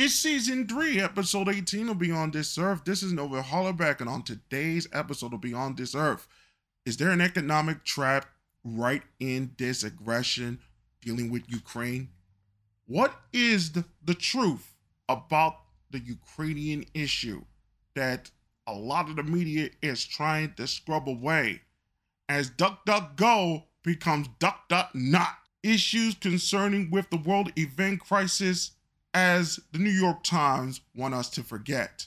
It's 0.00 0.14
season 0.14 0.68
three, 0.68 1.00
episode 1.00 1.48
18 1.48 1.88
of 1.88 1.98
Beyond 1.98 2.32
This 2.32 2.56
Earth. 2.56 2.84
This 2.84 3.02
is 3.02 3.12
Nova 3.12 3.42
Hollaback, 3.42 3.98
and 4.00 4.08
on 4.08 4.22
today's 4.22 4.86
episode 4.92 5.34
of 5.34 5.40
Beyond 5.40 5.76
This 5.76 5.92
Earth, 5.92 6.28
is 6.86 6.98
there 6.98 7.10
an 7.10 7.20
economic 7.20 7.82
trap 7.82 8.26
right 8.62 9.02
in 9.18 9.50
this 9.58 9.82
aggression 9.82 10.60
dealing 11.02 11.32
with 11.32 11.50
Ukraine? 11.50 12.10
What 12.86 13.12
is 13.32 13.72
the, 13.72 13.84
the 14.04 14.14
truth 14.14 14.72
about 15.08 15.56
the 15.90 15.98
Ukrainian 15.98 16.84
issue 16.94 17.42
that 17.96 18.30
a 18.68 18.74
lot 18.74 19.10
of 19.10 19.16
the 19.16 19.24
media 19.24 19.70
is 19.82 20.04
trying 20.04 20.54
to 20.58 20.68
scrub 20.68 21.08
away 21.08 21.62
as 22.28 22.50
DuckDuckGo 22.50 23.64
becomes 23.82 24.28
DuckDuckNot? 24.38 25.34
Issues 25.64 26.14
concerning 26.14 26.88
with 26.88 27.10
the 27.10 27.16
world 27.16 27.50
event 27.56 27.98
crisis 27.98 28.70
as 29.14 29.60
the 29.72 29.78
New 29.78 29.90
York 29.90 30.22
Times 30.22 30.80
want 30.94 31.14
us 31.14 31.30
to 31.30 31.42
forget. 31.42 32.06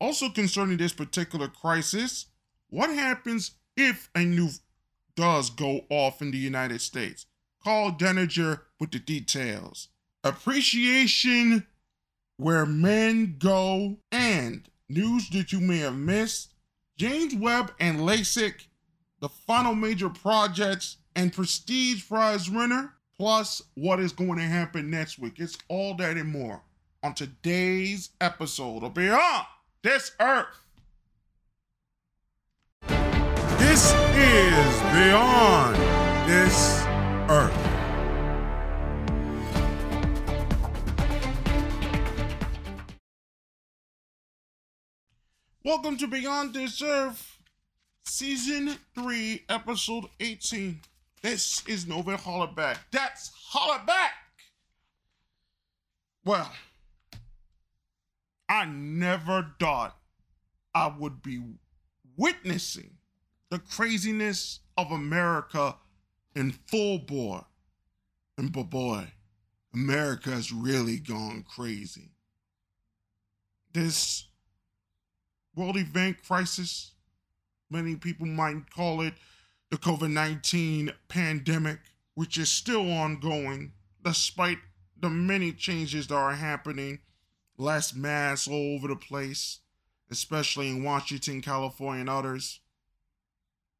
Also 0.00 0.28
concerning 0.30 0.76
this 0.76 0.92
particular 0.92 1.48
crisis, 1.48 2.26
what 2.68 2.90
happens 2.90 3.52
if 3.76 4.08
a 4.14 4.20
nuke 4.20 4.60
does 5.16 5.50
go 5.50 5.82
off 5.90 6.22
in 6.22 6.30
the 6.30 6.38
United 6.38 6.80
States? 6.80 7.26
Karl 7.62 7.92
Denninger 7.92 8.60
with 8.78 8.90
the 8.90 8.98
details. 8.98 9.88
Appreciation 10.24 11.66
where 12.36 12.64
men 12.64 13.36
go 13.38 13.98
and 14.10 14.68
news 14.88 15.28
that 15.30 15.52
you 15.52 15.60
may 15.60 15.78
have 15.78 15.96
missed. 15.96 16.54
James 16.96 17.34
Webb 17.34 17.72
and 17.78 18.00
LASIK, 18.00 18.66
the 19.20 19.28
final 19.28 19.74
major 19.74 20.08
projects 20.08 20.96
and 21.14 21.32
prestige 21.32 22.08
prize 22.08 22.48
winner 22.50 22.94
plus 23.20 23.60
what 23.74 24.00
is 24.00 24.12
going 24.12 24.38
to 24.38 24.42
happen 24.42 24.88
next 24.88 25.18
week. 25.18 25.34
It's 25.36 25.58
all 25.68 25.94
that 25.96 26.16
and 26.16 26.32
more 26.32 26.62
on 27.02 27.12
today's 27.12 28.08
episode 28.18 28.82
of 28.82 28.94
Beyond 28.94 29.44
This 29.82 30.12
Earth. 30.18 30.46
This 33.58 33.92
is 34.14 34.80
Beyond 34.94 35.76
This 36.30 36.82
Earth. 37.28 37.52
Welcome 45.62 45.98
to 45.98 46.06
Beyond 46.06 46.54
This 46.54 46.80
Earth, 46.80 47.36
Season 48.06 48.78
3, 48.94 49.44
Episode 49.50 50.06
18. 50.20 50.80
This 51.22 51.62
is 51.66 51.86
Nova 51.86 52.16
Hollaback. 52.16 52.78
That's 52.90 53.30
Hollaback! 53.52 54.10
Well, 56.24 56.50
I 58.48 58.64
never 58.64 59.54
thought 59.60 59.96
I 60.74 60.88
would 60.88 61.22
be 61.22 61.42
witnessing 62.16 62.96
the 63.50 63.58
craziness 63.58 64.60
of 64.78 64.92
America 64.92 65.76
in 66.34 66.52
full 66.52 66.98
bore. 66.98 67.44
And 68.38 68.50
boy, 68.52 69.06
America 69.74 70.30
has 70.30 70.52
really 70.52 70.98
gone 70.98 71.44
crazy. 71.46 72.12
This 73.72 74.26
world 75.54 75.76
event 75.76 76.22
crisis, 76.26 76.92
many 77.70 77.96
people 77.96 78.26
might 78.26 78.70
call 78.70 79.02
it 79.02 79.14
the 79.70 79.76
COVID 79.76 80.10
19 80.10 80.92
pandemic, 81.08 81.78
which 82.14 82.36
is 82.38 82.50
still 82.50 82.90
ongoing 82.90 83.72
despite 84.04 84.58
the 84.98 85.10
many 85.10 85.52
changes 85.52 86.08
that 86.08 86.14
are 86.14 86.34
happening. 86.34 86.98
Less 87.56 87.94
masks 87.94 88.48
all 88.48 88.74
over 88.74 88.88
the 88.88 88.96
place, 88.96 89.60
especially 90.10 90.70
in 90.70 90.82
Washington, 90.82 91.42
California, 91.42 92.00
and 92.00 92.10
others. 92.10 92.60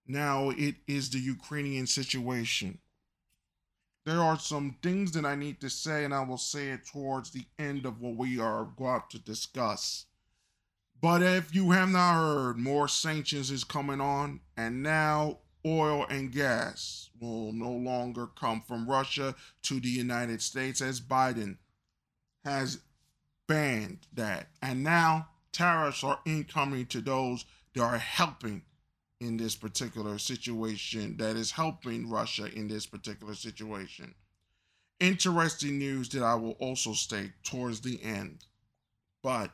Now 0.06 0.50
it 0.50 0.76
is 0.86 1.10
the 1.10 1.18
Ukrainian 1.18 1.86
situation. 1.86 2.78
There 4.04 4.20
are 4.20 4.38
some 4.38 4.76
things 4.82 5.12
that 5.12 5.24
I 5.24 5.34
need 5.34 5.60
to 5.60 5.70
say, 5.70 6.04
and 6.04 6.14
I 6.14 6.24
will 6.24 6.38
say 6.38 6.70
it 6.70 6.86
towards 6.86 7.30
the 7.30 7.46
end 7.58 7.86
of 7.86 8.00
what 8.00 8.16
we 8.16 8.38
are 8.38 8.64
going 8.76 9.02
to 9.10 9.18
discuss. 9.18 10.06
But 11.00 11.22
if 11.22 11.54
you 11.54 11.70
have 11.70 11.88
not 11.88 12.14
heard, 12.14 12.58
more 12.58 12.88
sanctions 12.88 13.50
is 13.50 13.64
coming 13.64 14.00
on, 14.00 14.40
and 14.56 14.82
now 14.82 15.38
oil 15.64 16.06
and 16.08 16.32
gas 16.32 17.10
will 17.20 17.52
no 17.52 17.70
longer 17.70 18.26
come 18.26 18.60
from 18.60 18.88
Russia 18.88 19.34
to 19.62 19.80
the 19.80 19.88
United 19.88 20.40
States 20.40 20.80
as 20.80 21.00
Biden 21.00 21.58
has 22.44 22.78
banned 23.46 24.06
that. 24.14 24.48
And 24.62 24.82
now 24.82 25.28
tariffs 25.52 26.04
are 26.04 26.20
incoming 26.24 26.86
to 26.86 27.00
those 27.00 27.44
that 27.74 27.82
are 27.82 27.98
helping 27.98 28.62
in 29.20 29.36
this 29.36 29.54
particular 29.54 30.18
situation, 30.18 31.16
that 31.18 31.36
is 31.36 31.50
helping 31.50 32.08
Russia 32.08 32.46
in 32.54 32.68
this 32.68 32.86
particular 32.86 33.34
situation. 33.34 34.14
Interesting 34.98 35.78
news 35.78 36.08
that 36.10 36.22
I 36.22 36.34
will 36.34 36.52
also 36.52 36.94
state 36.94 37.32
towards 37.42 37.80
the 37.80 38.02
end. 38.02 38.44
But 39.22 39.50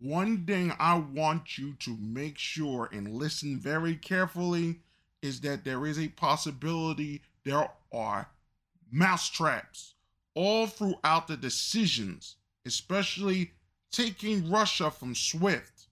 one 0.00 0.46
thing 0.46 0.72
I 0.78 0.98
want 0.98 1.58
you 1.58 1.74
to 1.80 1.96
make 2.00 2.38
sure 2.38 2.88
and 2.92 3.14
listen 3.14 3.58
very 3.58 3.96
carefully 3.96 4.80
is 5.22 5.40
that 5.40 5.64
there 5.64 5.86
is 5.86 5.98
a 5.98 6.08
possibility 6.08 7.22
there 7.44 7.68
are 7.92 8.28
mousetraps 8.90 9.94
all 10.34 10.66
throughout 10.66 11.28
the 11.28 11.36
decisions, 11.36 12.36
especially 12.66 13.52
taking 13.90 14.50
Russia 14.50 14.90
from 14.90 15.14
SWIFT. 15.14 15.88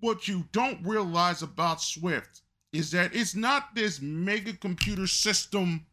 What 0.00 0.28
you 0.28 0.44
don't 0.52 0.84
realize 0.84 1.42
about 1.42 1.80
SWIFT 1.80 2.42
is 2.72 2.90
that 2.90 3.14
it's 3.14 3.34
not 3.34 3.74
this 3.74 4.00
mega 4.00 4.52
computer 4.54 5.06
system. 5.06 5.86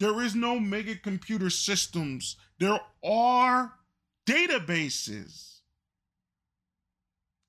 There 0.00 0.22
is 0.22 0.34
no 0.34 0.60
mega 0.60 0.96
computer 0.96 1.50
systems. 1.50 2.36
There 2.58 2.80
are 3.04 3.72
databases 4.26 5.60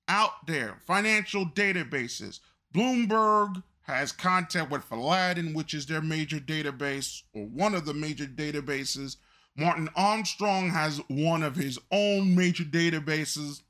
out 0.08 0.46
there, 0.46 0.76
financial 0.86 1.46
databases. 1.46 2.40
Bloomberg, 2.74 3.62
has 3.90 4.12
contact 4.12 4.70
with 4.70 4.90
Aladdin, 4.90 5.54
which 5.54 5.74
is 5.74 5.86
their 5.86 6.00
major 6.00 6.38
database 6.38 7.22
or 7.34 7.44
one 7.46 7.74
of 7.74 7.84
the 7.84 7.94
major 7.94 8.26
databases. 8.26 9.16
Martin 9.56 9.88
Armstrong 9.96 10.70
has 10.70 11.00
one 11.08 11.42
of 11.42 11.56
his 11.56 11.78
own 11.90 12.34
major 12.34 12.64
databases. 12.64 13.62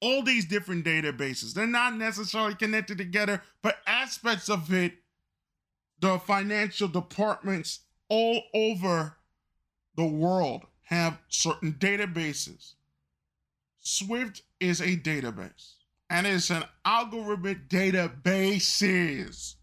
All 0.00 0.22
these 0.22 0.46
different 0.46 0.84
databases, 0.84 1.54
they're 1.54 1.66
not 1.66 1.96
necessarily 1.96 2.54
connected 2.54 2.98
together, 2.98 3.42
but 3.62 3.78
aspects 3.86 4.48
of 4.48 4.72
it, 4.72 4.92
the 6.00 6.18
financial 6.20 6.86
departments 6.86 7.80
all 8.08 8.42
over 8.54 9.16
the 9.96 10.06
world 10.06 10.66
have 10.84 11.18
certain 11.28 11.72
databases. 11.72 12.74
Swift 13.80 14.42
is 14.60 14.80
a 14.80 14.96
database 14.96 15.77
and 16.10 16.26
it's 16.26 16.50
an 16.50 16.64
algorithmic 16.86 17.68
databases 17.68 19.54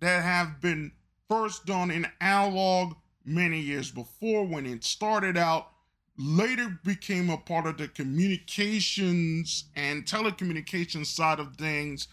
that 0.00 0.22
have 0.22 0.60
been 0.60 0.92
first 1.28 1.66
done 1.66 1.90
in 1.90 2.06
analog 2.20 2.94
many 3.24 3.60
years 3.60 3.90
before 3.90 4.46
when 4.46 4.66
it 4.66 4.84
started 4.84 5.36
out 5.36 5.68
later 6.16 6.78
became 6.84 7.30
a 7.30 7.36
part 7.36 7.66
of 7.66 7.78
the 7.78 7.88
communications 7.88 9.64
and 9.76 10.04
telecommunications 10.04 11.06
side 11.06 11.38
of 11.38 11.56
things 11.56 12.08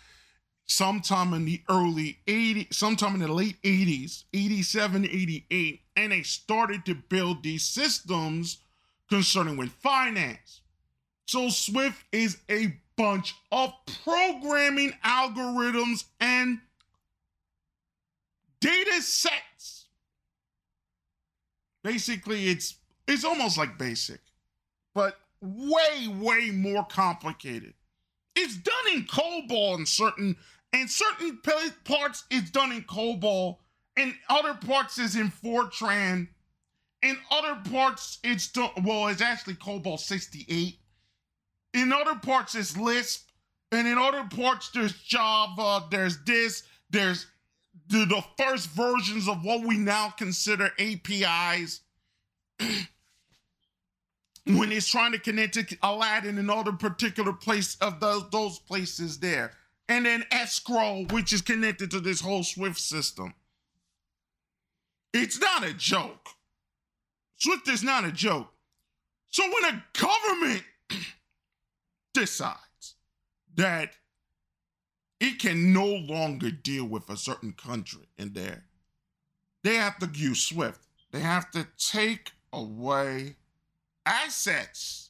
sometime 0.66 1.34
in 1.34 1.46
the 1.46 1.62
early 1.70 2.20
80s 2.28 2.74
sometime 2.74 3.16
in 3.16 3.22
the 3.22 3.32
late 3.32 3.62
80s 3.64 4.24
87 4.34 5.06
88 5.06 5.82
and 5.96 6.12
they 6.12 6.22
started 6.22 6.86
to 6.86 6.94
build 6.94 7.44
these 7.44 7.64
systems 7.64 8.60
concerning 9.10 9.58
with 9.58 9.72
finance. 9.72 10.62
So 11.26 11.50
swift 11.50 12.04
is 12.12 12.38
a 12.50 12.78
bunch 12.98 13.36
of 13.52 13.72
programming 14.04 14.92
algorithms 15.06 16.06
and 16.20 16.60
data 18.60 19.02
sets. 19.02 19.86
Basically, 21.84 22.50
it's 22.50 22.76
it's 23.08 23.24
almost 23.24 23.58
like 23.58 23.78
basic, 23.78 24.20
but 24.94 25.18
way, 25.42 26.08
way 26.08 26.52
more 26.52 26.86
complicated. 26.86 27.74
It's 28.36 28.58
done 28.58 28.94
in 28.94 29.06
COBOL 29.06 29.78
in 29.78 29.86
certain 29.86 30.36
and 30.74 30.90
certain 30.90 31.40
parts 31.86 32.26
it's 32.30 32.50
done 32.50 32.72
in 32.72 32.84
COBOL, 32.84 33.58
and 33.96 34.14
other 34.30 34.54
parts 34.54 34.98
is 34.98 35.16
in 35.16 35.32
Fortran, 35.32 36.28
in 37.02 37.18
other 37.32 37.58
parts 37.72 38.20
it's 38.24 38.50
done 38.50 38.72
well, 38.84 39.08
it's 39.08 39.22
actually 39.22 39.56
COBOL 39.56 39.98
68 40.00 40.78
in 41.78 41.94
other 41.94 42.16
parts 42.16 42.56
it's 42.56 42.76
Lisp, 42.78 43.30
and 43.72 43.88
in 43.88 43.98
other 43.98 44.24
parts 44.24 44.70
there's 44.72 44.94
Java, 44.94 45.86
there's 45.92 46.24
this, 46.24 46.64
there's 46.90 47.28
the, 47.88 48.06
the 48.06 48.24
first 48.38 48.70
versions 48.70 49.28
of 49.28 49.44
what 49.44 49.66
we 49.66 49.78
now 49.78 50.10
consider 50.10 50.72
APIs. 50.80 51.82
when 54.48 54.72
it's 54.72 54.88
trying 54.88 55.12
to 55.12 55.20
connect 55.20 55.56
to 55.56 55.78
Aladdin 55.84 56.38
and 56.38 56.50
other 56.50 56.72
particular 56.72 57.34
place 57.34 57.76
of 57.82 58.00
those 58.00 58.30
those 58.32 58.60
places 58.60 59.20
there. 59.20 59.52
And 59.90 60.06
then 60.06 60.26
escrow, 60.32 61.06
which 61.12 61.32
is 61.32 61.42
connected 61.42 61.92
to 61.92 62.00
this 62.00 62.20
whole 62.20 62.44
Swift 62.44 62.80
system. 62.80 63.34
It's 65.14 65.40
not 65.40 65.66
a 65.66 65.74
joke. 65.74 66.30
Swift 67.38 67.68
is 67.70 67.84
not 67.84 68.04
a 68.04 68.12
joke. 68.12 68.52
So 69.30 69.44
when 69.44 69.76
a 69.76 69.84
government 69.98 70.64
decides 72.18 72.96
that 73.56 73.92
it 75.20 75.40
can 75.40 75.74
no 75.74 75.86
longer 75.86 76.52
deal 76.52 76.86
with 76.86 77.10
a 77.10 77.18
certain 77.18 77.54
country 77.54 78.08
in 78.18 78.34
there, 78.34 78.66
they 79.64 79.76
have 79.76 79.98
to 80.00 80.10
use 80.14 80.42
Swift. 80.42 80.88
They 81.12 81.20
have 81.20 81.52
to 81.52 81.68
take 81.78 82.32
away 82.54 83.36
assets 84.06 85.10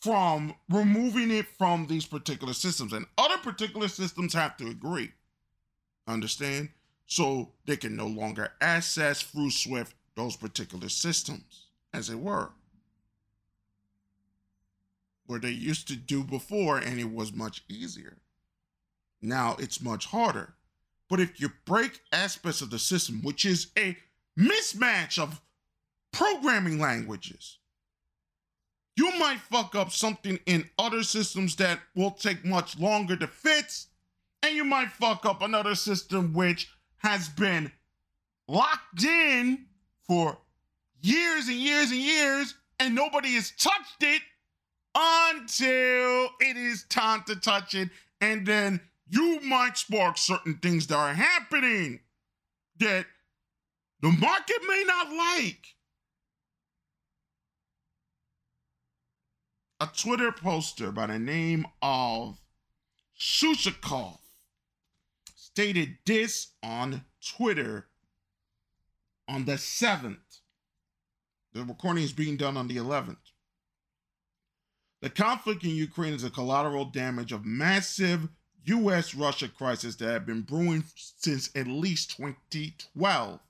from 0.00 0.54
removing 0.68 1.30
it 1.30 1.46
from 1.58 1.86
these 1.86 2.06
particular 2.06 2.52
systems. 2.52 2.92
And 2.92 3.06
other 3.16 3.38
particular 3.38 3.88
systems 3.88 4.32
have 4.34 4.56
to 4.58 4.68
agree. 4.68 5.12
Understand? 6.06 6.70
So 7.06 7.52
they 7.66 7.76
can 7.76 7.96
no 7.96 8.06
longer 8.06 8.52
access 8.60 9.22
through 9.22 9.50
Swift 9.50 9.94
those 10.14 10.36
particular 10.36 10.88
systems, 10.88 11.68
as 11.92 12.10
it 12.10 12.18
were. 12.18 12.50
Where 15.28 15.38
they 15.38 15.50
used 15.50 15.88
to 15.88 15.94
do 15.94 16.24
before, 16.24 16.78
and 16.78 16.98
it 16.98 17.12
was 17.12 17.34
much 17.34 17.62
easier. 17.68 18.16
Now 19.20 19.56
it's 19.58 19.82
much 19.82 20.06
harder. 20.06 20.54
But 21.10 21.20
if 21.20 21.38
you 21.38 21.50
break 21.66 22.00
aspects 22.10 22.62
of 22.62 22.70
the 22.70 22.78
system, 22.78 23.20
which 23.22 23.44
is 23.44 23.66
a 23.76 23.98
mismatch 24.38 25.18
of 25.18 25.42
programming 26.12 26.78
languages, 26.78 27.58
you 28.96 29.18
might 29.18 29.38
fuck 29.38 29.74
up 29.74 29.92
something 29.92 30.40
in 30.46 30.70
other 30.78 31.02
systems 31.02 31.56
that 31.56 31.78
will 31.94 32.12
take 32.12 32.42
much 32.46 32.78
longer 32.78 33.14
to 33.14 33.26
fix, 33.26 33.88
and 34.42 34.56
you 34.56 34.64
might 34.64 34.90
fuck 34.92 35.26
up 35.26 35.42
another 35.42 35.74
system 35.74 36.32
which 36.32 36.70
has 36.96 37.28
been 37.28 37.70
locked 38.48 39.04
in 39.04 39.66
for 40.06 40.38
years 41.02 41.48
and 41.48 41.58
years 41.58 41.90
and 41.90 42.00
years, 42.00 42.54
and 42.80 42.94
nobody 42.94 43.34
has 43.34 43.50
touched 43.58 44.02
it 44.02 44.22
until 45.00 46.30
it 46.40 46.56
is 46.56 46.84
time 46.84 47.22
to 47.26 47.36
touch 47.36 47.74
it, 47.74 47.88
and 48.20 48.46
then 48.46 48.80
you 49.08 49.40
might 49.40 49.78
spark 49.78 50.18
certain 50.18 50.58
things 50.58 50.86
that 50.88 50.96
are 50.96 51.14
happening 51.14 52.00
that 52.78 53.06
the 54.00 54.10
market 54.10 54.58
may 54.66 54.84
not 54.86 55.12
like. 55.12 55.76
a 59.80 59.86
Twitter 59.86 60.32
poster 60.32 60.90
by 60.90 61.06
the 61.06 61.18
name 61.18 61.64
of 61.80 62.40
Shushakov 63.18 64.18
stated 65.36 65.98
this 66.04 66.48
on 66.62 67.04
Twitter 67.24 67.86
on 69.28 69.44
the 69.44 69.52
7th. 69.52 70.16
The 71.52 71.64
recording 71.64 72.04
is 72.04 72.12
being 72.12 72.36
done 72.36 72.56
on 72.56 72.68
the 72.68 72.76
11th. 72.76 73.16
The 75.00 75.10
conflict 75.10 75.62
in 75.62 75.70
Ukraine 75.70 76.12
is 76.12 76.24
a 76.24 76.30
collateral 76.30 76.84
damage 76.84 77.30
of 77.30 77.46
massive 77.46 78.28
US 78.64 79.14
Russia 79.14 79.48
crisis 79.48 79.94
that 79.96 80.10
had 80.10 80.26
been 80.26 80.42
brewing 80.42 80.84
since 80.96 81.50
at 81.54 81.68
least 81.68 82.16
2012. 82.16 83.40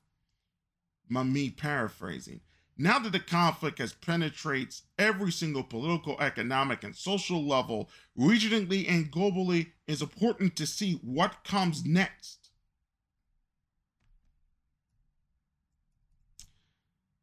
My 1.09 1.23
me 1.23 1.49
paraphrasing. 1.49 2.41
Now 2.77 2.99
that 3.01 3.13
the 3.13 3.19
conflict 3.19 3.79
has 3.79 3.93
penetrates 3.93 4.83
every 4.99 5.33
single 5.33 5.65
political, 5.65 6.21
economic, 6.21 6.85
and 6.85 6.95
social 6.95 7.45
level, 7.45 7.89
regionally 8.17 8.89
and 8.89 9.11
globally, 9.11 9.73
it's 9.89 10.03
important 10.03 10.55
to 10.57 10.67
see 10.67 11.01
what 11.03 11.43
comes 11.45 11.85
next. 11.85 12.38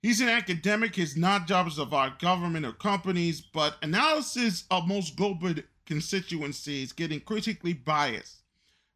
He's 0.05 0.21
an 0.21 0.29
academic. 0.29 0.95
His 0.95 1.17
not 1.17 1.47
jobs 1.47 1.79
of 1.79 1.91
our 1.91 2.15
government 2.19 2.63
or 2.63 2.73
companies, 2.73 3.41
but 3.41 3.75
analysis 3.81 4.65
of 4.69 4.87
most 4.87 5.15
global 5.15 5.55
constituencies 5.87 6.93
getting 6.93 7.19
critically 7.21 7.73
biased. 7.73 8.43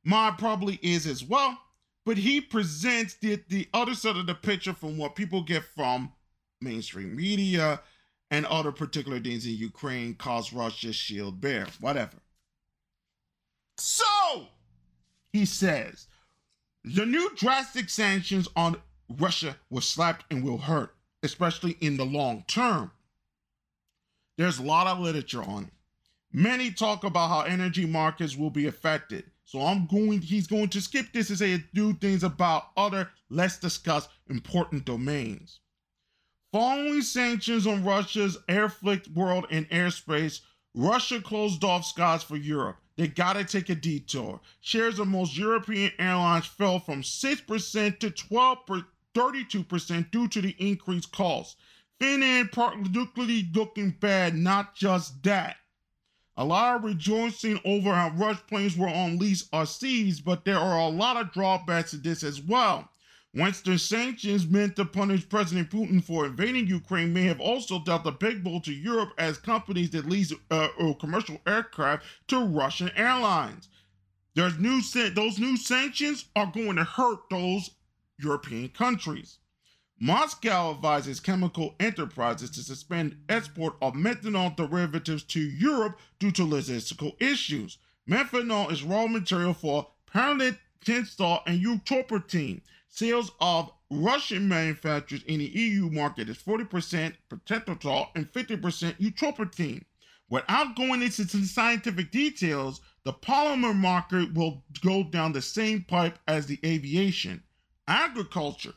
Mine 0.04 0.36
probably 0.38 0.78
is 0.84 1.08
as 1.08 1.24
well, 1.24 1.58
but 2.06 2.18
he 2.18 2.40
presents 2.40 3.16
the, 3.16 3.42
the 3.48 3.68
other 3.74 3.96
side 3.96 4.18
of 4.18 4.28
the 4.28 4.36
picture 4.36 4.72
from 4.72 5.00
what 5.00 5.16
people 5.16 5.42
get 5.42 5.64
from 5.64 6.14
mainstream 6.62 7.16
media 7.16 7.82
and 8.30 8.46
other 8.46 8.72
particular 8.72 9.20
things 9.20 9.48
in 9.48 9.54
Ukraine 9.54 10.14
cause 10.14 10.54
Russia 10.54 10.94
shield 10.94 11.42
bear, 11.42 11.66
whatever. 11.80 12.18
So, 13.80 14.46
he 15.34 15.46
says, 15.46 16.06
the 16.84 17.08
new 17.08 17.32
drastic 17.36 17.90
sanctions 17.90 18.48
on 18.56 18.76
Russia 19.18 19.58
will 19.72 19.82
slap 19.82 20.24
and 20.30 20.44
will 20.44 20.60
hurt, 20.60 20.94
especially 21.24 21.78
in 21.82 21.98
the 21.98 22.06
long 22.06 22.44
term. 22.48 22.92
There's 24.38 24.60
a 24.60 24.64
lot 24.64 24.88
of 24.88 25.00
literature 25.00 25.44
on 25.44 25.66
it. 25.66 25.74
Many 26.32 26.72
talk 26.72 27.04
about 27.04 27.30
how 27.30 27.42
energy 27.42 27.86
markets 27.86 28.38
will 28.38 28.52
be 28.52 28.68
affected. 28.68 29.26
So 29.46 29.62
I'm 29.62 29.88
going, 29.88 30.22
he's 30.22 30.48
going 30.48 30.70
to 30.70 30.82
skip 30.82 31.08
this 31.12 31.30
and 31.30 31.40
say 31.40 31.64
do 31.74 31.94
things 31.94 32.24
about 32.24 32.68
other 32.78 33.10
less 33.30 33.58
discussed 33.58 34.10
important 34.30 34.86
domains. 34.86 35.60
Following 36.52 37.02
sanctions 37.02 37.68
on 37.68 37.84
Russia's 37.84 38.38
airflight 38.48 39.12
world 39.14 39.48
and 39.50 39.70
airspace, 39.70 40.42
Russia 40.76 41.20
closed 41.20 41.64
off 41.64 41.86
skies 41.86 42.24
for 42.24 42.38
Europe. 42.38 42.78
They 42.96 43.08
gotta 43.08 43.44
take 43.44 43.70
a 43.70 43.76
detour. 43.76 44.40
Shares 44.62 45.00
of 45.00 45.08
most 45.08 45.38
European 45.38 45.92
airlines 45.98 46.46
fell 46.46 46.80
from 46.80 47.02
6% 47.02 48.00
to 48.00 48.12
12 48.12 48.66
32% 49.20 50.12
due 50.12 50.28
to 50.30 50.42
the 50.42 50.56
increased 50.60 51.12
costs. 51.12 51.58
Finland 52.00 52.52
particularly 52.54 53.50
looking 53.54 53.92
bad, 53.92 54.34
not 54.34 54.74
just 54.76 55.22
that. 55.24 55.58
A 56.38 56.46
lot 56.46 56.78
of 56.78 56.86
rejoicing 56.86 57.60
over 57.66 57.94
how 57.94 58.12
Rush 58.16 58.40
planes 58.48 58.78
were 58.78 58.88
on 58.88 59.20
lease 59.20 59.50
or 59.52 59.66
seized, 59.66 60.24
but 60.24 60.46
there 60.46 60.58
are 60.58 60.80
a 60.80 60.88
lot 60.88 61.18
of 61.18 61.34
drawbacks 61.34 61.92
to 61.92 61.98
this 61.98 62.24
as 62.24 62.42
well. 62.42 62.90
Western 63.34 63.78
sanctions 63.78 64.48
meant 64.48 64.78
to 64.78 64.86
punish 64.86 65.28
President 65.28 65.70
Putin 65.70 66.02
for 66.02 66.26
invading 66.26 66.68
Ukraine 66.68 67.12
may 67.12 67.24
have 67.24 67.42
also 67.42 67.84
dealt 67.84 68.08
a 68.08 68.12
big 68.12 68.42
blow 68.42 68.62
to 68.62 68.74
Europe 68.74 69.12
as 69.18 69.38
companies 69.38 69.90
that 69.92 70.08
lease 70.08 70.34
uh, 70.50 70.70
commercial 71.00 71.40
aircraft 71.46 72.06
to 72.28 72.40
Russian 72.40 72.90
airlines. 72.96 73.68
There's 74.34 74.58
new 74.58 74.82
those 75.10 75.38
new 75.38 75.58
sanctions 75.58 76.26
are 76.36 76.52
going 76.52 76.78
to 76.78 76.86
hurt 76.86 77.20
those 77.30 77.72
European 78.22 78.70
countries. 78.70 79.40
Moscow 80.02 80.72
advises 80.72 81.20
chemical 81.20 81.76
enterprises 81.80 82.50
to 82.52 82.62
suspend 82.62 83.18
export 83.28 83.76
of 83.82 83.94
methanol 83.94 84.56
derivatives 84.56 85.24
to 85.24 85.42
Europe 85.42 86.00
due 86.20 86.32
to 86.32 86.44
logistical 86.44 87.22
issues. 87.22 87.78
Methanol 88.10 88.72
is 88.72 88.82
raw 88.82 89.08
material 89.08 89.54
for 89.54 89.88
permanent 90.06 90.58
tinstol 90.86 91.42
and 91.46 91.62
eutropatine. 91.62 92.62
Sales 92.88 93.32
of 93.42 93.72
Russian 93.92 94.48
manufacturers 94.48 95.24
in 95.24 95.40
the 95.40 95.46
EU 95.48 95.90
market 95.90 96.30
is 96.30 96.38
40% 96.38 97.14
pentothal 97.30 98.08
and 98.16 98.32
50% 98.32 99.00
eutropatine. 99.00 99.84
Without 100.30 100.76
going 100.76 101.02
into 101.02 101.28
some 101.28 101.44
scientific 101.44 102.12
details, 102.12 102.82
the 103.04 103.14
polymer 103.14 103.76
market 103.76 104.34
will 104.34 104.64
go 104.82 105.04
down 105.04 105.34
the 105.34 105.42
same 105.42 105.84
pipe 105.84 106.20
as 106.28 106.46
the 106.46 106.60
aviation. 106.64 107.44
Agriculture. 107.90 108.76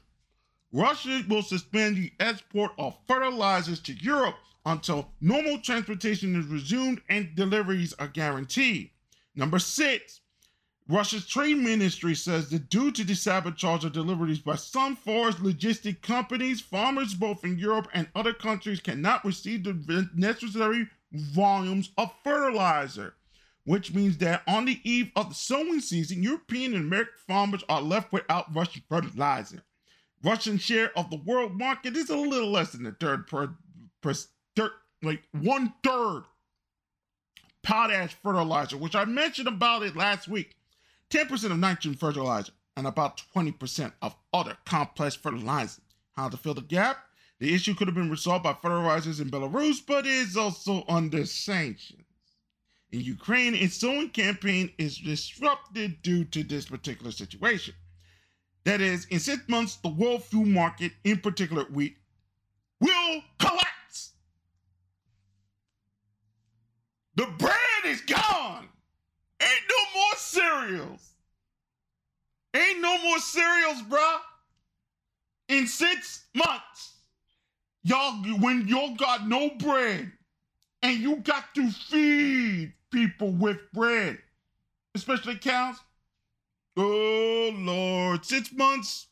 Russia 0.72 1.22
will 1.28 1.42
suspend 1.42 1.96
the 1.96 2.10
export 2.18 2.72
of 2.78 2.96
fertilizers 3.06 3.78
to 3.80 3.92
Europe 3.92 4.36
until 4.64 5.10
normal 5.20 5.58
transportation 5.58 6.34
is 6.34 6.46
resumed 6.46 7.02
and 7.10 7.34
deliveries 7.36 7.92
are 7.98 8.08
guaranteed. 8.08 8.90
Number 9.34 9.58
six, 9.58 10.22
Russia's 10.88 11.26
trade 11.26 11.58
ministry 11.58 12.14
says 12.14 12.48
that 12.50 12.70
due 12.70 12.90
to 12.90 13.04
the 13.04 13.14
sabotage 13.14 13.84
of 13.84 13.92
deliveries 13.92 14.38
by 14.38 14.56
some 14.56 14.96
forest 14.96 15.38
logistic 15.38 16.00
companies, 16.00 16.62
farmers 16.62 17.12
both 17.12 17.44
in 17.44 17.58
Europe 17.58 17.88
and 17.92 18.08
other 18.14 18.32
countries 18.32 18.80
cannot 18.80 19.26
receive 19.26 19.62
the 19.64 20.08
necessary 20.14 20.88
volumes 21.12 21.90
of 21.98 22.10
fertilizer, 22.24 23.14
which 23.64 23.94
means 23.94 24.18
that 24.18 24.42
on 24.46 24.64
the 24.64 24.80
eve 24.84 25.10
of 25.16 25.28
the 25.28 25.34
sowing 25.34 25.80
season, 25.80 26.22
European 26.22 26.74
and 26.74 26.84
American 26.86 27.14
farmers 27.26 27.64
are 27.68 27.82
left 27.82 28.12
without 28.12 28.54
Russian 28.54 28.82
fertilizer. 28.88 29.62
Russian 30.22 30.58
share 30.58 30.96
of 30.96 31.10
the 31.10 31.16
world 31.24 31.56
market 31.56 31.96
is 31.96 32.10
a 32.10 32.16
little 32.16 32.50
less 32.50 32.72
than 32.72 32.86
a 32.86 32.92
third 32.92 33.26
per, 33.26 33.54
per 34.00 34.14
third, 34.56 34.70
like 35.02 35.22
one 35.32 35.74
third 35.82 36.24
potash 37.62 38.16
fertilizer, 38.22 38.76
which 38.76 38.94
I 38.94 39.04
mentioned 39.04 39.48
about 39.48 39.82
it 39.82 39.96
last 39.96 40.28
week. 40.28 40.56
10% 41.10 41.50
of 41.50 41.58
nitrogen 41.58 41.94
fertilizer, 41.94 42.52
and 42.76 42.86
about 42.86 43.22
20% 43.34 43.92
of 44.00 44.16
other 44.32 44.56
complex 44.64 45.14
fertilizers. 45.14 45.84
How 46.16 46.28
to 46.28 46.36
fill 46.36 46.54
the 46.54 46.62
gap? 46.62 46.98
The 47.38 47.54
issue 47.54 47.74
could 47.74 47.88
have 47.88 47.94
been 47.94 48.10
resolved 48.10 48.44
by 48.44 48.54
fertilizers 48.54 49.20
in 49.20 49.30
Belarus, 49.30 49.84
but 49.84 50.06
is 50.06 50.36
also 50.36 50.84
under 50.88 51.26
sanctions. 51.26 52.04
In 52.92 53.00
Ukraine, 53.00 53.54
its 53.54 53.76
sowing 53.76 54.10
campaign 54.10 54.70
is 54.76 54.98
disrupted 54.98 56.02
due 56.02 56.24
to 56.26 56.44
this 56.44 56.66
particular 56.66 57.10
situation. 57.10 57.74
That 58.64 58.82
is, 58.82 59.06
in 59.06 59.18
six 59.18 59.48
months, 59.48 59.76
the 59.76 59.88
world 59.88 60.24
food 60.24 60.46
market, 60.46 60.92
in 61.02 61.18
particular 61.18 61.64
wheat, 61.64 61.96
will 62.80 63.22
collapse. 63.38 64.12
The 67.16 67.26
bread 67.38 67.56
is 67.86 68.02
gone. 68.02 68.68
Ain't 69.40 69.62
no 69.70 70.00
more 70.00 70.16
cereals. 70.16 71.14
Ain't 72.54 72.80
no 72.80 72.98
more 73.02 73.18
cereals, 73.18 73.82
bruh. 73.82 74.18
In 75.48 75.66
six 75.66 76.26
months, 76.34 76.98
y'all, 77.82 78.22
when 78.38 78.68
y'all 78.68 78.94
got 78.94 79.26
no 79.26 79.48
bread 79.58 80.12
and 80.82 80.98
you 80.98 81.16
got 81.16 81.54
to 81.54 81.70
feed 81.70 82.74
people 82.92 83.32
with 83.32 83.58
bread, 83.72 84.18
especially 84.94 85.36
cows. 85.36 85.76
Oh, 86.76 87.50
Lord. 87.54 88.24
Six 88.24 88.52
months, 88.52 89.08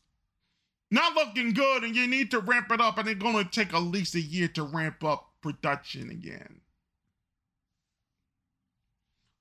not 0.89 1.15
looking 1.15 1.53
good, 1.53 1.83
and 1.83 1.95
you 1.95 2.07
need 2.07 2.31
to 2.31 2.39
ramp 2.39 2.71
it 2.71 2.79
up, 2.79 2.97
and 2.97 3.09
it's 3.09 3.21
going 3.21 3.43
to 3.43 3.49
take 3.49 3.73
at 3.73 3.79
least 3.79 4.15
a 4.15 4.21
year 4.21 4.47
to 4.49 4.63
ramp 4.63 5.03
up 5.03 5.33
production 5.41 6.09
again. 6.09 6.61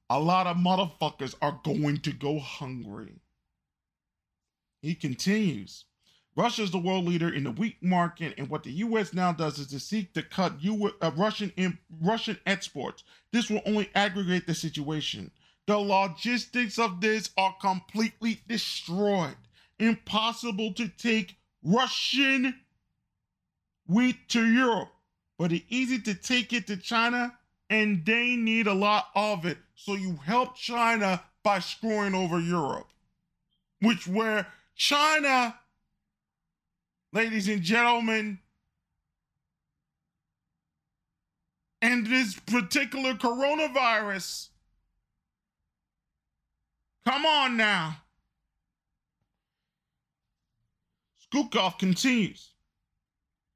A 0.09 0.19
lot 0.19 0.49
of 0.49 0.57
motherfuckers 0.57 1.37
are 1.41 1.61
going 1.63 1.99
to 1.99 2.13
go 2.13 2.41
hungry. 2.41 3.21
He 4.83 4.95
continues. 4.95 5.85
Russia 6.37 6.63
is 6.63 6.71
the 6.71 6.79
world 6.79 7.07
leader 7.07 7.29
in 7.29 7.45
the 7.45 7.51
wheat 7.51 7.83
market, 7.83 8.35
and 8.39 8.49
what 8.49 8.63
the 8.63 8.71
U.S. 8.73 9.13
now 9.13 9.33
does 9.33 9.59
is 9.59 9.67
to 9.69 9.81
seek 9.81 10.13
to 10.15 10.23
cut 10.23 10.63
U- 10.63 10.95
uh, 11.01 11.11
Russian 11.17 11.79
Russian 12.01 12.39
exports. 12.47 13.03
This 13.33 13.51
will 13.51 13.63
only 13.67 13.91
aggravate 13.95 14.47
the 14.47 14.55
situation. 14.55 15.31
The 15.67 15.77
logistics 15.77 16.79
of 16.79 17.01
this 17.01 17.31
are 17.37 17.55
completely 17.61 18.41
destroyed. 18.49 19.37
Impossible 19.79 20.73
to 20.75 20.89
take 20.89 21.37
Russian 21.63 22.55
wheat 23.87 24.29
to 24.29 24.47
Europe, 24.47 24.93
but 25.39 25.53
it's 25.53 25.65
easy 25.69 25.99
to 26.01 26.15
take 26.15 26.53
it 26.53 26.67
to 26.69 26.77
China, 26.77 27.37
and 27.69 28.05
they 28.05 28.37
need 28.37 28.67
a 28.67 28.75
lot 28.75 29.09
of 29.15 29.45
it. 29.47 29.59
So 29.75 29.95
you 29.95 30.17
help 30.25 30.55
China 30.57 31.23
by 31.43 31.59
screwing 31.59 32.15
over 32.15 32.41
Europe, 32.41 32.89
which 33.81 34.07
where 34.07 34.47
China, 34.77 35.60
ladies 37.13 37.49
and 37.49 37.63
gentlemen, 37.63 38.39
and 41.83 42.07
this 42.07 42.35
particular 42.41 43.15
coronavirus. 43.15 44.49
Come 47.07 47.25
on 47.25 47.57
now. 47.57 47.97
Skukov 51.33 51.79
continues. 51.79 52.51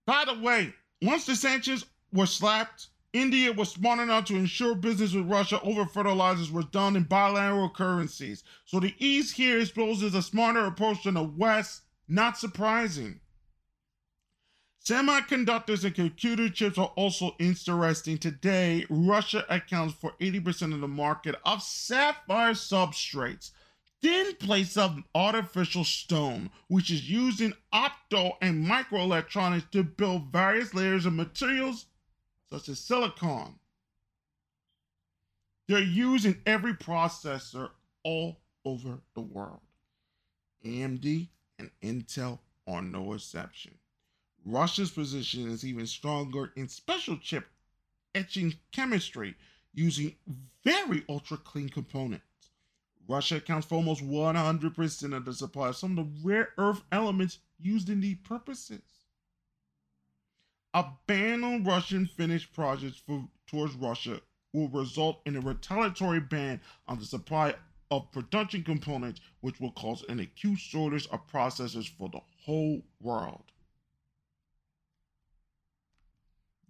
By 0.06 0.24
the 0.24 0.38
way, 0.38 0.72
once 1.02 1.26
the 1.26 1.36
sanctions 1.36 1.84
were 2.12 2.26
slapped, 2.26 2.88
India 3.12 3.52
was 3.52 3.70
smart 3.70 4.00
enough 4.00 4.24
to 4.26 4.36
ensure 4.36 4.74
business 4.74 5.12
with 5.12 5.26
Russia 5.26 5.60
over 5.62 5.86
fertilizers 5.86 6.50
was 6.50 6.64
done 6.66 6.96
in 6.96 7.04
bilateral 7.04 7.70
currencies. 7.70 8.42
So 8.64 8.80
the 8.80 8.94
East 8.98 9.36
here 9.36 9.60
exposes 9.60 10.14
a 10.14 10.22
smarter 10.22 10.66
approach 10.66 11.04
than 11.04 11.14
the 11.14 11.22
West. 11.22 11.82
Not 12.08 12.38
surprising. 12.38 13.20
Semiconductors 14.84 15.82
and 15.84 15.94
computer 15.94 16.50
chips 16.50 16.76
are 16.76 16.92
also 16.94 17.34
interesting. 17.38 18.18
Today, 18.18 18.84
Russia 18.90 19.46
accounts 19.48 19.94
for 19.94 20.12
80% 20.20 20.74
of 20.74 20.82
the 20.82 20.88
market 20.88 21.36
of 21.46 21.62
sapphire 21.62 22.52
substrates. 22.52 23.52
Thin 24.02 24.34
plates 24.34 24.76
of 24.76 25.02
artificial 25.14 25.84
stone, 25.84 26.50
which 26.68 26.90
is 26.90 27.08
used 27.08 27.40
in 27.40 27.54
opto 27.72 28.32
and 28.42 28.66
microelectronics 28.66 29.70
to 29.70 29.82
build 29.82 30.30
various 30.30 30.74
layers 30.74 31.06
of 31.06 31.14
materials 31.14 31.86
such 32.50 32.68
as 32.68 32.78
silicon. 32.78 33.58
They're 35.66 35.82
used 35.82 36.26
in 36.26 36.42
every 36.44 36.74
processor 36.74 37.70
all 38.02 38.42
over 38.66 39.00
the 39.14 39.22
world. 39.22 39.62
AMD 40.62 41.28
and 41.58 41.70
Intel 41.82 42.40
are 42.66 42.82
no 42.82 43.14
exception. 43.14 43.78
Russia's 44.44 44.90
position 44.90 45.50
is 45.50 45.64
even 45.64 45.86
stronger 45.86 46.52
in 46.54 46.68
special 46.68 47.16
chip 47.16 47.46
etching 48.14 48.54
chemistry 48.72 49.34
using 49.72 50.14
very 50.62 51.02
ultra 51.08 51.36
clean 51.36 51.68
components. 51.68 52.24
Russia 53.08 53.36
accounts 53.36 53.66
for 53.66 53.76
almost 53.76 54.02
100% 54.02 55.16
of 55.16 55.24
the 55.24 55.34
supply 55.34 55.68
of 55.68 55.76
some 55.76 55.98
of 55.98 56.06
the 56.06 56.28
rare 56.28 56.50
earth 56.58 56.82
elements 56.92 57.38
used 57.60 57.88
in 57.88 58.00
these 58.00 58.16
purposes. 58.22 58.82
A 60.74 60.86
ban 61.06 61.44
on 61.44 61.64
Russian 61.64 62.06
finished 62.06 62.52
projects 62.52 63.00
for, 63.06 63.28
towards 63.46 63.74
Russia 63.74 64.20
will 64.52 64.68
result 64.68 65.20
in 65.26 65.36
a 65.36 65.40
retaliatory 65.40 66.20
ban 66.20 66.60
on 66.86 66.98
the 66.98 67.04
supply 67.04 67.54
of 67.90 68.10
production 68.12 68.62
components, 68.62 69.20
which 69.40 69.60
will 69.60 69.72
cause 69.72 70.04
an 70.08 70.20
acute 70.20 70.58
shortage 70.58 71.06
of 71.08 71.26
processors 71.28 71.88
for 71.88 72.08
the 72.08 72.20
whole 72.44 72.82
world. 73.00 73.44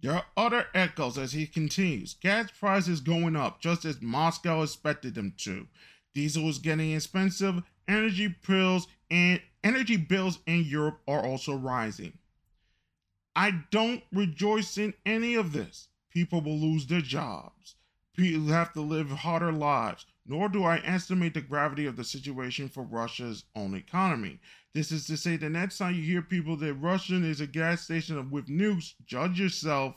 There 0.01 0.13
are 0.13 0.25
other 0.37 0.67
echoes 0.73 1.17
as 1.17 1.33
he 1.33 1.47
continues. 1.47 2.13
Gas 2.15 2.51
prices 2.51 3.01
going 3.01 3.35
up 3.35 3.59
just 3.61 3.85
as 3.85 4.01
Moscow 4.01 4.61
expected 4.61 5.15
them 5.15 5.33
to. 5.39 5.67
Diesel 6.13 6.47
is 6.49 6.59
getting 6.59 6.93
expensive. 6.93 7.63
Energy 7.87 8.35
bills 8.47 8.87
and 9.09 9.41
energy 9.63 9.97
bills 9.97 10.39
in 10.45 10.63
Europe 10.63 11.01
are 11.07 11.25
also 11.25 11.55
rising. 11.55 12.17
I 13.35 13.63
don't 13.71 14.03
rejoice 14.13 14.77
in 14.77 14.93
any 15.05 15.35
of 15.35 15.51
this. 15.51 15.89
People 16.09 16.41
will 16.41 16.57
lose 16.57 16.87
their 16.87 17.01
jobs. 17.01 17.75
People 18.15 18.47
have 18.47 18.71
to 18.73 18.81
live 18.81 19.09
harder 19.09 19.51
lives. 19.51 20.05
Nor 20.25 20.49
do 20.49 20.63
I 20.63 20.77
estimate 20.77 21.33
the 21.33 21.41
gravity 21.41 21.85
of 21.85 21.97
the 21.97 22.03
situation 22.03 22.69
for 22.69 22.83
Russia's 22.83 23.43
own 23.55 23.75
economy. 23.75 24.39
This 24.75 24.91
is 24.91 25.07
to 25.07 25.15
say, 25.15 25.37
the 25.37 25.49
next 25.49 25.77
time 25.77 25.95
you 25.95 26.01
hear 26.01 26.21
people 26.21 26.57
that 26.57 26.73
Russian 26.73 27.23
is 27.23 27.39
a 27.39 27.47
gas 27.47 27.83
station 27.83 28.29
with 28.29 28.47
nukes, 28.47 28.93
judge 29.05 29.39
yourself. 29.39 29.95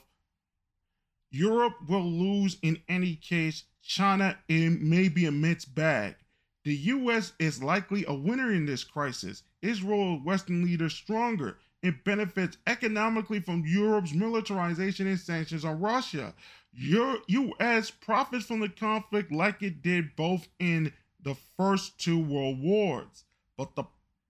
Europe 1.32 1.74
will 1.88 2.08
lose 2.08 2.58
in 2.62 2.80
any 2.88 3.16
case. 3.16 3.64
China 3.82 4.38
it 4.46 4.80
may 4.80 5.08
be 5.08 5.26
a 5.26 5.32
mixed 5.32 5.74
bag. 5.74 6.14
The 6.62 6.76
U.S. 6.76 7.32
is 7.40 7.60
likely 7.60 8.04
a 8.06 8.14
winner 8.14 8.52
in 8.52 8.66
this 8.66 8.84
crisis. 8.84 9.42
Israel, 9.62 10.20
Western 10.22 10.64
leaders 10.64 10.94
stronger. 10.94 11.58
It 11.82 12.04
benefits 12.04 12.56
economically 12.68 13.40
from 13.40 13.64
Europe's 13.66 14.14
militarization 14.14 15.08
and 15.08 15.18
sanctions 15.18 15.64
on 15.64 15.80
Russia. 15.80 16.34
Your 16.72 17.18
U.S. 17.26 17.90
profits 17.90 18.46
from 18.46 18.60
the 18.60 18.68
conflict 18.68 19.32
like 19.32 19.60
it 19.60 19.82
did 19.82 20.14
both 20.14 20.46
in 20.60 20.92
the 21.20 21.34
first 21.56 21.98
two 21.98 22.20
world 22.20 22.60
wars. 22.60 23.24
But 23.56 23.74
the 23.74 23.82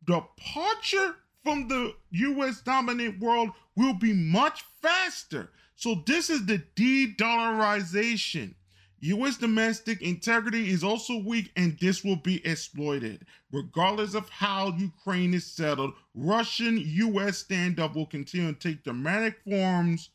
departure 0.08 1.16
from 1.44 1.68
the 1.68 1.94
U.S. 2.10 2.60
dominant 2.62 3.20
world 3.20 3.50
will 3.76 3.94
be 3.94 4.12
much 4.12 4.64
faster. 4.82 5.50
So 5.76 6.02
this 6.06 6.30
is 6.30 6.46
the 6.46 6.58
de-dollarization. 6.74 8.54
U.S. 9.00 9.36
domestic 9.36 10.02
integrity 10.02 10.70
is 10.70 10.82
also 10.82 11.18
weak, 11.18 11.52
and 11.54 11.78
this 11.78 12.02
will 12.02 12.16
be 12.16 12.44
exploited. 12.44 13.24
Regardless 13.52 14.14
of 14.14 14.28
how 14.28 14.74
Ukraine 14.76 15.34
is 15.34 15.46
settled, 15.46 15.92
Russian 16.14 16.78
U.S. 16.78 17.44
standoff 17.44 17.94
will 17.94 18.06
continue 18.06 18.52
to 18.52 18.58
take 18.58 18.82
dramatic 18.82 19.38
forms, 19.44 20.10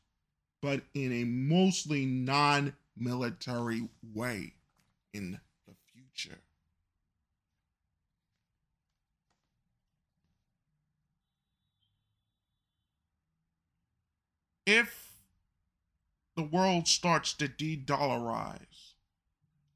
but 0.61 0.81
in 0.93 1.13
a 1.13 1.23
mostly 1.23 2.05
non 2.05 2.73
military 2.97 3.87
way 4.13 4.53
in 5.13 5.39
the 5.67 5.75
future. 5.93 6.42
If 14.65 15.19
the 16.35 16.43
world 16.43 16.87
starts 16.87 17.33
to 17.33 17.47
de 17.47 17.77
dollarize, 17.77 18.93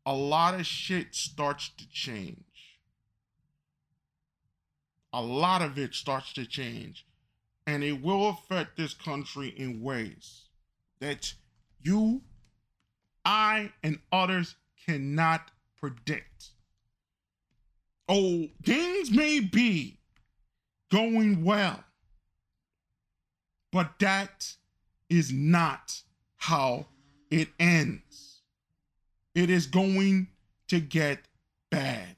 a 0.05 0.13
lot 0.13 0.55
of 0.55 0.65
shit 0.65 1.13
starts 1.13 1.69
to 1.77 1.89
change. 1.89 2.79
A 5.11 5.21
lot 5.21 5.61
of 5.61 5.77
it 5.77 5.93
starts 5.93 6.33
to 6.33 6.45
change. 6.45 7.05
And 7.65 7.83
it 7.83 8.01
will 8.01 8.29
affect 8.29 8.77
this 8.77 8.93
country 8.93 9.49
in 9.49 9.81
ways 9.81 10.45
that 11.01 11.33
you, 11.81 12.21
I, 13.25 13.73
and 13.83 13.99
others 14.11 14.55
cannot 14.85 15.51
predict. 15.77 16.51
Oh, 18.07 18.47
things 18.63 19.11
may 19.11 19.41
be 19.41 19.99
going 20.89 21.43
well, 21.43 21.83
But 23.71 23.99
that 23.99 24.55
is 25.09 25.31
not 25.31 26.01
how 26.37 26.87
it 27.29 27.49
ends. 27.59 28.41
It 29.35 29.49
is 29.49 29.67
going 29.67 30.27
to 30.67 30.79
get 30.79 31.19
bad. 31.69 32.15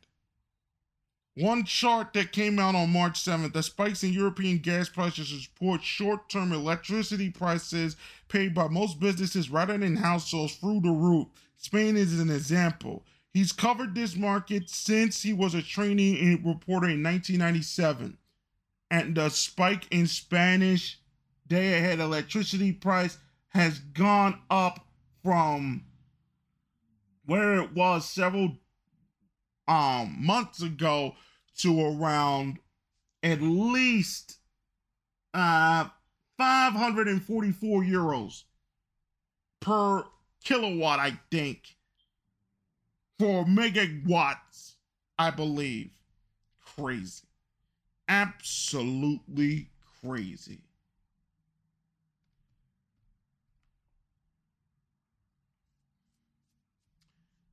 One 1.36 1.63
chart 1.63 2.12
that 2.13 2.34
came 2.34 2.60
out 2.60 2.75
on 2.75 2.91
March 2.91 3.24
7th, 3.24 3.53
the 3.53 3.63
spikes 3.63 4.03
in 4.03 4.12
European 4.12 4.58
gas 4.58 4.89
prices 4.89 5.29
support 5.29 5.81
short 5.81 6.27
term 6.27 6.51
electricity 6.51 7.29
prices 7.29 7.96
paid 8.27 8.53
by 8.53 8.67
most 8.67 9.00
businesses 9.00 9.50
rather 9.50 9.77
than 9.77 9.96
households 9.96 10.55
through 10.55 10.81
the 10.81 10.91
roof. 10.91 11.27
Spain 11.55 11.96
is 11.96 12.19
an 12.19 12.29
example. 12.29 13.03
He's 13.31 13.51
covered 13.51 13.96
this 13.96 14.15
market 14.15 14.69
since 14.69 15.22
he 15.22 15.31
was 15.31 15.53
a 15.53 15.62
trainee 15.62 16.36
reporter 16.43 16.89
in 16.89 17.03
1997. 17.03 18.17
And 18.91 19.15
the 19.15 19.29
spike 19.29 19.88
in 19.91 20.08
Spanish 20.08 21.00
day 21.50 21.77
ahead 21.77 22.00
electricity 22.00 22.72
price 22.72 23.18
has 23.50 23.79
gone 23.79 24.39
up 24.50 24.86
from 25.24 25.84
where 27.25 27.60
it 27.60 27.74
was 27.74 28.10
several 28.10 28.58
um 29.68 30.15
months 30.20 30.62
ago 30.62 31.15
to 31.58 31.82
around 31.82 32.60
at 33.24 33.41
least 33.41 34.38
uh 35.34 35.86
544 36.38 37.84
euros 37.84 38.44
per 39.60 40.06
kilowatt 40.44 41.00
I 41.00 41.20
think. 41.29 41.75
For 43.18 43.44
megawatts 43.44 44.75
I 45.18 45.32
believe. 45.32 45.91
Crazy. 46.63 47.25
Absolutely 48.08 49.68
crazy 50.01 50.62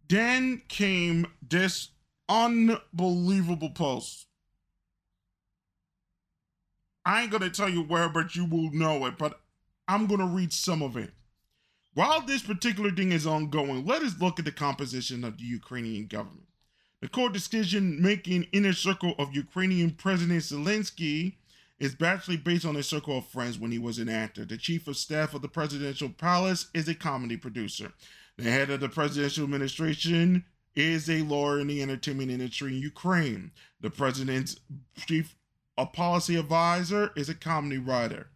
then 0.09 0.63
came 0.69 1.27
this 1.47 1.89
unbelievable 2.29 3.71
post. 3.71 4.27
I 7.05 7.23
ain't 7.23 7.31
gonna 7.31 7.51
tell 7.51 7.69
you 7.69 7.83
where, 7.83 8.09
but 8.09 8.35
you 8.35 8.45
will 8.45 8.73
know 8.73 9.07
it. 9.07 9.17
But 9.17 9.41
I'm 9.87 10.07
gonna 10.07 10.27
read 10.27 10.53
some 10.53 10.83
of 10.83 10.97
it. 10.97 11.13
While 11.95 12.21
this 12.21 12.43
particular 12.43 12.91
thing 12.91 13.13
is 13.13 13.27
ongoing, 13.27 13.87
let 13.87 14.03
us 14.03 14.21
look 14.21 14.39
at 14.39 14.45
the 14.45 14.53
composition 14.53 15.25
of 15.25 15.39
the 15.39 15.45
Ukrainian 15.45 16.07
government. 16.07 16.49
The 17.01 17.09
core 17.09 17.31
decision 17.31 18.03
making 18.03 18.49
inner 18.53 18.73
circle 18.73 19.15
of 19.19 19.35
Ukrainian 19.35 19.93
President 19.93 20.43
Zelensky 20.43 21.37
is 21.79 21.97
actually 22.03 22.39
based 22.39 22.65
on 22.65 22.77
a 22.77 22.83
circle 22.83 23.19
of 23.19 23.27
friends 23.27 23.59
when 23.59 23.71
he 23.71 23.79
was 23.79 23.99
an 23.99 24.09
actor. 24.09 24.45
The 24.45 24.57
chief 24.57 24.89
of 24.89 24.97
staff 24.97 25.35
of 25.35 25.43
the 25.43 25.49
presidential 25.49 26.09
palace 26.09 26.69
is 26.75 26.89
a 26.89 26.95
comedy 26.95 27.37
producer. 27.37 27.93
The 28.39 28.51
head 28.51 28.71
of 28.71 28.81
the 28.81 28.89
presidential 28.89 29.45
administration 29.45 30.45
is 30.75 31.09
a 31.09 31.23
lawyer 31.23 31.61
in 31.61 31.69
the 31.69 31.83
entertainment 31.83 32.31
industry 32.31 32.77
in 32.77 32.83
Ukraine. 32.83 33.51
The 33.81 33.91
president's 33.91 34.61
chief 35.07 35.35
a 35.79 35.87
policy 35.87 36.37
advisor 36.37 37.13
is 37.17 37.29
a 37.29 37.35
comedy 37.35 37.79
writer. 37.79 38.31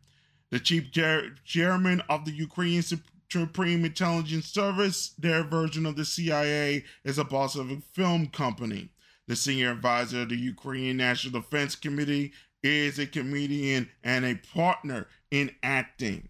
The 0.50 0.60
chief 0.60 0.90
ger- 0.90 1.36
chairman 1.44 2.02
of 2.08 2.24
the 2.24 2.32
Ukrainian 2.32 2.82
Supreme 3.30 3.84
Intelligence 3.84 4.46
Service, 4.46 5.14
their 5.18 5.42
version 5.42 5.86
of 5.86 5.96
the 5.96 6.04
CIA, 6.04 6.84
is 7.04 7.18
a 7.18 7.24
boss 7.24 7.56
of 7.56 7.70
a 7.70 7.80
film 7.94 8.26
company. 8.26 8.90
The 9.26 9.36
senior 9.36 9.70
advisor 9.70 10.22
of 10.22 10.28
the 10.28 10.36
Ukrainian 10.36 10.96
National 10.96 11.40
Defense 11.40 11.76
Committee 11.76 12.32
is 12.62 12.98
a 12.98 13.06
comedian 13.06 13.88
and 14.02 14.24
a 14.24 14.34
partner 14.34 15.06
in 15.30 15.52
acting 15.62 16.28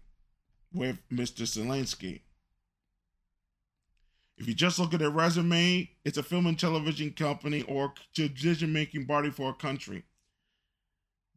with 0.71 1.01
Mr. 1.09 1.43
Zelensky. 1.43 2.21
If 4.41 4.47
you 4.47 4.55
just 4.55 4.79
look 4.79 4.91
at 4.95 4.99
their 4.99 5.11
resume, 5.11 5.87
it's 6.03 6.17
a 6.17 6.23
film 6.23 6.47
and 6.47 6.57
television 6.57 7.11
company 7.11 7.61
or 7.61 7.93
decision 8.15 8.73
making 8.73 9.05
body 9.05 9.29
for 9.29 9.51
a 9.51 9.53
country. 9.53 10.01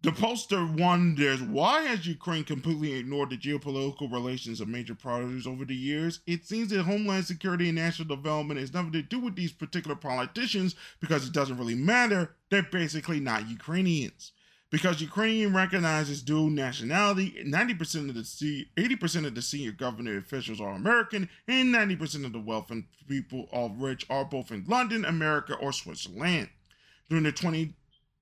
The 0.00 0.10
poster 0.10 0.64
wonders 0.64 1.42
why 1.42 1.82
has 1.82 2.06
Ukraine 2.06 2.44
completely 2.44 2.94
ignored 2.94 3.28
the 3.28 3.36
geopolitical 3.36 4.10
relations 4.10 4.58
of 4.58 4.68
major 4.68 4.94
priorities 4.94 5.46
over 5.46 5.66
the 5.66 5.76
years? 5.76 6.20
It 6.26 6.46
seems 6.46 6.70
that 6.70 6.84
homeland 6.84 7.26
security 7.26 7.68
and 7.68 7.76
national 7.76 8.08
development 8.08 8.60
has 8.60 8.72
nothing 8.72 8.92
to 8.92 9.02
do 9.02 9.18
with 9.18 9.36
these 9.36 9.52
particular 9.52 9.96
politicians 9.96 10.74
because 10.98 11.26
it 11.26 11.34
doesn't 11.34 11.58
really 11.58 11.74
matter. 11.74 12.36
They're 12.48 12.62
basically 12.62 13.20
not 13.20 13.50
Ukrainians 13.50 14.32
because 14.74 15.00
Ukrainian 15.00 15.54
recognizes 15.54 16.20
dual 16.20 16.50
nationality. 16.50 17.32
90% 17.46 18.08
of 18.08 18.16
the 18.16 18.66
80% 18.76 19.24
of 19.24 19.36
the 19.36 19.40
senior 19.40 19.70
government 19.70 20.18
officials 20.18 20.60
are 20.60 20.74
American, 20.74 21.28
and 21.46 21.72
90% 21.72 22.24
of 22.24 22.32
the 22.32 22.40
wealth 22.40 22.72
and 22.72 22.82
people 23.06 23.48
of 23.52 23.80
rich 23.80 24.04
are 24.10 24.24
both 24.24 24.50
in 24.50 24.64
London, 24.66 25.04
America, 25.04 25.54
or 25.54 25.72
Switzerland. 25.72 26.48
During 27.08 27.22
the 27.22 27.30
20, 27.30 27.72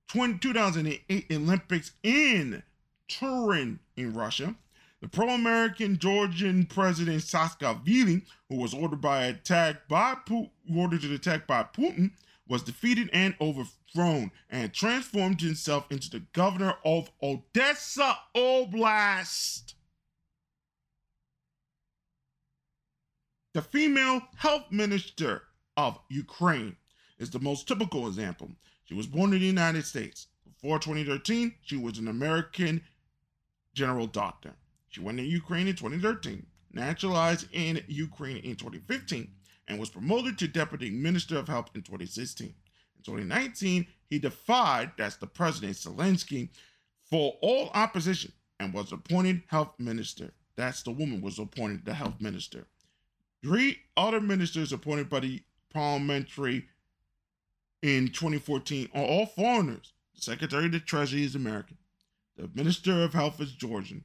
20 0.09 0.37
2008 0.37 1.25
Olympics 1.31 1.93
in 2.03 2.61
Turin 3.07 3.79
in 3.97 4.13
Russia, 4.13 4.53
the 5.01 5.07
pro-American 5.07 5.97
Georgian 5.97 6.67
president 6.67 7.23
Saakashvili, 7.23 8.21
who 8.49 8.57
was 8.57 8.75
ordered 8.75 9.01
by 9.01 9.23
attack 9.23 9.87
by 9.87 10.17
Putin, 10.23 10.51
ordered 10.77 11.01
to 11.01 11.15
attack 11.15 11.47
by 11.47 11.63
Putin, 11.63 12.11
was 12.47 12.63
defeated 12.63 13.09
and 13.13 13.35
overthrown 13.39 14.31
and 14.49 14.73
transformed 14.73 15.41
himself 15.41 15.91
into 15.91 16.09
the 16.09 16.23
governor 16.33 16.75
of 16.83 17.09
Odessa 17.21 18.17
Oblast. 18.35 19.75
The 23.53 23.61
female 23.61 24.21
health 24.35 24.71
minister 24.71 25.43
of 25.77 25.99
Ukraine 26.09 26.75
is 27.19 27.29
the 27.29 27.39
most 27.39 27.67
typical 27.67 28.07
example. 28.07 28.49
She 28.85 28.93
was 28.93 29.07
born 29.07 29.33
in 29.33 29.39
the 29.39 29.45
United 29.45 29.85
States. 29.85 30.27
Before 30.45 30.79
2013, 30.79 31.53
she 31.61 31.77
was 31.77 31.97
an 31.97 32.07
American 32.07 32.81
general 33.73 34.07
doctor. 34.07 34.53
She 34.89 35.01
went 35.01 35.17
to 35.17 35.23
Ukraine 35.23 35.67
in 35.67 35.75
2013, 35.75 36.45
naturalized 36.71 37.47
in 37.51 37.83
Ukraine 37.87 38.37
in 38.37 38.55
2015, 38.55 39.31
and 39.67 39.79
was 39.79 39.89
promoted 39.89 40.37
to 40.37 40.47
Deputy 40.47 40.89
Minister 40.89 41.37
of 41.37 41.47
Health 41.47 41.69
in 41.75 41.81
2016. 41.81 42.47
In 42.47 43.03
2019, 43.03 43.87
he 44.09 44.19
defied, 44.19 44.91
that's 44.97 45.15
the 45.15 45.27
President 45.27 45.75
Zelensky, 45.75 46.49
for 47.09 47.37
all 47.41 47.69
opposition 47.73 48.31
and 48.59 48.73
was 48.73 48.91
appointed 48.91 49.43
Health 49.47 49.73
Minister. 49.79 50.33
That's 50.55 50.83
the 50.83 50.91
woman 50.91 51.21
was 51.21 51.39
appointed 51.39 51.85
the 51.85 51.93
Health 51.93 52.19
Minister. 52.19 52.65
Three 53.41 53.79
other 53.97 54.21
ministers 54.21 54.71
appointed 54.71 55.09
by 55.09 55.19
the 55.21 55.43
parliamentary 55.73 56.67
in 57.81 58.07
2014 58.07 58.89
are 58.93 59.03
all 59.03 59.25
foreigners. 59.25 59.93
The 60.15 60.21
Secretary 60.21 60.65
of 60.65 60.71
the 60.71 60.79
Treasury 60.79 61.23
is 61.23 61.35
American. 61.35 61.77
The 62.37 62.49
Minister 62.53 63.03
of 63.03 63.13
Health 63.13 63.41
is 63.41 63.51
Georgian. 63.51 64.03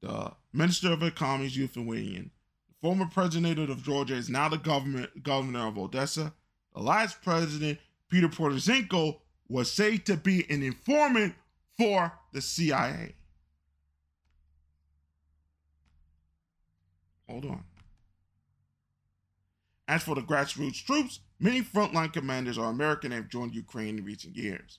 The 0.00 0.32
Minister 0.52 0.92
of 0.92 1.02
Economy 1.02 1.46
is 1.46 1.56
Lithuanian 1.56 2.30
former 2.84 3.06
president 3.06 3.58
of 3.58 3.82
Georgia, 3.82 4.14
is 4.14 4.28
now 4.28 4.46
the 4.46 4.58
government 4.58 5.22
governor 5.22 5.68
of 5.68 5.78
Odessa. 5.78 6.34
The 6.74 6.82
last 6.82 7.22
president, 7.22 7.78
Peter 8.10 8.28
Poroshenko, 8.28 9.20
was 9.48 9.72
said 9.72 10.04
to 10.04 10.18
be 10.18 10.44
an 10.50 10.62
informant 10.62 11.34
for 11.78 12.12
the 12.34 12.42
CIA. 12.42 13.14
Hold 17.26 17.46
on. 17.46 17.64
As 19.88 20.02
for 20.02 20.14
the 20.14 20.20
grassroots 20.20 20.84
troops, 20.84 21.20
many 21.40 21.62
frontline 21.62 22.12
commanders 22.12 22.58
are 22.58 22.68
American 22.68 23.12
and 23.12 23.22
have 23.22 23.30
joined 23.30 23.54
Ukraine 23.54 23.96
in 23.96 24.04
recent 24.04 24.36
years. 24.36 24.78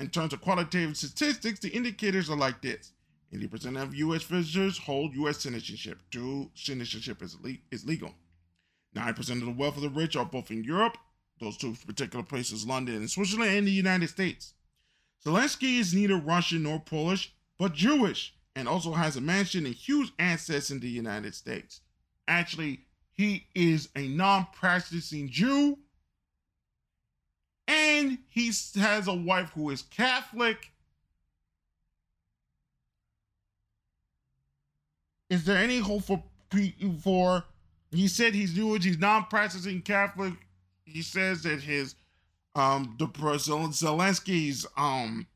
In 0.00 0.08
terms 0.08 0.32
of 0.32 0.40
qualitative 0.40 0.96
statistics, 0.96 1.60
the 1.60 1.68
indicators 1.68 2.30
are 2.30 2.38
like 2.38 2.62
this 2.62 2.94
80% 3.34 3.80
of 3.82 3.94
U.S. 3.94 4.22
visitors 4.22 4.78
hold 4.78 5.14
U.S. 5.14 5.38
citizenship. 5.38 6.00
Dual 6.10 6.50
citizenship 6.54 7.22
is, 7.22 7.36
le- 7.42 7.58
is 7.70 7.84
legal. 7.84 8.14
9% 8.96 9.18
of 9.18 9.44
the 9.44 9.50
wealth 9.50 9.76
of 9.76 9.82
the 9.82 9.90
rich 9.90 10.16
are 10.16 10.24
both 10.24 10.50
in 10.50 10.64
Europe, 10.64 10.96
those 11.40 11.56
two 11.56 11.74
particular 11.86 12.24
places, 12.24 12.66
London 12.66 12.96
and 12.96 13.10
Switzerland, 13.10 13.52
and 13.52 13.66
the 13.66 13.72
United 13.72 14.08
States. 14.08 14.54
Zelensky 15.24 15.78
is 15.78 15.94
neither 15.94 16.16
Russian 16.16 16.62
nor 16.62 16.80
Polish, 16.80 17.34
but 17.58 17.74
Jewish, 17.74 18.34
and 18.56 18.68
also 18.68 18.92
has 18.92 19.16
a 19.16 19.20
mansion 19.20 19.66
and 19.66 19.74
huge 19.74 20.10
assets 20.18 20.70
in 20.70 20.80
the 20.80 20.88
United 20.88 21.34
States. 21.34 21.80
Actually, 22.26 22.86
he 23.10 23.46
is 23.54 23.88
a 23.94 24.08
non 24.08 24.46
practicing 24.52 25.28
Jew, 25.28 25.78
and 27.66 28.18
he 28.28 28.46
has 28.76 29.06
a 29.06 29.14
wife 29.14 29.50
who 29.50 29.70
is 29.70 29.82
Catholic 29.82 30.72
Is 35.30 35.44
there 35.44 35.58
any 35.58 35.78
hope 35.78 36.04
for 36.04 36.22
for? 37.02 37.44
He 37.90 38.08
said 38.08 38.34
he's 38.34 38.54
Jewish. 38.54 38.84
He's 38.84 38.98
non-practicing 38.98 39.82
Catholic. 39.82 40.34
He 40.84 41.02
says 41.02 41.42
that 41.42 41.62
his 41.62 41.94
um 42.54 42.96
the 42.98 43.06
President 43.06 43.72
Zelensky's 43.72 44.66
um 44.76 45.26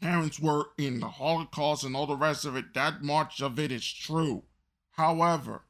parents 0.00 0.40
were 0.40 0.66
in 0.78 1.00
the 1.00 1.08
Holocaust 1.08 1.84
and 1.84 1.94
all 1.94 2.06
the 2.06 2.16
rest 2.16 2.44
of 2.44 2.56
it. 2.56 2.74
That 2.74 3.02
much 3.02 3.42
of 3.42 3.58
it 3.58 3.70
is 3.70 3.84
true. 3.84 4.44
However, 4.92 5.62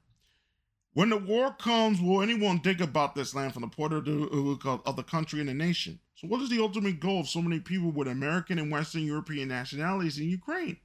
when 0.93 1.11
the 1.11 1.19
war 1.19 1.53
comes, 1.53 2.01
will 2.01 2.23
anyone 2.23 2.61
think 2.61 2.81
about 2.81 3.15
this 3.15 3.35
land 3.35 3.53
from 3.53 3.63
the 3.63 3.69
point 3.69 3.93
of 3.93 4.05
the, 4.05 4.81
of 4.85 4.97
the 4.97 5.03
country 5.03 5.41
and 5.41 5.49
the 5.49 5.55
nation? 5.55 6.01
So, 6.15 6.27
what 6.27 6.43
is 6.43 6.51
the 6.51 6.61
ultimate 6.61 7.01
goal 7.01 7.21
of 7.21 7.29
so 7.29 7.41
many 7.41 7.61
people 7.61 7.91
with 7.91 8.09
American 8.09 8.59
and 8.59 8.71
Western 8.71 9.05
European 9.07 9.49
nationalities 9.49 10.19
in 10.19 10.29
Ukraine? 10.29 10.77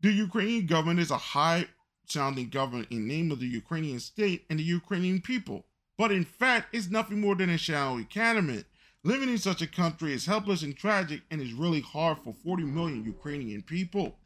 The 0.00 0.12
Ukrainian 0.12 0.66
government 0.66 1.00
is 1.00 1.10
a 1.10 1.18
high 1.18 1.66
sounding 2.06 2.48
government 2.48 2.88
in 2.90 3.06
name 3.06 3.30
of 3.30 3.40
the 3.40 3.46
Ukrainian 3.46 4.00
state 4.00 4.44
and 4.50 4.58
the 4.58 4.62
Ukrainian 4.64 5.20
people, 5.20 5.66
but 5.96 6.12
in 6.12 6.24
fact, 6.24 6.74
it's 6.74 6.90
nothing 6.90 7.20
more 7.20 7.34
than 7.34 7.50
a 7.50 7.58
shadowy 7.58 8.04
cabinet. 8.04 8.66
Living 9.02 9.28
in 9.28 9.38
such 9.38 9.60
a 9.60 9.66
country 9.66 10.12
is 10.12 10.26
helpless 10.26 10.62
and 10.62 10.76
tragic 10.76 11.22
and 11.30 11.40
is 11.40 11.52
really 11.52 11.80
hard 11.80 12.18
for 12.18 12.32
40 12.32 12.64
million 12.64 13.04
Ukrainian 13.04 13.62
people. 13.62 14.16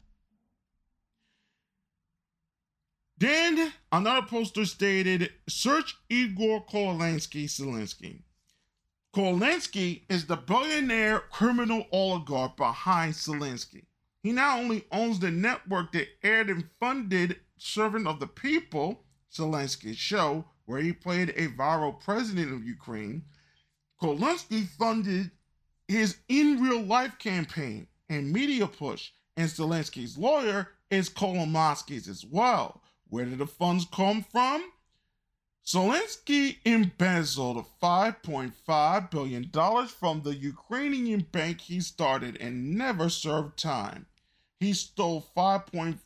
Then 3.17 3.73
another 3.91 4.25
poster 4.25 4.65
stated, 4.65 5.33
search 5.49 5.97
Igor 6.09 6.65
Kolansky 6.65 7.45
Zelensky. 7.45 8.21
Kolansky 9.13 10.03
is 10.07 10.27
the 10.27 10.37
billionaire 10.37 11.19
criminal 11.19 11.85
oligarch 11.91 12.55
behind 12.55 13.13
Zelensky. 13.15 13.83
He 14.23 14.31
not 14.31 14.59
only 14.59 14.85
owns 14.91 15.19
the 15.19 15.31
network 15.31 15.91
that 15.91 16.07
aired 16.23 16.49
and 16.49 16.69
funded 16.79 17.41
Servant 17.61 18.07
of 18.07 18.19
the 18.19 18.27
People, 18.27 19.03
Zelensky's 19.31 19.97
show, 19.97 20.45
where 20.65 20.81
he 20.81 20.93
played 20.93 21.29
a 21.29 21.47
viral 21.49 21.99
president 21.99 22.53
of 22.53 22.63
Ukraine, 22.63 23.23
Kolansky 24.01 24.67
funded 24.67 25.31
his 25.87 26.17
in 26.27 26.61
real 26.61 26.81
life 26.81 27.17
campaign 27.19 27.87
and 28.07 28.31
media 28.31 28.67
push, 28.67 29.11
and 29.35 29.49
Zelensky's 29.49 30.17
lawyer 30.17 30.69
is 30.89 31.09
Kolomoisky's 31.09 32.07
as 32.07 32.25
well. 32.25 32.81
Where 33.07 33.25
did 33.25 33.39
the 33.39 33.47
funds 33.47 33.85
come 33.91 34.23
from? 34.23 34.71
Zelensky 35.65 36.57
embezzled 36.65 37.65
$5.5 37.81 39.11
billion 39.11 39.87
from 39.87 40.21
the 40.21 40.35
Ukrainian 40.35 41.21
bank 41.31 41.61
he 41.61 41.79
started 41.79 42.37
and 42.37 42.75
never 42.75 43.09
served 43.09 43.57
time. 43.57 44.07
He 44.59 44.73
stole 44.73 45.25
5.5 45.35 45.99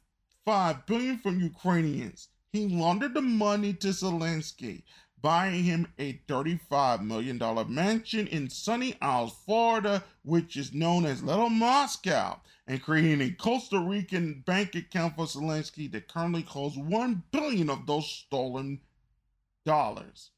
billion 0.46 1.18
from 1.20 1.40
Ukrainians. 1.40 2.30
He 2.52 2.68
laundered 2.68 3.14
the 3.14 3.22
money 3.22 3.74
to 3.74 3.88
Zelensky, 3.88 4.84
buying 5.22 5.64
him 5.64 5.88
a 5.98 6.22
$35 6.28 7.02
million 7.02 7.40
mansion 7.74 8.28
in 8.28 8.50
Sunny 8.50 8.96
Isles, 9.02 9.36
Florida, 9.46 10.04
which 10.24 10.58
is 10.58 10.74
known 10.74 11.06
as 11.06 11.24
Little 11.24 11.50
Moscow, 11.50 12.40
and 12.68 12.84
creating 12.84 13.22
a 13.22 13.32
Costa 13.32 13.80
Rican 13.80 14.44
bank 14.46 14.76
account 14.76 15.16
for 15.16 15.26
Zelensky 15.26 15.92
that 15.92 16.08
currently 16.08 16.42
holds 16.42 16.78
1 16.78 17.24
billion 17.32 17.70
of 17.70 17.88
those 17.88 18.08
stolen 18.08 18.82
dollars. 19.66 20.32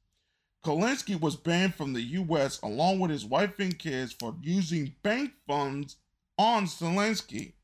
Kolansky 0.63 1.20
was 1.20 1.36
banned 1.36 1.76
from 1.76 1.94
the 1.94 2.02
US 2.02 2.60
along 2.62 3.00
with 3.00 3.12
his 3.12 3.26
wife 3.26 3.60
and 3.60 3.78
kids 3.78 4.13
for 4.13 4.36
using 4.41 4.96
bank 5.04 5.34
funds 5.48 5.98
on 6.38 6.65
Zelensky. 6.65 7.55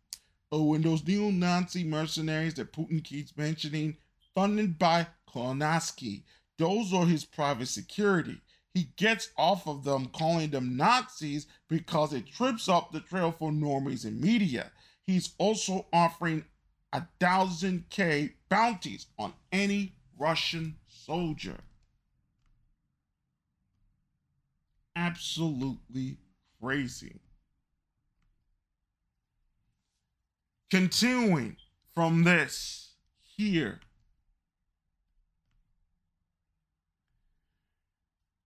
Oh, 0.52 0.74
and 0.74 0.84
those 0.84 1.06
neo 1.08 1.32
Nazi 1.32 1.84
mercenaries 1.84 2.56
that 2.56 2.74
Putin 2.74 3.04
keeps 3.04 3.38
mentioning, 3.38 3.98
funded 4.36 4.78
by 4.78 5.08
Kolomoisky, 5.30 6.24
those 6.58 6.94
are 6.94 7.06
his 7.06 7.24
private 7.24 7.68
security. 7.68 8.42
He 8.74 8.92
gets 8.96 9.30
off 9.38 9.68
of 9.68 9.84
them 9.84 10.08
calling 10.08 10.52
them 10.52 10.78
Nazis 10.78 11.48
because 11.68 12.14
it 12.14 12.28
trips 12.28 12.70
up 12.70 12.92
the 12.92 13.00
trail 13.00 13.32
for 13.32 13.52
normies 13.52 14.06
and 14.06 14.20
media. 14.20 14.72
He's 15.04 15.34
also 15.38 15.88
offering 15.92 16.46
a 16.94 17.04
thousand 17.20 17.86
K 17.90 18.34
bounties 18.50 19.08
on 19.18 19.34
any 19.52 19.96
Russian 20.18 20.76
soldier. 20.88 21.58
Absolutely 24.96 26.18
crazy. 26.62 27.16
Continuing 30.72 31.58
from 31.94 32.24
this 32.24 32.94
here. 33.20 33.82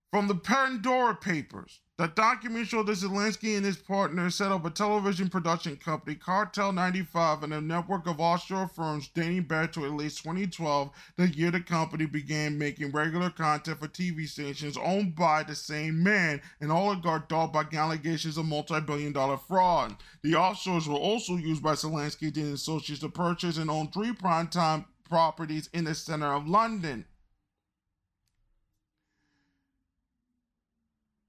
From 0.10 0.28
the 0.28 0.34
Pandora 0.34 1.14
Papers, 1.14 1.82
the 1.98 2.08
document 2.08 2.68
showed 2.68 2.88
that 2.88 2.98
Zelensky 2.98 3.56
and 3.56 3.66
his 3.66 3.78
partner 3.78 4.30
set 4.30 4.52
up 4.52 4.66
a 4.66 4.70
television 4.70 5.30
production 5.30 5.78
company, 5.78 6.18
Kvartal 6.18 6.74
95, 6.74 7.44
and 7.44 7.54
a 7.54 7.62
network 7.62 8.06
of 8.06 8.20
offshore 8.20 8.68
firms 8.68 9.08
dating 9.14 9.44
back 9.44 9.72
to 9.72 9.86
at 9.86 9.94
least 9.94 10.22
2012, 10.22 10.90
the 11.16 11.30
year 11.30 11.52
the 11.52 11.62
company 11.62 12.06
began 12.06 12.58
making 12.58 12.92
regular 12.92 13.30
content 13.30 13.80
for 13.80 13.88
TV 13.88 14.28
stations 14.28 14.78
owned 14.78 15.16
by 15.16 15.42
the 15.44 15.56
same 15.56 16.04
man, 16.04 16.42
an 16.60 16.70
oligarch 16.70 17.30
dogged 17.30 17.54
by 17.54 17.64
allegations 17.78 18.38
of 18.38 18.46
multi 18.46 18.82
billion 18.82 19.14
dollar 19.14 19.38
fraud. 19.38 19.96
The 20.22 20.34
offshores 20.34 20.88
were 20.88 20.96
also 20.96 21.38
used 21.38 21.64
by 21.64 21.74
Zelensky 21.76 22.28
and 22.28 22.36
his 22.36 22.54
associates 22.56 23.02
to 23.02 23.10
purchase 23.10 23.58
and 23.58 23.70
own 23.70 23.88
three 23.88 24.12
primetime 24.12 24.84
properties 25.08 25.70
in 25.72 25.86
the 25.86 25.96
center 25.96 26.34
of 26.34 26.46
London. 26.46 27.06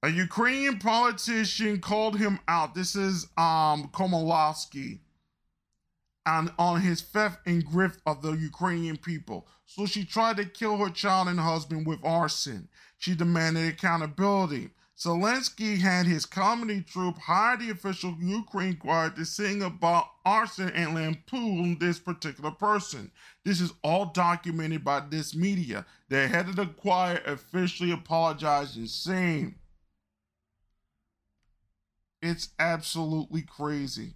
A 0.06 0.08
Ukrainian 0.08 0.78
politician 0.78 1.80
called 1.80 2.16
him 2.16 2.38
out. 2.46 2.76
This 2.76 2.94
is 2.94 3.24
um 3.36 3.90
Komolowski 3.92 5.00
and 6.24 6.52
on 6.60 6.80
his 6.80 7.00
theft 7.00 7.40
and 7.44 7.66
grift 7.66 7.98
of 8.06 8.22
the 8.22 8.30
Ukrainian 8.30 8.98
people. 8.98 9.48
So 9.64 9.84
she 9.84 10.04
tried 10.04 10.36
to 10.36 10.44
kill 10.44 10.76
her 10.76 10.90
child 10.90 11.26
and 11.26 11.40
husband 11.40 11.88
with 11.88 12.04
arson. 12.04 12.68
She 12.98 13.16
demanded 13.16 13.66
accountability. 13.68 14.70
Zelensky 14.96 15.78
had 15.78 16.06
his 16.06 16.24
comedy 16.24 16.82
troupe 16.82 17.18
hire 17.18 17.56
the 17.56 17.70
official 17.70 18.14
Ukraine 18.20 18.76
choir 18.76 19.10
to 19.10 19.24
sing 19.24 19.60
about 19.60 20.06
arson 20.24 20.68
and 20.68 20.94
lampoon 20.94 21.78
this 21.80 21.98
particular 21.98 22.52
person. 22.52 23.10
This 23.44 23.60
is 23.60 23.72
all 23.82 24.06
documented 24.06 24.84
by 24.84 25.00
this 25.00 25.34
media. 25.34 25.84
The 26.10 26.28
head 26.28 26.48
of 26.48 26.54
the 26.54 26.66
choir 26.66 27.20
officially 27.26 27.90
apologized 27.90 28.76
and 28.76 28.88
saying, 28.88 29.56
it's 32.26 32.50
absolutely 32.58 33.42
crazy. 33.42 34.14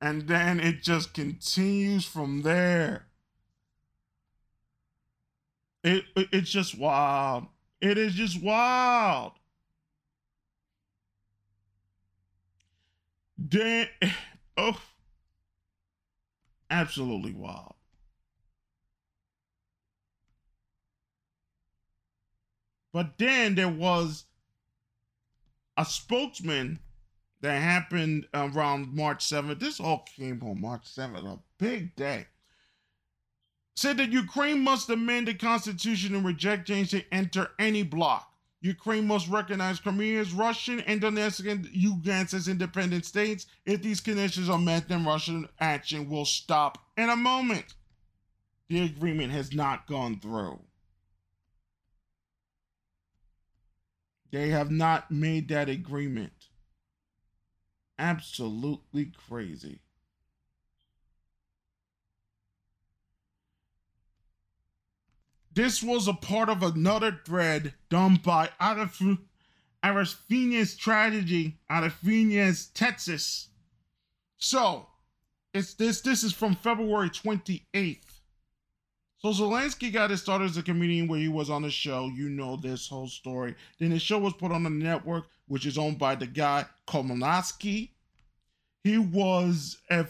And 0.00 0.28
then 0.28 0.60
it 0.60 0.82
just 0.82 1.12
continues 1.12 2.04
from 2.04 2.42
there. 2.42 3.06
It, 5.82 6.04
it 6.14 6.28
it's 6.32 6.50
just 6.50 6.78
wild. 6.78 7.46
It 7.80 7.98
is 7.98 8.14
just 8.14 8.40
wild. 8.40 9.32
Then 13.36 13.88
oh 14.56 14.80
absolutely 16.70 17.32
wild. 17.32 17.74
But 22.92 23.18
then 23.18 23.54
there 23.54 23.68
was 23.68 24.24
a 25.78 25.84
spokesman 25.84 26.80
that 27.40 27.62
happened 27.62 28.26
around 28.34 28.92
March 28.92 29.24
7th. 29.24 29.60
This 29.60 29.78
all 29.78 30.04
came 30.16 30.42
on 30.42 30.60
March 30.60 30.84
7th, 30.84 31.24
a 31.24 31.38
big 31.56 31.94
day. 31.94 32.26
Said 33.76 33.96
that 33.98 34.10
Ukraine 34.10 34.64
must 34.64 34.90
amend 34.90 35.28
the 35.28 35.34
constitution 35.34 36.16
and 36.16 36.26
reject 36.26 36.66
change 36.66 36.90
to 36.90 37.04
enter 37.14 37.52
any 37.60 37.84
bloc. 37.84 38.28
Ukraine 38.60 39.06
must 39.06 39.28
recognize 39.28 39.78
Crimea 39.78 40.20
as 40.20 40.32
Russian 40.32 40.80
and 40.80 41.00
Donetsk 41.00 41.48
and 41.48 42.34
as 42.34 42.48
independent 42.48 43.04
states. 43.04 43.46
If 43.64 43.82
these 43.82 44.00
conditions 44.00 44.48
are 44.48 44.58
met, 44.58 44.88
then 44.88 45.06
Russian 45.06 45.48
action 45.60 46.08
will 46.10 46.24
stop 46.24 46.78
in 46.96 47.08
a 47.08 47.14
moment. 47.14 47.74
The 48.68 48.84
agreement 48.84 49.30
has 49.30 49.54
not 49.54 49.86
gone 49.86 50.18
through. 50.18 50.58
They 54.30 54.50
have 54.50 54.70
not 54.70 55.10
made 55.10 55.48
that 55.48 55.68
agreement. 55.68 56.48
Absolutely 57.98 59.12
crazy. 59.28 59.80
This 65.52 65.82
was 65.82 66.06
a 66.06 66.12
part 66.12 66.48
of 66.48 66.62
another 66.62 67.20
thread 67.24 67.74
done 67.88 68.20
by 68.22 68.50
Aristophanes 68.60 70.76
Tragedy, 70.76 71.58
Aristophanes 71.68 72.66
Texas. 72.66 73.48
So, 74.36 74.86
it's 75.52 75.74
this 75.74 76.00
this 76.00 76.22
is 76.22 76.32
from 76.32 76.54
February 76.54 77.10
28th. 77.10 78.07
So 79.18 79.30
Zelensky 79.30 79.92
got 79.92 80.10
his 80.10 80.22
start 80.22 80.42
as 80.42 80.56
a 80.56 80.62
comedian 80.62 81.08
where 81.08 81.18
he 81.18 81.28
was 81.28 81.50
on 81.50 81.62
the 81.62 81.70
show. 81.70 82.10
You 82.14 82.28
know 82.28 82.56
this 82.56 82.88
whole 82.88 83.08
story. 83.08 83.54
Then 83.78 83.90
the 83.90 83.98
show 83.98 84.18
was 84.18 84.32
put 84.34 84.52
on 84.52 84.62
the 84.62 84.70
network 84.70 85.24
which 85.48 85.66
is 85.66 85.78
owned 85.78 85.98
by 85.98 86.14
the 86.14 86.26
guy 86.26 86.66
Komalansky. 86.86 87.90
He 88.84 88.98
was 88.98 89.78
a 89.90 90.06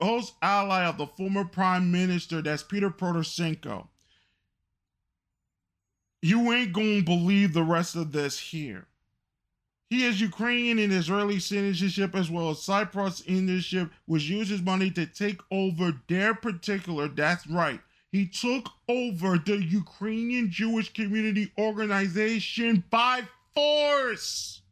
close 0.00 0.32
ally 0.42 0.84
of 0.84 0.98
the 0.98 1.06
former 1.06 1.44
prime 1.44 1.92
minister, 1.92 2.42
that's 2.42 2.62
Peter 2.62 2.90
Poroshenko. 2.90 3.86
You 6.22 6.52
ain't 6.52 6.72
gonna 6.72 7.02
believe 7.02 7.52
the 7.52 7.62
rest 7.62 7.94
of 7.94 8.12
this 8.12 8.38
here. 8.38 8.86
He 9.88 10.02
has 10.02 10.20
Ukrainian 10.20 10.78
and 10.78 10.92
Israeli 10.92 11.40
citizenship 11.40 12.14
as 12.14 12.30
well 12.30 12.50
as 12.50 12.62
Cyprus 12.62 13.18
citizenship, 13.18 13.90
which 14.06 14.24
uses 14.24 14.62
money 14.62 14.90
to 14.92 15.06
take 15.06 15.40
over 15.50 15.92
their 16.08 16.34
particular, 16.34 17.08
that's 17.08 17.46
right. 17.46 17.80
He 18.12 18.26
took 18.26 18.68
over 18.88 19.38
the 19.38 19.62
Ukrainian 19.62 20.50
Jewish 20.50 20.92
Community 20.92 21.52
Organization 21.58 22.82
by 22.90 23.22
force. 23.54 24.62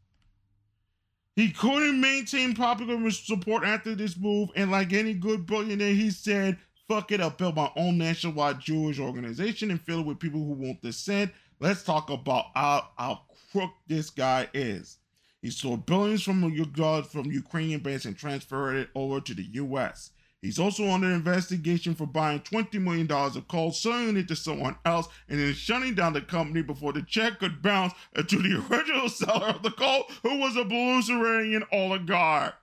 He 1.37 1.51
couldn't 1.51 2.01
maintain 2.01 2.55
popular 2.55 3.11
support 3.13 3.63
after 3.63 3.95
this 3.95 4.17
move, 4.17 4.49
and 4.57 4.73
like 4.73 4.93
any 4.93 5.15
good 5.15 5.47
billionaire, 5.47 5.95
he 5.95 6.11
said, 6.11 6.59
fuck 6.89 7.13
it, 7.13 7.21
I'll 7.21 7.31
build 7.31 7.55
my 7.55 7.71
own 7.77 7.97
nationwide 7.97 8.59
Jewish 8.59 8.99
organization 8.99 9.71
and 9.71 9.81
fill 9.81 10.01
it 10.01 10.07
with 10.07 10.19
people 10.19 10.41
who 10.41 10.55
want 10.55 10.83
dissent. 10.83 11.31
Let's 11.61 11.85
talk 11.85 12.11
about 12.11 12.47
how, 12.55 12.89
how 12.97 13.21
crook 13.53 13.71
this 13.87 14.11
guy 14.11 14.49
is. 14.53 14.99
He 15.41 15.51
stole 15.51 15.77
billions 15.77 16.25
from 16.25 16.41
from 16.43 17.31
Ukrainian 17.31 17.81
banks 17.81 18.05
and 18.05 18.17
transferred 18.17 18.77
it 18.77 18.89
over 18.97 19.21
to 19.21 19.35
the 19.35 19.45
U.S. 19.53 20.11
He's 20.41 20.59
also 20.61 20.89
under 20.89 21.11
investigation 21.11 21.97
for 21.97 22.07
buying 22.07 22.41
$20 22.41 22.81
million 22.81 23.11
of 23.11 23.49
coal, 23.49 23.73
selling 23.73 24.17
it 24.17 24.29
to 24.29 24.37
someone 24.37 24.77
else, 24.85 25.09
and 25.29 25.41
then 25.41 25.53
shutting 25.53 25.95
down 25.95 26.13
the 26.13 26.21
company 26.21 26.63
before 26.63 26.93
the 26.93 27.03
check 27.03 27.41
could 27.41 27.61
bounce 27.61 27.93
to 28.15 28.37
the 28.37 28.65
original 28.71 29.09
seller 29.09 29.49
of 29.49 29.63
the 29.63 29.73
coal, 29.73 30.05
who 30.23 30.39
was 30.39 30.57
a 30.57 30.65
Belarusian 30.65 31.67
oligarch. 31.73 32.55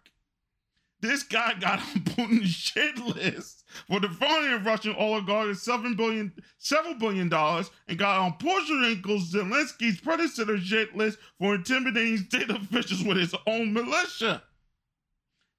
This 1.02 1.24
guy 1.24 1.54
got 1.60 1.80
on 1.80 1.86
Putin's 2.04 2.50
shit 2.50 2.98
list 2.98 3.66
for 3.88 4.00
funding 4.02 4.54
of 4.54 4.66
Russian 4.66 4.96
oligarchs 4.96 5.62
seven 5.62 5.96
billion, 5.96 6.32
several 6.58 6.96
billion 6.96 7.30
dollars, 7.30 7.70
and 7.88 7.98
got 7.98 8.20
on 8.22 8.34
Poroshenko 8.40 9.20
Zelensky's 9.20 10.00
predecessor 10.00 10.58
shit 10.58 10.96
list 10.96 11.20
for 11.38 11.56
intimidating 11.56 12.18
state 12.18 12.50
officials 12.50 13.04
with 13.04 13.18
his 13.18 13.36
own 13.46 13.74
militia. 13.74 14.42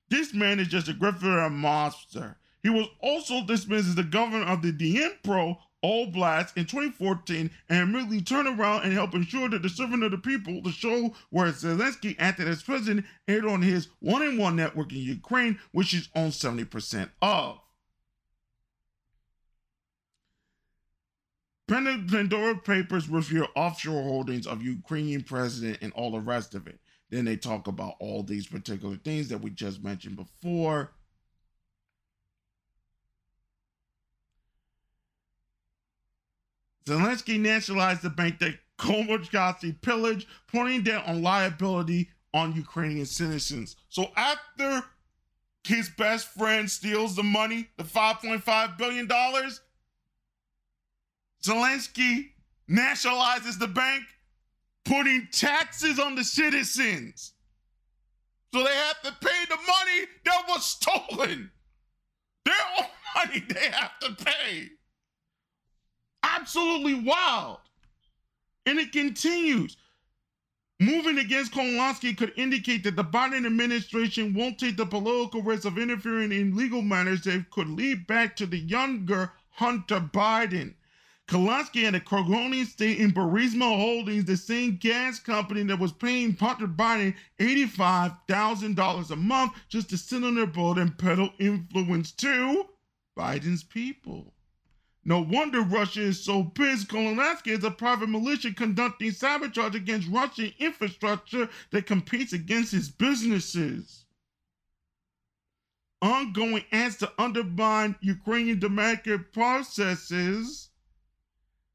This 0.09 0.33
man 0.33 0.61
is 0.61 0.69
just 0.69 0.88
a 0.88 0.92
grifter 0.92 1.25
and 1.25 1.47
a 1.47 1.51
monster. 1.51 2.37
He 2.62 2.71
was 2.71 2.87
also 3.01 3.45
dismissed 3.45 3.88
as 3.88 3.95
the 3.95 4.03
governor 4.03 4.45
of 4.45 4.62
the 4.62 4.73
oblast 5.85 6.57
in 6.57 6.64
2014 6.64 7.51
and 7.69 7.81
immediately 7.81 8.21
turned 8.21 8.49
around 8.59 8.83
and 8.83 8.92
helped 8.92 9.14
ensure 9.14 9.49
that 9.49 9.62
the 9.62 9.69
servant 9.69 10.03
of 10.03 10.11
the 10.11 10.19
people, 10.19 10.61
the 10.62 10.73
show 10.73 11.14
where 11.31 11.53
Zelensky 11.53 12.16
acted 12.19 12.49
as 12.49 12.62
president, 12.62 13.07
aired 13.29 13.45
on 13.45 13.62
his 13.62 13.88
one 14.01 14.23
in 14.23 14.38
one 14.38 14.57
network 14.57 14.92
in 14.92 14.99
Ukraine, 14.99 15.59
which 15.73 15.90
he's 15.90 16.09
owned 16.14 16.33
70% 16.33 17.11
of. 17.23 17.61
Pandora 21.69 22.57
Papers 22.59 23.09
reveal 23.09 23.49
offshore 23.57 24.03
holdings 24.03 24.47
of 24.47 24.62
Ukrainian 24.62 25.23
president 25.23 25.79
and 25.83 25.92
all 25.95 26.12
the 26.12 26.21
rest 26.21 26.55
of 26.55 26.66
it. 26.66 26.79
Then 27.11 27.25
they 27.25 27.37
talk 27.37 27.69
about 27.69 27.95
all 28.01 28.23
these 28.23 28.47
particular 28.47 28.97
things 28.97 29.29
that 29.29 29.40
we 29.40 29.51
just 29.51 29.83
mentioned 29.83 30.16
before. 30.16 30.92
Zelensky 36.87 37.38
nationalized 37.38 38.03
the 38.03 38.11
bank 38.11 38.38
that 38.38 38.59
Komachkasi 38.79 39.81
pillaged, 39.83 40.29
pointing 40.47 40.83
down 40.83 41.03
on 41.05 41.23
liability 41.23 42.11
on 42.33 42.55
Ukrainian 42.55 43.07
citizens. 43.07 43.77
So 43.88 44.11
after 44.16 44.85
his 45.64 45.88
best 45.88 46.29
friend 46.29 46.71
steals 46.71 47.16
the 47.16 47.23
money, 47.23 47.69
the 47.77 47.85
$5.5 47.85 48.79
billion, 48.79 49.09
Zelensky 51.42 52.31
nationalizes 52.69 53.59
the 53.59 53.69
bank, 53.69 54.05
putting 54.87 55.29
taxes 55.33 55.99
on 55.99 56.14
the 56.14 56.25
citizens. 56.25 57.35
So 58.55 58.62
they 58.64 58.75
have 58.75 59.03
to 59.03 59.12
pay 59.20 59.44
the 59.49 59.57
money 59.57 60.07
that 60.25 60.44
was 60.49 60.64
stolen. 60.64 61.51
Their 62.44 62.55
own 62.79 62.87
money 63.16 63.44
they 63.49 63.70
have 63.70 63.99
to 64.01 64.25
pay. 64.25 64.68
Absolutely 66.22 66.94
wild. 66.94 67.59
And 68.64 68.79
it 68.79 68.92
continues. 68.92 69.77
Moving 70.79 71.18
against 71.18 71.53
Komalansky 71.53 72.16
could 72.16 72.33
indicate 72.37 72.85
that 72.85 72.96
the 72.96 73.05
Biden 73.05 73.46
administration 73.46 74.35
won't 74.35 74.59
take 74.59 74.77
the 74.77 74.85
political 74.85 75.42
risk 75.42 75.64
of 75.64 75.79
interfering 75.79 76.33
in 76.33 76.57
legal 76.57 76.83
matters 76.83 77.22
that 77.22 77.51
could 77.51 77.68
lead 77.68 78.07
back 78.07 78.37
to 78.37 78.46
the 78.46 78.59
younger 78.59 79.33
Hunter 79.51 80.01
Biden. 80.01 80.75
Komalansky 81.29 81.85
and 81.89 81.97
a 81.97 82.01
Krogonian 82.01 82.67
State 82.67 82.99
in 82.99 83.11
Burisma 83.11 83.67
Holdings, 83.77 84.27
the 84.27 84.37
same 84.37 84.77
gas 84.77 85.19
company 85.19 85.65
that 85.65 85.79
was 85.79 85.93
paying 85.93 86.37
Hunter 86.37 86.69
Biden 86.69 87.17
$85,000 87.41 89.11
a 89.11 89.17
month 89.17 89.53
just 89.69 89.91
to 89.91 89.99
sit 89.99 90.23
on 90.23 90.37
their 90.37 90.47
boat 90.47 90.79
and 90.79 90.97
peddle 90.97 91.31
influence 91.41 92.12
to 92.12 92.67
Biden's 93.19 93.65
people. 93.65 94.35
No 95.05 95.21
wonder 95.21 95.62
Russia 95.62 96.03
is 96.03 96.23
so 96.23 96.45
pissed. 96.45 96.89
Komalansky 96.89 97.49
is 97.49 97.65
a 97.65 97.73
private 97.73 98.09
militia 98.09 98.53
conducting 98.53 99.11
sabotage 99.11 99.75
against 99.75 100.09
Russian 100.09 100.53
infrastructure 100.61 101.49
that 101.71 101.87
competes 101.87 102.33
against 102.35 102.71
his 102.71 102.89
businesses. 102.89 104.05
Ongoing 106.01 106.65
acts 106.71 106.97
to 106.99 107.12
undermine 107.19 107.97
Ukrainian 108.01 108.61
democratic 108.61 109.33
processes 109.33 110.71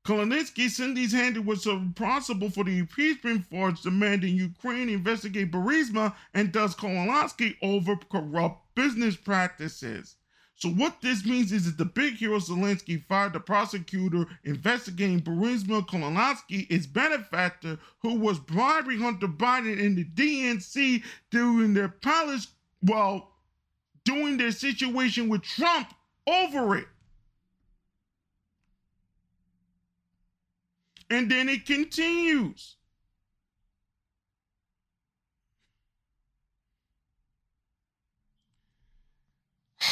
Koloninsky 0.04 0.68
Cindy's 0.68 1.12
hand 1.12 1.46
was 1.46 1.68
responsible 1.68 2.50
for 2.50 2.64
the 2.64 2.80
impeachment 2.80 3.46
force 3.46 3.82
demanding 3.82 4.36
Ukraine 4.36 4.90
investigate 4.90 5.52
Burisma 5.52 6.16
and 6.34 6.52
does 6.52 6.76
Komalansky 6.76 7.56
over 7.62 7.96
corrupt 7.96 8.74
business 8.74 9.16
practices. 9.16 10.16
So 10.56 10.70
what 10.70 11.02
this 11.02 11.24
means 11.26 11.52
is 11.52 11.66
that 11.66 11.78
the 11.78 11.86
big 11.86 12.16
hero 12.16 12.38
Zelensky 12.38 13.04
fired 13.06 13.34
the 13.34 13.40
prosecutor 13.40 14.28
investigating 14.44 15.22
Burisma 15.22 15.86
Komalansky, 15.88 16.66
its 16.70 16.88
benefactor, 16.88 17.78
who 18.00 18.16
was 18.16 18.40
bribing 18.40 19.00
Hunter 19.00 19.28
Biden 19.28 19.84
and 19.84 19.98
the 19.98 20.06
DNC 20.06 21.04
during 21.30 21.76
their 21.76 21.90
palace, 21.90 22.48
well, 22.84 23.32
doing 24.04 24.38
their 24.38 24.52
situation 24.52 25.30
with 25.30 25.44
Trump 25.44 25.94
over 26.28 26.76
it. 26.78 26.88
And 31.12 31.30
then 31.30 31.50
it 31.50 31.66
continues. 31.66 32.78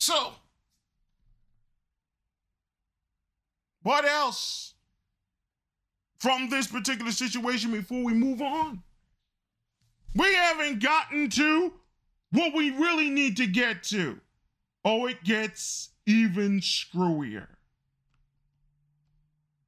So, 0.00 0.32
what 3.82 4.06
else 4.06 4.72
from 6.18 6.48
this 6.48 6.66
particular 6.68 7.12
situation 7.12 7.72
before 7.72 8.02
we 8.02 8.14
move 8.14 8.40
on? 8.40 8.82
We 10.14 10.32
haven't 10.32 10.82
gotten 10.82 11.28
to 11.30 11.74
what 12.30 12.54
we 12.54 12.70
really 12.70 13.10
need 13.10 13.36
to 13.36 13.46
get 13.46 13.82
to. 13.84 14.18
Oh, 14.82 15.04
it 15.06 15.22
gets 15.24 15.90
even 16.06 16.60
screwier 16.60 17.57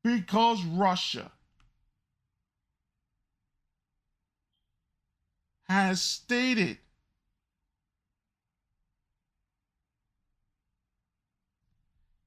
because 0.03 0.63
Russia 0.65 1.31
has 5.69 6.01
stated 6.01 6.79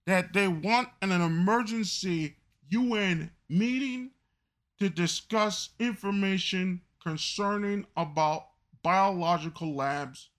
that 0.06 0.34
they 0.34 0.48
want 0.48 0.90
an 1.02 1.12
emergency 1.12 2.36
UN 2.70 3.32
meeting 3.50 4.12
to 4.80 4.90
discuss 4.90 5.70
information 5.80 6.82
concerning 7.02 7.86
about 7.96 8.48
biological 8.82 9.76
labs 9.76 10.30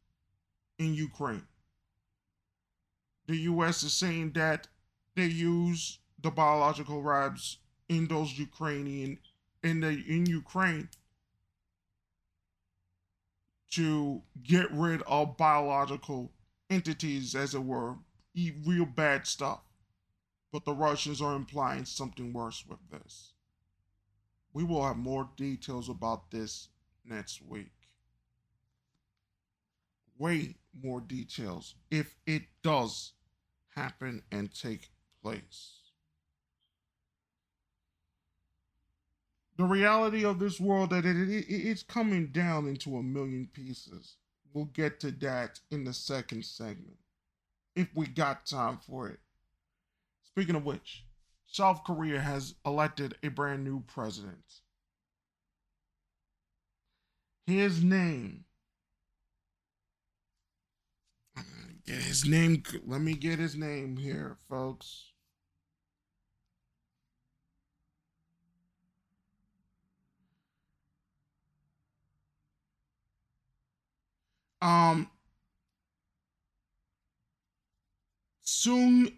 in 0.79 0.95
Ukraine. 0.95 1.47
The 3.27 3.37
US 3.53 3.83
is 3.83 3.95
saying 3.95 4.33
that 4.33 4.69
they 5.15 5.27
use 5.27 5.99
the 6.25 6.33
biological 6.33 7.03
labs 7.05 7.59
in 7.89 8.09
those 8.09 8.39
Ukrainian 8.39 9.19
in 9.63 9.81
the 9.81 9.91
in 10.09 10.27
Ukraine 10.27 10.89
to 13.73 14.23
get 14.43 14.71
rid 14.73 15.03
of 15.03 15.37
biological 15.37 16.33
entities, 16.71 17.35
as 17.35 17.55
it 17.55 17.65
were, 17.65 17.97
eat 18.35 18.55
real 18.67 18.87
bad 18.87 19.27
stuff. 19.27 19.61
But 20.53 20.65
the 20.65 20.73
Russians 20.75 21.21
are 21.23 21.37
implying 21.37 21.85
something 21.85 22.33
worse 22.33 22.65
with 22.69 22.81
this. 22.91 23.33
we 24.55 24.65
will 24.65 24.85
have 24.87 24.97
more 24.97 25.29
details 25.37 25.89
about 25.91 26.31
this 26.31 26.69
next 27.05 27.43
week. 27.43 27.73
Way 30.19 30.57
more 30.83 31.01
details 31.01 31.75
if 31.91 32.17
it 32.27 32.45
does 32.63 33.15
happen 33.77 34.23
and 34.33 34.55
take 34.55 34.91
place. 35.23 35.84
The 39.57 39.65
reality 39.65 40.25
of 40.25 40.39
this 40.39 40.59
world 40.59 40.91
that 40.91 41.05
it, 41.05 41.17
it, 41.17 41.47
it's 41.49 41.83
coming 41.83 42.29
down 42.29 42.67
into 42.67 42.97
a 42.97 43.03
million 43.03 43.49
pieces. 43.53 44.17
We'll 44.53 44.67
get 44.67 45.01
to 45.01 45.11
that 45.13 45.61
in 45.71 45.85
the 45.85 45.93
second 45.93 46.45
segment 46.45 46.99
if 47.77 47.89
we 47.95 48.07
got 48.07 48.47
time 48.47 48.79
for 48.79 49.09
it. 49.09 49.21
Speaking 50.25 50.57
of 50.57 50.65
which, 50.65 51.05
South 51.47 51.83
Korea 51.85 52.21
has 52.21 52.55
elected 52.67 53.17
a 53.23 53.29
brand 53.29 53.65
new 53.65 53.81
president. 53.87 54.61
His 57.47 57.83
name. 57.83 58.45
Get 61.87 61.97
his 61.97 62.25
name. 62.25 62.63
Let 62.87 63.03
me 63.03 63.15
get 63.15 63.39
his 63.39 63.55
name 63.55 63.99
here, 63.99 64.37
folks. 64.49 65.13
Um, 74.65 75.11
Sung 78.41 79.13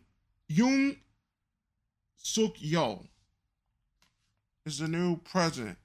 Yoon 0.51 0.97
Suk 2.17 2.57
Yeol 2.57 3.07
is 4.65 4.81
the 4.81 4.89
new 4.89 5.19
president 5.19 5.79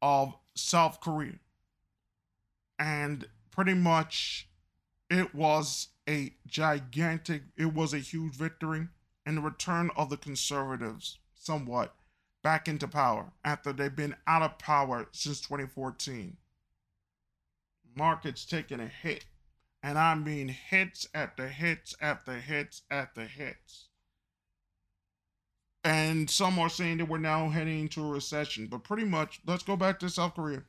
of 0.00 0.36
South 0.54 1.00
Korea. 1.00 1.40
And 2.78 3.26
pretty 3.50 3.74
much 3.74 4.48
it 5.10 5.34
was 5.34 5.88
a 6.08 6.34
gigantic, 6.46 7.42
it 7.56 7.74
was 7.74 7.92
a 7.92 7.98
huge 7.98 8.36
victory 8.36 8.86
and 9.26 9.38
the 9.38 9.42
return 9.42 9.90
of 9.96 10.10
the 10.10 10.16
conservatives 10.16 11.18
somewhat 11.34 11.96
back 12.44 12.68
into 12.68 12.86
power 12.86 13.32
after 13.44 13.72
they've 13.72 13.96
been 13.96 14.14
out 14.28 14.42
of 14.42 14.58
power 14.60 15.08
since 15.10 15.40
2014. 15.40 16.36
Markets 17.94 18.44
taking 18.44 18.80
a 18.80 18.86
hit, 18.86 19.24
and 19.82 19.98
I 19.98 20.14
mean 20.14 20.48
hits 20.48 21.08
after 21.14 21.48
hits 21.48 21.94
after 22.00 22.40
hits 22.40 22.82
after 22.90 23.22
hits 23.22 23.88
and 25.84 26.28
some 26.28 26.58
are 26.58 26.68
saying 26.68 26.98
that 26.98 27.08
we're 27.08 27.18
now 27.18 27.48
heading 27.48 27.80
into 27.80 28.04
a 28.04 28.08
recession. 28.08 28.66
But 28.66 28.84
pretty 28.84 29.04
much, 29.04 29.40
let's 29.46 29.62
go 29.62 29.76
back 29.76 29.98
to 30.00 30.10
South 30.10 30.34
Korea. 30.34 30.62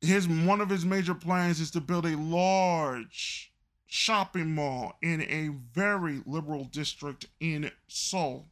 His 0.00 0.28
one 0.28 0.60
of 0.60 0.70
his 0.70 0.84
major 0.84 1.14
plans 1.14 1.60
is 1.60 1.70
to 1.72 1.80
build 1.80 2.06
a 2.06 2.16
large 2.16 3.52
shopping 3.86 4.54
mall 4.54 4.96
in 5.02 5.22
a 5.22 5.50
very 5.72 6.22
liberal 6.26 6.64
district 6.64 7.26
in 7.38 7.70
Seoul, 7.88 8.48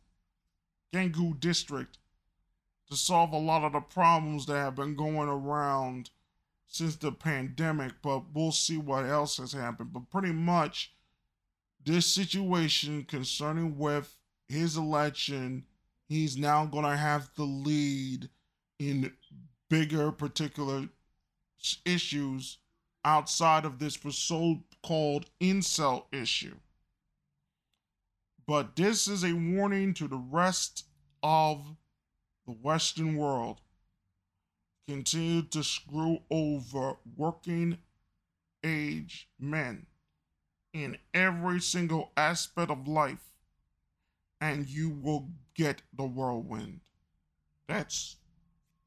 Ganggu 0.92 1.38
district, 1.38 1.98
to 2.90 2.96
solve 2.96 3.32
a 3.32 3.38
lot 3.38 3.64
of 3.64 3.72
the 3.72 3.80
problems 3.80 4.46
that 4.46 4.56
have 4.56 4.74
been 4.74 4.94
going 4.94 5.28
around 5.28 6.10
since 6.68 6.96
the 6.96 7.10
pandemic. 7.10 7.94
But 8.02 8.32
we'll 8.32 8.52
see 8.52 8.76
what 8.76 9.04
else 9.04 9.38
has 9.38 9.52
happened. 9.52 9.92
But 9.92 10.10
pretty 10.10 10.32
much, 10.32 10.94
this 11.84 12.06
situation 12.06 13.04
concerning 13.04 13.76
with 13.76 14.14
his 14.46 14.76
election, 14.76 15.64
he's 16.08 16.36
now 16.36 16.64
going 16.66 16.84
to 16.84 16.96
have 16.96 17.30
the 17.34 17.44
lead 17.44 18.28
in 18.78 19.12
bigger 19.68 20.12
particular 20.12 20.88
issues 21.84 22.58
outside 23.04 23.64
of 23.64 23.78
this 23.78 23.98
so 24.10 24.62
called 24.82 25.26
incel 25.40 26.04
issue. 26.12 26.54
But 28.46 28.76
this 28.76 29.08
is 29.08 29.24
a 29.24 29.34
warning 29.34 29.92
to 29.94 30.08
the 30.08 30.16
rest 30.16 30.86
of 31.22 31.76
the 32.46 32.52
Western 32.52 33.16
world. 33.16 33.60
Continue 34.88 35.42
to 35.42 35.62
screw 35.62 36.20
over 36.30 36.94
working 37.14 37.76
age 38.64 39.28
men 39.38 39.84
in 40.72 40.96
every 41.12 41.60
single 41.60 42.10
aspect 42.16 42.70
of 42.70 42.88
life 42.88 43.34
and 44.40 44.66
you 44.66 44.88
will 44.88 45.28
get 45.54 45.82
the 45.94 46.06
whirlwind. 46.06 46.80
That's 47.66 48.16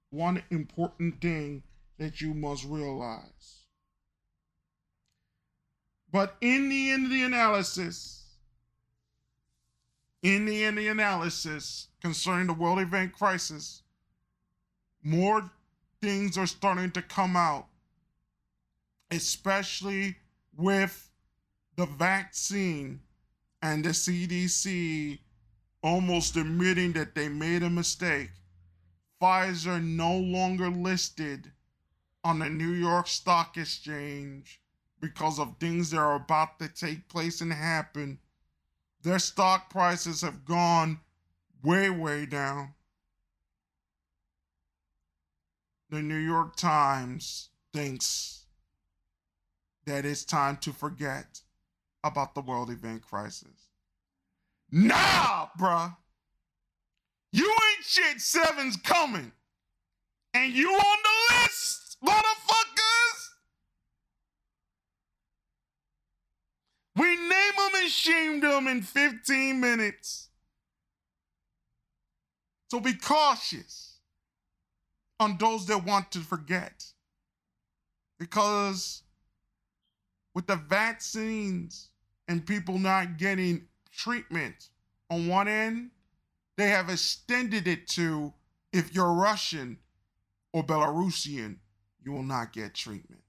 one 0.10 0.42
important 0.50 1.22
thing 1.22 1.62
that 2.00 2.20
you 2.20 2.34
must 2.34 2.66
realize. 2.66 3.66
But 6.12 6.36
in 6.42 6.68
the 6.70 6.90
end 6.90 7.06
of 7.06 7.12
the 7.12 7.22
analysis, 7.22 8.24
in 10.24 10.46
the 10.46 10.64
end 10.64 10.80
of 10.80 10.84
the 10.84 10.90
analysis 10.90 11.90
concerning 12.02 12.48
the 12.48 12.54
world 12.54 12.80
event 12.80 13.14
crisis, 13.14 13.84
more 15.04 15.52
things 16.02 16.38
are 16.38 16.48
starting 16.48 16.92
to 16.92 17.02
come 17.02 17.36
out, 17.36 17.68
especially 19.12 20.16
with 20.58 21.10
the 21.76 21.86
vaccine 21.86 23.00
and 23.62 23.86
the 23.86 23.90
CDC 23.90 25.20
almost 25.84 26.36
admitting 26.36 26.94
that 26.94 27.16
they 27.16 27.30
made 27.30 27.64
a 27.64 27.70
mistake. 27.70 28.30
Pfizer 29.22 29.84
no 29.84 30.18
longer 30.18 30.70
listed 30.70 31.52
on 32.24 32.40
the 32.40 32.50
New 32.50 32.72
York 32.72 33.08
Stock 33.08 33.58
Exchange 33.58 34.62
because 35.00 35.40
of 35.40 35.58
things 35.60 35.92
that 35.92 35.98
are 35.98 36.16
about 36.16 36.60
to 36.60 36.68
take 36.68 37.08
place 37.10 37.42
and 37.42 37.52
happen. 37.52 38.20
Their 39.04 39.20
stock 39.20 39.70
prices 39.70 40.22
have 40.22 40.46
gone 40.46 41.00
way, 41.64 41.90
way 41.90 42.26
down. 42.26 42.74
The 45.92 46.02
New 46.02 46.16
York 46.16 46.56
Times 46.56 47.50
thinks 47.74 48.46
that 49.86 50.06
it's 50.06 50.24
time 50.24 50.56
to 50.62 50.72
forget 50.72 51.42
about 52.02 52.34
the 52.34 52.40
world 52.40 52.70
event 52.70 53.02
crisis. 53.02 53.68
Nah, 54.72 55.48
bruh. 55.60 55.94
You 57.34 57.44
ain't 57.44 57.86
shit. 57.86 58.22
Seven's 58.22 58.78
coming. 58.78 59.34
And 60.34 60.54
you 60.54 60.70
on 60.70 60.98
the 61.04 61.36
list, 61.36 61.98
motherfuckers. 62.02 63.28
We 66.96 67.18
name 67.18 67.28
them 67.28 67.82
and 67.82 67.92
shame 67.92 68.40
them 68.40 68.68
in 68.70 68.82
15 68.82 69.60
minutes. 69.60 70.30
So 72.70 72.80
be 72.80 72.94
cautious 72.94 73.91
on 75.22 75.38
those 75.38 75.68
that 75.68 75.86
want 75.86 76.12
to 76.12 76.20
forget. 76.20 76.84
Because 78.18 79.04
with 80.34 80.48
the 80.48 80.56
vaccines 80.56 81.90
and 82.28 82.46
people 82.46 82.80
not 82.80 83.18
getting 83.18 83.68
treatment 83.94 84.70
on 85.12 85.28
one 85.28 85.48
end, 85.48 85.92
they 86.58 86.70
have 86.70 86.90
extended 86.90 87.68
it 87.68 87.88
to 87.90 88.34
if 88.74 88.96
you're 88.96 89.14
Russian 89.14 89.78
or 90.54 90.64
Belarusian, 90.64 91.58
you 92.04 92.12
will 92.12 92.24
not 92.24 92.52
get 92.52 92.74
treatment. 92.74 93.22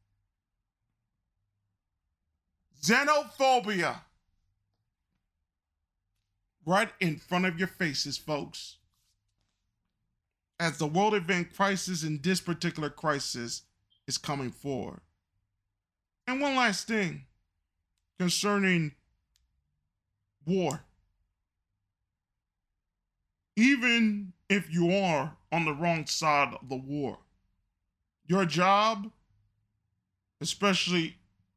Xenophobia. 2.83 4.01
Right 6.65 6.91
in 7.01 7.17
front 7.17 7.45
of 7.45 7.59
your 7.59 7.69
faces, 7.69 8.17
folks. 8.17 8.77
As 10.63 10.79
the 10.79 10.87
world 10.87 11.13
event 11.13 11.57
crisis 11.57 12.05
in 12.05 12.21
this 12.23 12.41
particular 12.41 12.89
crisis 12.89 13.63
is 14.07 14.17
coming 14.17 14.53
forward. 14.53 15.01
And 16.29 16.41
one 16.41 16.55
last 16.55 16.87
thing 16.87 17.25
concerning 18.17 18.93
war. 20.47 20.85
Even 23.57 24.35
if 24.49 24.73
you 24.73 24.95
are 24.95 25.37
on 25.51 25.65
the 25.65 25.73
wrong 25.73 26.07
side 26.07 26.55
of 26.55 26.69
the 26.69 26.77
war, 26.77 27.19
your 28.29 28.45
job, 28.45 29.11
especially 30.41 31.17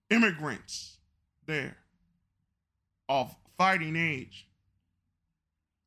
immigrants 0.10 0.97
there 1.45 1.78
of 3.08 3.36
fighting 3.56 3.95
age, 3.95 4.47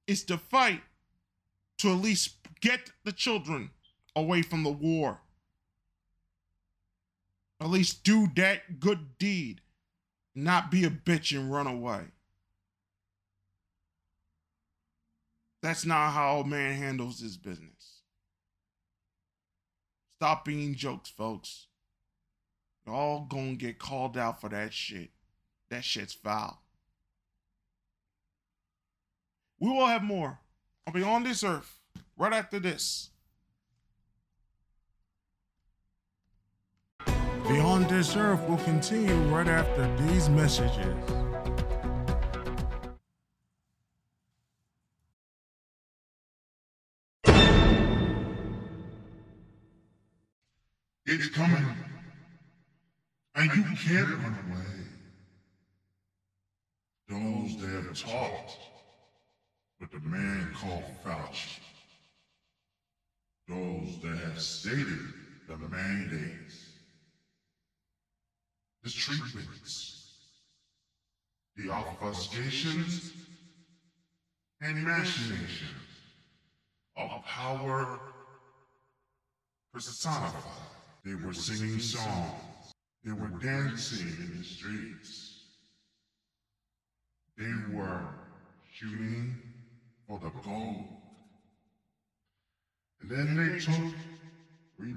is 0.06 0.22
to 0.22 0.38
fight 0.38 0.82
to 1.78 1.92
at 1.92 1.98
least 1.98 2.36
get 2.60 2.90
the 3.04 3.12
children 3.12 3.70
away 4.14 4.42
from 4.42 4.64
the 4.64 4.70
war. 4.70 5.20
At 7.60 7.70
least 7.70 8.04
do 8.04 8.28
that 8.36 8.78
good 8.78 9.18
deed, 9.18 9.60
not 10.34 10.70
be 10.70 10.84
a 10.84 10.90
bitch 10.90 11.36
and 11.36 11.52
run 11.52 11.66
away. 11.66 12.02
That's 15.60 15.84
not 15.84 16.12
how 16.12 16.40
a 16.40 16.46
man 16.46 16.76
handles 16.76 17.20
his 17.20 17.36
business. 17.36 18.02
Stop 20.14 20.44
being 20.44 20.74
jokes, 20.74 21.10
folks. 21.10 21.66
You're 22.86 22.94
all 22.94 23.26
gonna 23.28 23.54
get 23.54 23.78
called 23.78 24.16
out 24.16 24.40
for 24.40 24.48
that 24.48 24.72
shit. 24.72 25.10
That 25.68 25.84
shit's 25.84 26.14
foul. 26.14 26.62
We 29.60 29.68
will 29.68 29.86
have 29.86 30.02
more. 30.02 30.38
I'll 30.88 30.94
be 30.94 31.02
on 31.02 31.22
this 31.22 31.44
earth 31.44 31.80
right 32.16 32.32
after 32.32 32.58
this. 32.58 33.10
Beyond 37.06 37.90
this 37.90 38.16
earth 38.16 38.40
will 38.48 38.56
continue 38.56 39.12
right 39.24 39.48
after 39.48 39.94
these 40.06 40.30
messages. 40.30 40.96
It's 51.04 51.28
coming. 51.28 51.66
And 53.34 53.54
you 53.54 53.62
can't 53.76 54.08
run 54.08 54.38
away. 54.48 54.64
Those 57.10 57.60
that 57.60 57.84
have 57.84 58.00
talked 58.00 58.77
with 59.80 59.90
the 59.92 60.08
man 60.08 60.52
called 60.54 60.84
Fauci. 61.04 61.60
Those 63.48 64.00
that 64.02 64.18
have 64.18 64.40
stated 64.40 65.00
the 65.46 65.56
mandates, 65.56 66.74
the 68.82 68.90
treatments, 68.90 70.02
the 71.56 71.68
obfuscations, 71.68 73.12
and 74.60 74.84
machinations 74.84 75.68
of 76.96 77.24
power 77.26 78.00
personified. 79.72 80.42
They 81.04 81.14
were 81.14 81.32
singing 81.32 81.78
songs. 81.78 82.74
They 83.04 83.12
were 83.12 83.28
dancing 83.28 84.08
in 84.08 84.38
the 84.38 84.44
streets. 84.44 85.44
They 87.38 87.52
were 87.72 88.02
shooting 88.72 89.47
for 90.08 90.18
the 90.18 90.32
gold. 90.42 90.86
And 93.02 93.10
then 93.10 93.36
they 93.36 93.58
took 93.60 93.92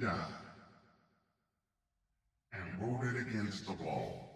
died 0.01 0.18
and 2.53 2.80
wrote 2.80 3.03
it 3.03 3.28
against 3.28 3.66
the 3.66 3.74
wall. 3.74 4.32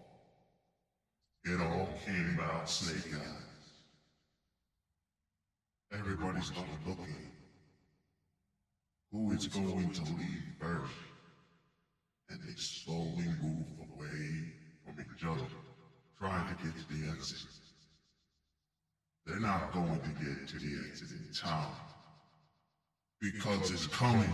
It 1.44 1.60
all 1.60 1.90
came 2.06 2.38
about 2.38 2.70
snake 2.70 3.14
eyes. 3.14 3.56
Everybody 5.92 6.42
started 6.42 6.78
looking. 6.86 7.32
Who 9.12 9.32
is 9.32 9.48
going 9.48 9.92
to 9.92 10.02
lead 10.02 10.44
first? 10.60 10.94
And 12.30 12.40
they 12.44 12.54
slowly 12.58 13.28
moved 13.42 13.80
away 13.80 14.50
from 14.84 15.00
each 15.00 15.24
other, 15.24 15.48
trying 16.20 16.46
to 16.48 16.64
get 16.64 16.78
to 16.78 16.88
the 16.90 17.10
exit. 17.10 17.65
They're 19.26 19.40
not 19.40 19.74
going 19.74 20.00
to 20.00 20.10
get 20.24 20.48
to 20.50 20.60
the 20.60 20.88
exit 20.88 21.10
in 21.12 21.34
time. 21.34 21.74
Because 23.20 23.72
it's 23.72 23.88
coming. 23.88 24.32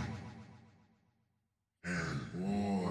And 1.84 2.20
boy, 2.34 2.90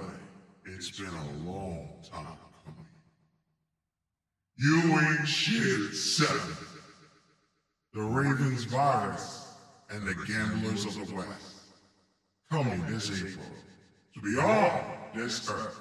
it's 0.65 0.89
been 0.99 1.13
a 1.13 1.49
long 1.49 1.89
time 2.11 2.37
coming. 2.65 2.87
You 4.57 4.99
ain't 4.99 5.27
shit 5.27 5.93
seven. 5.93 6.57
The 7.93 8.01
Ravens 8.01 8.63
virus 8.63 9.47
and 9.89 10.05
the 10.05 10.15
gamblers 10.25 10.85
of 10.85 11.07
the 11.07 11.15
West. 11.15 11.55
Coming 12.49 12.83
this 12.87 13.11
April 13.11 13.45
to 14.15 14.21
be 14.21 14.31
beyond 14.35 14.85
this 15.13 15.49
earth. 15.49 15.79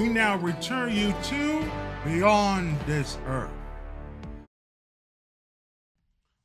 We 0.00 0.08
now 0.08 0.38
return 0.38 0.96
you 0.96 1.14
to 1.24 1.70
Beyond 2.06 2.80
This 2.86 3.18
Earth. 3.26 3.50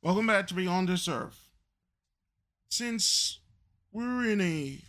Welcome 0.02 0.26
back 0.26 0.46
to 0.48 0.54
Beyond 0.54 0.90
This 0.90 1.08
Earth. 1.08 1.48
Since 2.68 3.38
we're 3.92 4.28
in 4.30 4.42
a 4.42 4.80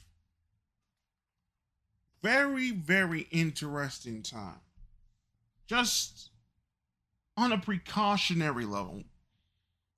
very, 2.22 2.72
very 2.72 3.30
interesting 3.32 4.22
time, 4.22 4.60
just 5.66 6.32
on 7.38 7.54
a 7.54 7.58
precautionary 7.58 8.66
level, 8.66 9.06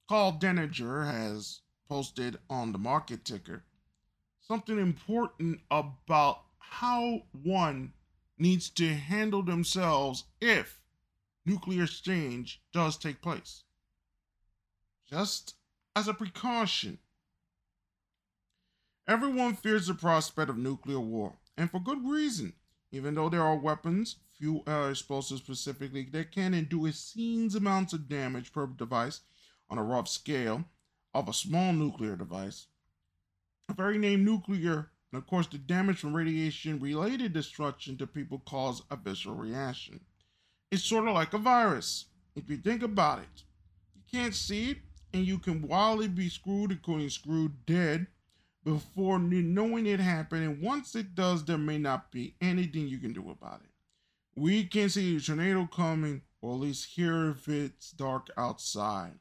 Karl 0.08 0.34
Denninger 0.34 1.12
has 1.12 1.62
posted 1.90 2.38
on 2.52 2.72
the 2.72 2.78
market 2.78 3.26
ticker 3.26 3.64
something 4.48 4.78
important 4.78 5.62
about 5.72 6.42
how 6.60 7.24
one 7.32 7.94
needs 8.40 8.70
to 8.70 8.94
handle 8.94 9.44
themselves 9.44 10.24
if 10.40 10.80
nuclear 11.46 11.84
exchange 11.84 12.62
does 12.74 12.98
take 12.98 13.22
place. 13.22 13.64
Just 15.10 15.56
as 15.96 16.08
a 16.08 16.14
precaution. 16.14 17.00
Everyone 19.08 19.56
fears 19.56 19.88
the 19.88 19.96
prospect 19.96 20.50
of 20.50 20.58
nuclear 20.58 21.00
war, 21.00 21.34
and 21.58 21.70
for 21.70 21.80
good 21.80 22.06
reason. 22.06 22.54
Even 22.92 23.16
though 23.16 23.30
there 23.30 23.44
are 23.44 23.56
weapons, 23.56 24.18
few 24.38 24.64
uh, 24.68 24.88
explosives 24.90 25.42
specifically, 25.42 26.08
that 26.12 26.32
can 26.32 26.54
endure 26.54 26.88
insane 26.88 27.50
amounts 27.56 27.94
of 27.94 28.08
damage 28.08 28.52
per 28.52 28.66
device 28.68 29.22
on 29.70 29.78
a 29.78 29.84
rough 29.84 30.08
scale 30.08 30.66
of 31.14 31.28
a 31.28 31.34
small 31.34 31.74
nuclear 31.74 32.16
device. 32.16 32.68
The 33.68 33.74
very 33.74 33.98
name 33.98 34.24
nuclear 34.24 34.92
and 35.12 35.22
of 35.22 35.28
course, 35.28 35.48
the 35.48 35.58
damage 35.58 36.00
from 36.00 36.16
radiation 36.16 36.80
related 36.80 37.34
destruction 37.34 37.98
to 37.98 38.06
people 38.06 38.42
cause 38.46 38.84
a 38.92 38.96
visceral 38.96 39.36
reaction. 39.36 40.02
It's 40.72 40.84
sort 40.84 41.08
of 41.08 41.16
like 41.16 41.34
a 41.34 41.40
virus. 41.40 42.06
If 42.36 42.50
you 42.50 42.58
think 42.58 42.84
about 42.84 43.20
it, 43.20 43.44
you 43.96 44.02
can't 44.12 44.36
see 44.36 44.72
it, 44.72 44.78
and 45.14 45.26
you 45.26 45.40
can 45.40 45.68
wildly 45.68 46.08
be 46.08 46.30
screwed, 46.30 46.72
including 46.72 47.10
screwed 47.10 47.66
dead, 47.66 48.06
before 48.64 49.18
knowing 49.18 49.88
it 49.88 50.00
happened. 50.00 50.44
And 50.44 50.62
once 50.62 50.96
it 50.96 51.16
does, 51.16 51.44
there 51.44 51.58
may 51.58 51.80
not 51.80 52.12
be 52.12 52.36
anything 52.40 52.88
you 52.88 53.00
can 53.00 53.14
do 53.14 53.32
about 53.32 53.62
it. 53.62 53.70
We 54.40 54.66
can 54.66 54.90
see 54.90 55.18
a 55.18 55.20
tornado 55.20 55.66
coming, 55.66 56.22
or 56.40 56.54
at 56.54 56.60
least 56.60 56.94
hear 56.94 57.32
if 57.32 57.48
it's 57.48 57.90
dark 57.92 58.28
outside. 58.38 59.16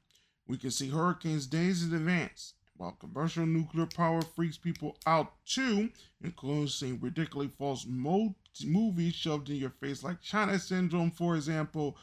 We 0.46 0.58
can 0.58 0.70
see 0.70 0.90
hurricanes 0.90 1.46
days 1.46 1.82
in 1.82 1.94
advance 1.94 2.54
while 2.78 2.92
commercial 2.92 3.44
nuclear 3.44 3.86
power 3.86 4.22
freaks 4.22 4.56
people 4.56 4.96
out 5.04 5.44
too, 5.44 5.90
including 6.22 6.68
seeing 6.68 7.00
ridiculously 7.00 7.52
false 7.58 7.84
mo- 7.88 8.36
movies 8.64 9.14
shoved 9.14 9.50
in 9.50 9.56
your 9.56 9.70
face, 9.70 10.04
like 10.04 10.20
China 10.20 10.56
Syndrome, 10.58 11.10
for 11.10 11.34
example. 11.34 11.96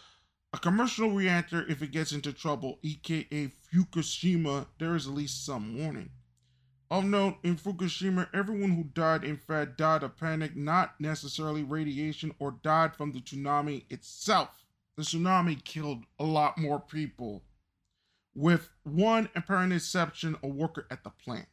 A 0.51 0.59
commercial 0.59 1.11
reactor, 1.11 1.65
if 1.69 1.82
it 1.82 1.91
gets 1.91 2.11
into 2.11 2.34
trouble, 2.34 2.80
aka 2.84 3.47
Fukushima, 3.47 4.67
there 4.78 4.95
is 4.95 5.07
at 5.07 5.13
least 5.13 5.45
some 5.45 5.78
warning. 5.78 6.09
Of 6.91 7.05
note, 7.05 7.38
in 7.43 7.55
Fukushima, 7.55 8.28
everyone 8.34 8.71
who 8.71 8.84
died, 8.84 9.23
in 9.23 9.38
fact, 9.38 9.78
died 9.78 10.03
of 10.03 10.17
panic, 10.17 10.57
not 10.57 10.99
necessarily 10.99 11.63
radiation, 11.63 12.36
or 12.38 12.51
died 12.51 12.95
from 12.95 13.13
the 13.13 13.21
tsunami 13.21 13.86
itself. 13.89 14.65
The 14.97 15.03
tsunami 15.03 15.63
killed 15.63 16.03
a 16.19 16.26
lot 16.26 16.57
more 16.57 16.80
people 16.80 17.43
with 18.36 18.69
one 18.83 19.29
apparent 19.36 19.73
exception, 19.73 20.36
a 20.43 20.47
worker 20.47 20.86
at 20.91 21.03
the 21.03 21.09
plant. 21.09 21.47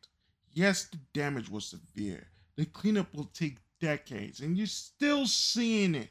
Yes, 0.52 0.84
the 0.84 0.98
damage 1.14 1.48
was 1.48 1.64
severe. 1.64 2.28
The 2.56 2.66
cleanup 2.66 3.14
will 3.14 3.30
take 3.32 3.58
decades, 3.80 4.40
and 4.40 4.58
you're 4.58 4.66
still 4.66 5.26
seeing 5.26 5.94
it. 5.94 6.10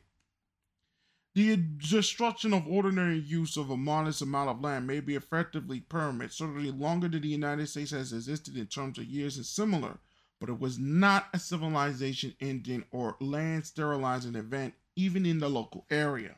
The 1.34 1.55
destruction 1.55 2.53
of 2.53 2.67
ordinary 2.67 3.19
use 3.19 3.55
of 3.55 3.69
a 3.69 3.78
modest 3.78 4.22
amount 4.22 4.49
of 4.49 4.61
land 4.61 4.86
may 4.88 4.99
be 4.99 5.15
effectively 5.15 5.80
permanent, 5.80 6.34
certainly 6.34 6.72
longer 6.72 7.07
than 7.07 7.22
the 7.22 7.30
United 7.30 7.67
States 7.67 7.91
has 7.91 8.11
existed 8.11 8.57
in 8.57 8.65
terms 8.65 8.97
of 8.97 9.05
years 9.05 9.38
and 9.38 9.45
similar, 9.45 9.99
but 10.39 10.49
it 10.49 10.59
was 10.59 10.78
not 10.78 11.30
a 11.34 11.39
civilization 11.39 12.36
ending 12.41 12.84
or 12.91 13.15
land 13.22 13.65
sterilizing 13.65 14.36
event, 14.36 14.74
even 14.95 15.26
in 15.26 15.39
the 15.39 15.49
local 15.49 15.86
area. 15.89 16.36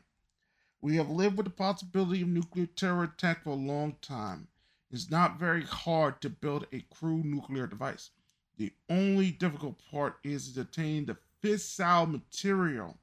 We 0.84 0.96
have 0.96 1.08
lived 1.08 1.38
with 1.38 1.46
the 1.46 1.50
possibility 1.50 2.20
of 2.20 2.28
nuclear 2.28 2.66
terror 2.66 3.04
attack 3.04 3.44
for 3.44 3.50
a 3.52 3.54
long 3.54 3.96
time. 4.02 4.48
It's 4.90 5.10
not 5.10 5.38
very 5.38 5.62
hard 5.62 6.20
to 6.20 6.28
build 6.28 6.66
a 6.74 6.84
crude 6.92 7.24
nuclear 7.24 7.66
device. 7.66 8.10
The 8.58 8.70
only 8.90 9.30
difficult 9.30 9.80
part 9.90 10.18
is 10.22 10.58
attaining 10.58 11.06
the 11.06 11.16
fissile 11.42 12.10
material. 12.12 12.98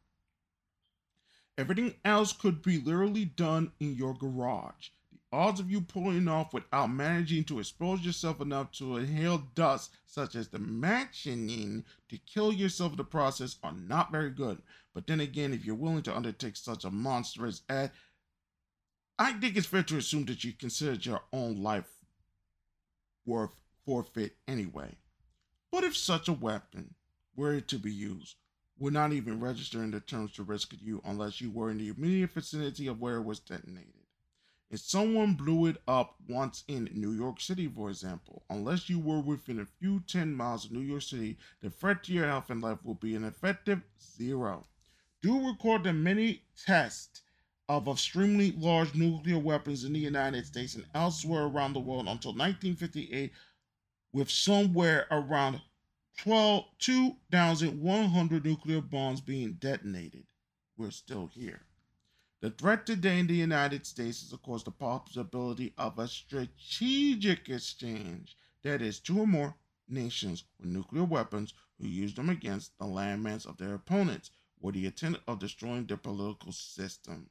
Everything 1.58 1.96
else 2.06 2.34
could 2.34 2.62
be 2.62 2.78
literally 2.78 3.26
done 3.26 3.72
in 3.80 3.96
your 3.96 4.14
garage. 4.14 4.90
The 5.12 5.18
odds 5.36 5.60
of 5.60 5.72
you 5.72 5.82
pulling 5.82 6.28
off 6.28 6.54
without 6.54 6.92
managing 6.92 7.46
to 7.46 7.58
expose 7.58 8.02
yourself 8.02 8.40
enough 8.42 8.72
to 8.74 8.98
inhale 8.98 9.40
dust, 9.56 9.90
such 10.06 10.36
as 10.36 10.50
the 10.50 10.60
matching 10.60 11.84
to 12.10 12.18
kill 12.20 12.54
yourself 12.54 12.92
in 12.92 12.98
the 12.98 13.04
process, 13.04 13.56
are 13.64 13.74
not 13.74 14.12
very 14.12 14.30
good. 14.30 14.62
But 14.94 15.08
then 15.08 15.20
again, 15.20 15.54
if 15.54 15.66
you're 15.66 15.76
willing 15.76 16.04
to 16.04 16.16
undertake 16.16 16.56
such 16.56 16.84
a 16.84 16.92
monstrous 16.92 17.62
act, 17.70 17.96
I 19.18 19.34
think 19.34 19.56
it's 19.56 19.68
fair 19.68 19.84
to 19.84 19.98
assume 19.98 20.26
that 20.26 20.44
you 20.44 20.54
considered 20.54 21.06
your 21.06 21.22
own 21.32 21.62
life 21.62 21.90
worth 23.26 23.52
forfeit 23.86 24.36
anyway. 24.48 24.98
But 25.72 25.84
if 25.84 25.96
such 25.96 26.28
a 26.28 26.34
weapon 26.34 26.96
were 27.36 27.62
to 27.62 27.78
be 27.78 27.94
used, 27.94 28.36
would 28.78 28.94
not 28.94 29.14
even 29.14 29.40
register 29.40 29.84
in 29.84 29.92
the 29.92 30.00
terms 30.00 30.32
to 30.34 30.44
rescue 30.44 30.80
you 30.82 31.02
unless 31.06 31.40
you 31.40 31.52
were 31.52 31.70
in 31.70 31.78
the 31.78 31.90
immediate 31.90 32.32
vicinity 32.32 32.88
of 32.88 33.00
where 33.00 33.18
it 33.18 33.24
was 33.24 33.40
detonated. 33.40 33.94
If 34.72 34.80
someone 34.80 35.34
blew 35.34 35.68
it 35.68 35.78
up 35.88 36.16
once 36.28 36.64
in 36.68 36.90
New 36.94 37.12
York 37.12 37.42
City, 37.42 37.68
for 37.68 37.90
example, 37.90 38.44
unless 38.50 38.90
you 38.90 39.00
were 39.00 39.20
within 39.20 39.60
a 39.60 39.66
few 39.66 40.00
10 40.08 40.34
miles 40.34 40.66
of 40.66 40.72
New 40.72 40.80
York 40.80 41.02
City, 41.02 41.38
the 41.62 41.70
threat 41.70 42.04
to 42.04 42.14
your 42.14 42.26
health 42.26 42.50
and 42.50 42.62
life 42.62 42.80
will 42.84 42.96
be 42.96 43.14
an 43.14 43.26
effective 43.26 43.82
zero. 44.18 44.66
Do 45.22 45.48
record 45.48 45.84
the 45.84 45.94
many 45.94 46.42
tests 46.56 47.22
of 47.70 47.88
extremely 47.88 48.54
large 48.54 48.96
nuclear 48.96 49.38
weapons 49.38 49.84
in 49.84 49.94
the 49.94 50.00
United 50.00 50.48
States 50.48 50.74
and 50.74 50.88
elsewhere 50.96 51.44
around 51.44 51.74
the 51.74 51.80
world 51.80 52.08
until 52.08 52.32
1958, 52.32 53.32
with 54.12 54.32
somewhere 54.32 55.06
around 55.12 55.62
12, 56.18 56.66
2,100 56.80 58.46
nuclear 58.46 58.82
bombs 58.82 59.22
being 59.22 59.54
detonated. 59.54 60.26
We're 60.76 60.90
still 60.90 61.28
here. 61.28 61.62
The 62.40 62.50
threat 62.50 62.88
today 62.88 63.20
in 63.20 63.28
the 63.28 63.36
United 63.36 63.86
States 63.86 64.24
is, 64.24 64.34
of 64.34 64.42
course, 64.42 64.64
the 64.64 64.72
possibility 64.72 65.76
of 65.78 66.00
a 66.00 66.08
strategic 66.08 67.48
exchange, 67.48 68.36
that 68.64 68.82
is, 68.82 69.00
two 69.00 69.20
or 69.20 69.28
more 69.28 69.56
nations 69.88 70.46
with 70.60 70.70
nuclear 70.70 71.04
weapons 71.04 71.54
who 71.80 71.88
use 71.88 72.16
them 72.16 72.30
against 72.32 72.76
the 72.80 72.86
landmass 72.86 73.46
of 73.46 73.58
their 73.58 73.76
opponents 73.76 74.32
with 74.62 74.76
the 74.76 74.86
intent 74.86 75.18
of 75.28 75.40
destroying 75.40 75.86
their 75.86 75.98
political 75.98 76.52
system. 76.52 77.30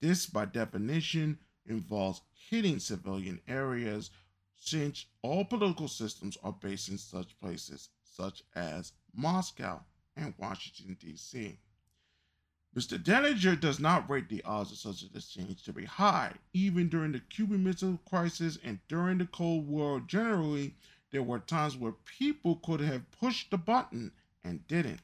This, 0.00 0.26
by 0.26 0.44
definition, 0.44 1.38
involves 1.66 2.22
hitting 2.48 2.78
civilian 2.78 3.40
areas 3.48 4.10
since 4.56 5.06
all 5.22 5.44
political 5.44 5.88
systems 5.88 6.36
are 6.42 6.52
based 6.52 6.88
in 6.88 6.98
such 6.98 7.38
places, 7.40 7.90
such 8.02 8.42
as 8.54 8.92
Moscow 9.14 9.80
and 10.16 10.34
Washington, 10.38 10.96
D.C. 11.00 11.58
Mr. 12.76 13.02
Denninger 13.02 13.58
does 13.58 13.80
not 13.80 14.08
rate 14.08 14.28
the 14.28 14.42
odds 14.44 14.70
of 14.70 14.78
such 14.78 15.02
a 15.02 15.16
exchange 15.16 15.62
to 15.64 15.72
be 15.72 15.84
high. 15.84 16.32
Even 16.52 16.88
during 16.88 17.12
the 17.12 17.20
Cuban 17.20 17.64
Missile 17.64 17.98
Crisis 18.08 18.58
and 18.62 18.78
during 18.88 19.18
the 19.18 19.26
Cold 19.26 19.66
War 19.66 20.00
generally, 20.00 20.74
there 21.10 21.22
were 21.22 21.38
times 21.38 21.76
where 21.76 21.92
people 21.92 22.56
could 22.56 22.80
have 22.80 23.10
pushed 23.10 23.50
the 23.50 23.58
button 23.58 24.12
and 24.44 24.66
didn't. 24.68 25.00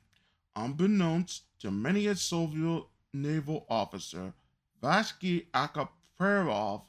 Unbeknownst 0.57 1.42
to 1.59 1.70
many 1.70 2.07
a 2.07 2.14
Soviet 2.14 2.84
naval 3.12 3.66
officer, 3.68 4.32
Vasily 4.80 5.48
Arkhipov 5.52 6.82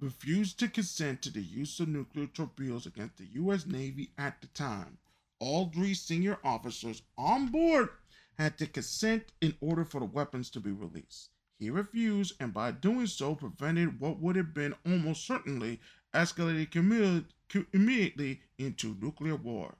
refused 0.00 0.58
to 0.58 0.68
consent 0.68 1.20
to 1.20 1.30
the 1.30 1.42
use 1.42 1.78
of 1.80 1.88
nuclear 1.88 2.26
torpedoes 2.26 2.86
against 2.86 3.18
the 3.18 3.26
U.S. 3.34 3.66
Navy 3.66 4.12
at 4.16 4.40
the 4.40 4.46
time. 4.48 4.96
All 5.38 5.68
three 5.68 5.92
senior 5.92 6.38
officers 6.42 7.02
on 7.18 7.48
board 7.48 7.90
had 8.38 8.56
to 8.58 8.66
consent 8.66 9.32
in 9.42 9.54
order 9.60 9.84
for 9.84 10.00
the 10.00 10.06
weapons 10.06 10.48
to 10.50 10.60
be 10.60 10.72
released. 10.72 11.28
He 11.58 11.68
refused, 11.68 12.34
and 12.40 12.54
by 12.54 12.70
doing 12.70 13.06
so, 13.06 13.34
prevented 13.34 14.00
what 14.00 14.18
would 14.18 14.36
have 14.36 14.54
been 14.54 14.74
almost 14.86 15.26
certainly 15.26 15.78
escalated 16.14 17.26
immediately 17.74 18.40
into 18.56 18.96
nuclear 18.98 19.36
war. 19.36 19.76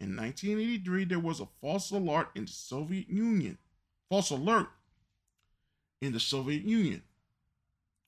In 0.00 0.14
1983, 0.16 1.04
there 1.06 1.18
was 1.18 1.40
a 1.40 1.48
false 1.60 1.90
alert 1.90 2.28
in 2.34 2.44
the 2.44 2.52
Soviet 2.52 3.08
Union. 3.08 3.58
False 4.08 4.30
alert 4.30 4.68
in 6.00 6.12
the 6.12 6.20
Soviet 6.20 6.62
Union. 6.62 7.02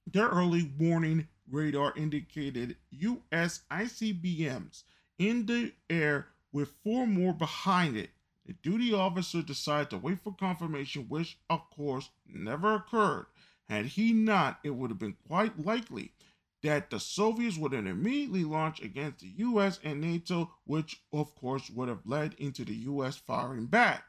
Their 0.07 0.29
early 0.29 0.71
warning 0.79 1.29
radar 1.51 1.93
indicated 1.97 2.77
U.S. 2.91 3.63
ICBMs 3.71 4.85
in 5.19 5.47
the 5.47 5.73
air 5.89 6.29
with 6.53 6.75
four 6.85 7.07
more 7.07 7.33
behind 7.33 7.97
it. 7.97 8.11
The 8.47 8.53
duty 8.55 8.95
officer 8.95 9.43
decided 9.43 9.91
to 9.91 9.99
wait 9.99 10.21
for 10.21 10.33
confirmation, 10.33 11.07
which, 11.09 11.39
of 11.49 11.69
course, 11.71 12.11
never 12.27 12.75
occurred. 12.75 13.27
Had 13.69 13.87
he 13.87 14.13
not, 14.13 14.61
it 14.65 14.71
would 14.71 14.91
have 14.91 14.99
been 14.99 15.17
quite 15.29 15.65
likely 15.65 16.13
that 16.63 16.91
the 16.91 17.01
Soviets 17.01 17.57
would 17.57 17.73
immediately 17.73 18.45
launch 18.45 18.81
against 18.81 19.21
the 19.21 19.33
US 19.37 19.81
and 19.83 20.01
NATO, 20.01 20.55
which, 20.65 21.03
of 21.13 21.35
course, 21.35 21.71
would 21.71 21.89
have 21.89 22.05
led 22.05 22.35
into 22.35 22.65
the 22.65 22.75
US 22.75 23.17
firing 23.17 23.67
back. 23.67 24.05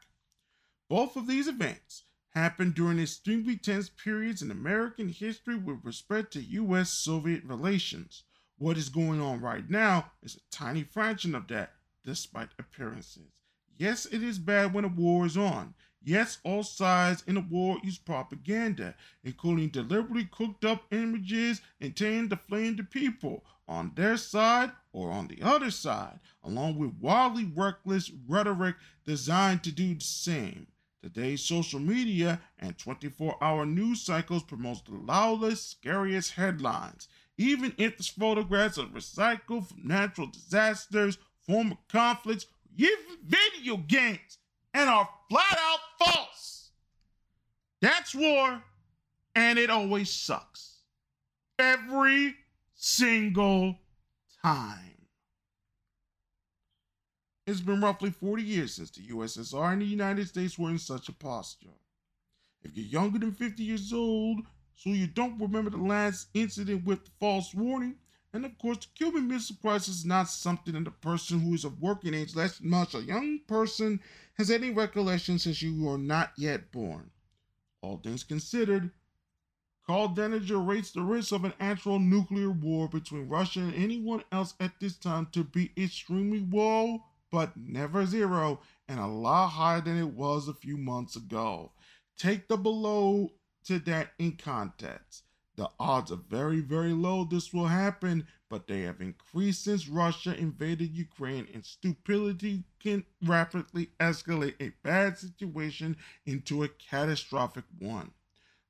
Both 0.88 1.16
of 1.16 1.26
these 1.26 1.48
events 1.48 2.04
happened 2.30 2.74
during 2.74 2.98
extremely 2.98 3.56
tense 3.56 3.88
periods 3.88 4.42
in 4.42 4.50
American 4.50 5.08
history 5.08 5.56
with 5.56 5.84
respect 5.84 6.32
to 6.34 6.42
US 6.42 6.92
Soviet 6.92 7.44
relations. 7.44 8.24
What 8.58 8.76
is 8.76 8.88
going 8.88 9.20
on 9.20 9.40
right 9.40 9.68
now 9.68 10.12
is 10.22 10.36
a 10.36 10.50
tiny 10.50 10.84
fraction 10.84 11.34
of 11.34 11.48
that, 11.48 11.72
despite 12.04 12.50
appearances. 12.58 13.41
Yes, 13.82 14.06
it 14.06 14.22
is 14.22 14.38
bad 14.38 14.72
when 14.72 14.84
a 14.84 14.88
war 14.88 15.26
is 15.26 15.36
on. 15.36 15.74
Yes, 16.04 16.38
all 16.44 16.62
sides 16.62 17.24
in 17.26 17.36
a 17.36 17.40
war 17.40 17.78
use 17.82 17.98
propaganda, 17.98 18.94
including 19.24 19.70
deliberately 19.70 20.28
cooked 20.30 20.64
up 20.64 20.84
images 20.92 21.60
intended 21.80 22.30
to 22.30 22.36
flame 22.36 22.76
the 22.76 22.84
people 22.84 23.44
on 23.66 23.90
their 23.96 24.16
side 24.16 24.70
or 24.92 25.10
on 25.10 25.26
the 25.26 25.42
other 25.42 25.72
side, 25.72 26.20
along 26.44 26.78
with 26.78 26.94
wildly 27.00 27.50
reckless 27.56 28.12
rhetoric 28.28 28.76
designed 29.04 29.64
to 29.64 29.72
do 29.72 29.96
the 29.96 30.04
same. 30.04 30.68
Today's 31.02 31.42
social 31.42 31.80
media 31.80 32.40
and 32.60 32.78
24 32.78 33.42
hour 33.42 33.66
news 33.66 34.00
cycles 34.00 34.44
promotes 34.44 34.82
the 34.82 34.94
loudest, 34.94 35.68
scariest 35.72 36.34
headlines, 36.34 37.08
even 37.36 37.74
if 37.78 37.96
the 37.96 38.04
photographs 38.04 38.78
are 38.78 38.86
recycled 38.86 39.66
from 39.66 39.88
natural 39.88 40.28
disasters, 40.28 41.18
former 41.44 41.76
conflicts, 41.88 42.46
video 42.76 43.76
games, 43.76 44.38
and 44.74 44.88
are 44.88 45.08
flat 45.28 45.58
out 45.58 45.78
false. 45.98 46.70
That's 47.80 48.14
war, 48.14 48.62
and 49.34 49.58
it 49.58 49.70
always 49.70 50.10
sucks. 50.10 50.78
Every 51.58 52.34
single 52.74 53.76
time. 54.42 54.78
It's 57.46 57.60
been 57.60 57.80
roughly 57.80 58.10
40 58.10 58.42
years 58.42 58.74
since 58.74 58.90
the 58.90 59.02
USSR 59.08 59.72
and 59.72 59.82
the 59.82 59.86
United 59.86 60.28
States 60.28 60.58
were 60.58 60.70
in 60.70 60.78
such 60.78 61.08
a 61.08 61.12
posture. 61.12 61.68
If 62.62 62.76
you're 62.76 62.86
younger 62.86 63.18
than 63.18 63.32
50 63.32 63.62
years 63.62 63.92
old, 63.92 64.42
so 64.76 64.90
you 64.90 65.08
don't 65.08 65.40
remember 65.40 65.70
the 65.70 65.76
last 65.76 66.28
incident 66.34 66.84
with 66.84 67.04
the 67.04 67.10
false 67.18 67.52
warning, 67.52 67.96
and 68.32 68.44
of 68.44 68.56
course, 68.58 68.78
the 68.78 68.86
Cuban 68.94 69.28
Missile 69.28 69.56
Crisis 69.60 69.98
is 69.98 70.04
not 70.06 70.28
something 70.28 70.74
that 70.74 70.86
a 70.86 70.90
person 70.90 71.40
who 71.40 71.54
is 71.54 71.64
of 71.64 71.80
working 71.80 72.14
age, 72.14 72.34
less 72.34 72.60
much 72.60 72.94
a 72.94 73.02
young 73.02 73.40
person, 73.46 74.00
has 74.34 74.50
any 74.50 74.70
recollection 74.70 75.38
since 75.38 75.60
you 75.60 75.88
are 75.88 75.98
not 75.98 76.32
yet 76.36 76.72
born. 76.72 77.10
All 77.82 77.98
things 77.98 78.24
considered, 78.24 78.90
Karl 79.86 80.08
Denninger 80.08 80.66
rates 80.66 80.92
the 80.92 81.02
risk 81.02 81.32
of 81.32 81.44
an 81.44 81.54
actual 81.58 81.98
nuclear 81.98 82.50
war 82.50 82.88
between 82.88 83.28
Russia 83.28 83.60
and 83.60 83.74
anyone 83.74 84.22
else 84.30 84.54
at 84.60 84.78
this 84.80 84.96
time 84.96 85.26
to 85.32 85.44
be 85.44 85.72
extremely 85.76 86.46
low 86.50 87.04
but 87.32 87.56
never 87.56 88.04
zero, 88.06 88.60
and 88.88 89.00
a 89.00 89.06
lot 89.06 89.48
higher 89.48 89.80
than 89.80 89.98
it 89.98 90.12
was 90.12 90.46
a 90.46 90.54
few 90.54 90.76
months 90.76 91.16
ago. 91.16 91.72
Take 92.18 92.46
the 92.46 92.58
below 92.58 93.32
to 93.64 93.78
that 93.80 94.12
in 94.18 94.36
context. 94.36 95.24
The 95.56 95.70
odds 95.78 96.10
are 96.10 96.16
very, 96.16 96.60
very 96.60 96.92
low 96.92 97.24
this 97.24 97.52
will 97.52 97.66
happen, 97.66 98.26
but 98.48 98.66
they 98.66 98.82
have 98.82 99.00
increased 99.00 99.64
since 99.64 99.88
Russia 99.88 100.34
invaded 100.34 100.96
Ukraine, 100.96 101.46
and 101.52 101.64
stupidity 101.64 102.64
can 102.80 103.04
rapidly 103.22 103.90
escalate 104.00 104.54
a 104.60 104.72
bad 104.82 105.18
situation 105.18 105.96
into 106.24 106.62
a 106.62 106.68
catastrophic 106.68 107.64
one. 107.78 108.12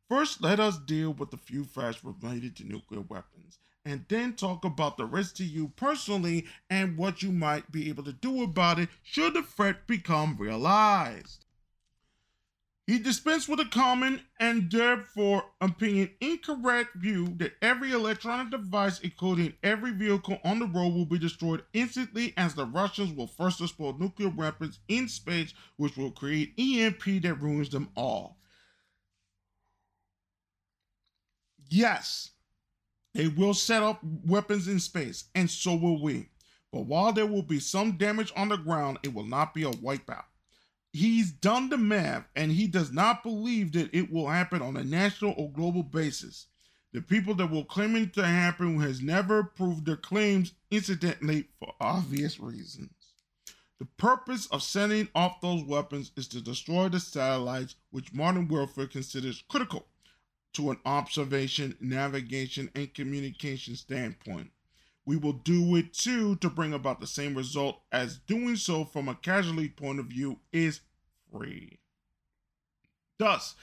First, 0.08 0.42
let 0.42 0.60
us 0.60 0.76
deal 0.78 1.12
with 1.12 1.32
a 1.32 1.38
few 1.38 1.64
facts 1.64 2.04
related 2.04 2.56
to 2.56 2.64
nuclear 2.64 3.00
weapons 3.00 3.58
and 3.84 4.04
then 4.08 4.34
talk 4.34 4.64
about 4.64 4.96
the 4.96 5.04
risk 5.04 5.36
to 5.36 5.44
you 5.44 5.68
personally 5.68 6.46
and 6.70 6.96
what 6.96 7.22
you 7.22 7.32
might 7.32 7.72
be 7.72 7.88
able 7.88 8.04
to 8.04 8.12
do 8.12 8.42
about 8.42 8.78
it 8.78 8.88
should 9.02 9.34
the 9.34 9.42
threat 9.42 9.86
become 9.86 10.36
realized. 10.36 11.41
He 12.86 12.98
dispensed 12.98 13.48
with 13.48 13.60
a 13.60 13.64
common 13.64 14.22
and 14.40 14.70
therefore 14.70 15.44
opinion 15.60 16.10
incorrect 16.20 16.96
view 16.96 17.28
that 17.36 17.52
every 17.62 17.92
electronic 17.92 18.50
device, 18.50 18.98
including 18.98 19.54
every 19.62 19.92
vehicle 19.92 20.40
on 20.44 20.58
the 20.58 20.66
road, 20.66 20.92
will 20.92 21.06
be 21.06 21.18
destroyed 21.18 21.62
instantly 21.72 22.34
as 22.36 22.54
the 22.54 22.66
Russians 22.66 23.12
will 23.12 23.28
first 23.28 23.60
explode 23.60 24.00
nuclear 24.00 24.30
weapons 24.30 24.80
in 24.88 25.08
space, 25.08 25.54
which 25.76 25.96
will 25.96 26.10
create 26.10 26.54
EMP 26.58 27.22
that 27.22 27.40
ruins 27.40 27.68
them 27.68 27.88
all. 27.96 28.38
Yes, 31.68 32.30
they 33.14 33.28
will 33.28 33.54
set 33.54 33.84
up 33.84 34.00
weapons 34.02 34.66
in 34.66 34.80
space, 34.80 35.24
and 35.36 35.48
so 35.48 35.76
will 35.76 36.02
we. 36.02 36.28
But 36.72 36.86
while 36.86 37.12
there 37.12 37.26
will 37.26 37.42
be 37.42 37.60
some 37.60 37.92
damage 37.92 38.32
on 38.34 38.48
the 38.48 38.56
ground, 38.56 38.98
it 39.04 39.14
will 39.14 39.26
not 39.26 39.54
be 39.54 39.62
a 39.62 39.70
wipeout. 39.70 40.24
He's 40.92 41.32
done 41.32 41.70
the 41.70 41.78
math, 41.78 42.28
and 42.36 42.52
he 42.52 42.66
does 42.66 42.92
not 42.92 43.22
believe 43.22 43.72
that 43.72 43.94
it 43.94 44.12
will 44.12 44.28
happen 44.28 44.60
on 44.60 44.76
a 44.76 44.84
national 44.84 45.34
or 45.38 45.50
global 45.50 45.82
basis. 45.82 46.48
The 46.92 47.00
people 47.00 47.34
that 47.36 47.50
will 47.50 47.64
claim 47.64 47.96
it 47.96 48.12
to 48.14 48.26
happen 48.26 48.78
has 48.80 49.00
never 49.00 49.42
proved 49.42 49.86
their 49.86 49.96
claims, 49.96 50.52
incidentally, 50.70 51.48
for 51.58 51.72
obvious 51.80 52.38
reasons. 52.38 52.90
The 53.78 53.86
purpose 53.96 54.46
of 54.46 54.62
sending 54.62 55.08
off 55.14 55.40
those 55.40 55.64
weapons 55.64 56.12
is 56.16 56.28
to 56.28 56.42
destroy 56.42 56.90
the 56.90 57.00
satellites, 57.00 57.76
which 57.90 58.12
modern 58.12 58.46
warfare 58.46 58.86
considers 58.86 59.42
critical 59.48 59.86
to 60.52 60.70
an 60.70 60.78
observation, 60.84 61.74
navigation, 61.80 62.70
and 62.74 62.92
communication 62.92 63.74
standpoint. 63.74 64.50
We 65.04 65.16
will 65.16 65.32
do 65.32 65.76
it 65.76 65.92
too 65.92 66.36
to 66.36 66.48
bring 66.48 66.72
about 66.72 67.00
the 67.00 67.06
same 67.06 67.34
result 67.34 67.80
as 67.90 68.18
doing 68.18 68.56
so 68.56 68.84
from 68.84 69.08
a 69.08 69.14
casualty 69.14 69.68
point 69.68 69.98
of 69.98 70.06
view 70.06 70.38
is 70.52 70.80
free. 71.32 71.80
Thus, 73.18 73.56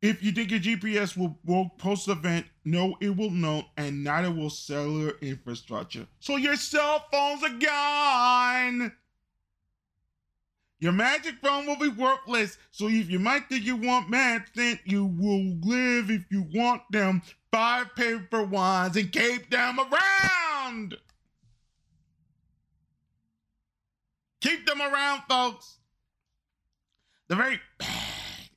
if 0.00 0.22
you 0.22 0.32
think 0.32 0.50
your 0.50 0.58
GPS 0.58 1.16
will, 1.16 1.38
will 1.44 1.68
post 1.78 2.08
event, 2.08 2.46
no, 2.64 2.96
it 3.00 3.16
will 3.16 3.30
not, 3.30 3.68
and 3.76 4.02
neither 4.02 4.32
will 4.32 4.50
cellular 4.50 5.12
infrastructure. 5.20 6.06
So 6.18 6.36
your 6.36 6.56
cell 6.56 7.06
phones 7.12 7.44
are 7.44 7.58
gone. 7.58 8.92
Your 10.80 10.90
magic 10.90 11.36
phone 11.40 11.66
will 11.66 11.78
be 11.78 11.88
worthless. 11.88 12.58
So 12.72 12.88
if 12.88 13.08
you 13.08 13.20
might 13.20 13.48
think 13.48 13.64
you 13.64 13.76
want 13.76 14.10
math, 14.10 14.52
then 14.56 14.80
you 14.84 15.06
will 15.06 15.56
live 15.62 16.10
if 16.10 16.24
you 16.32 16.44
want 16.52 16.82
them. 16.90 17.22
Five 17.52 17.94
paper 17.94 18.42
wands 18.42 18.96
and 18.96 19.12
keep 19.12 19.48
them 19.48 19.78
around. 19.78 20.51
Keep 24.40 24.66
them 24.66 24.80
around, 24.80 25.22
folks. 25.28 25.78
The 27.28 27.36
very 27.36 27.60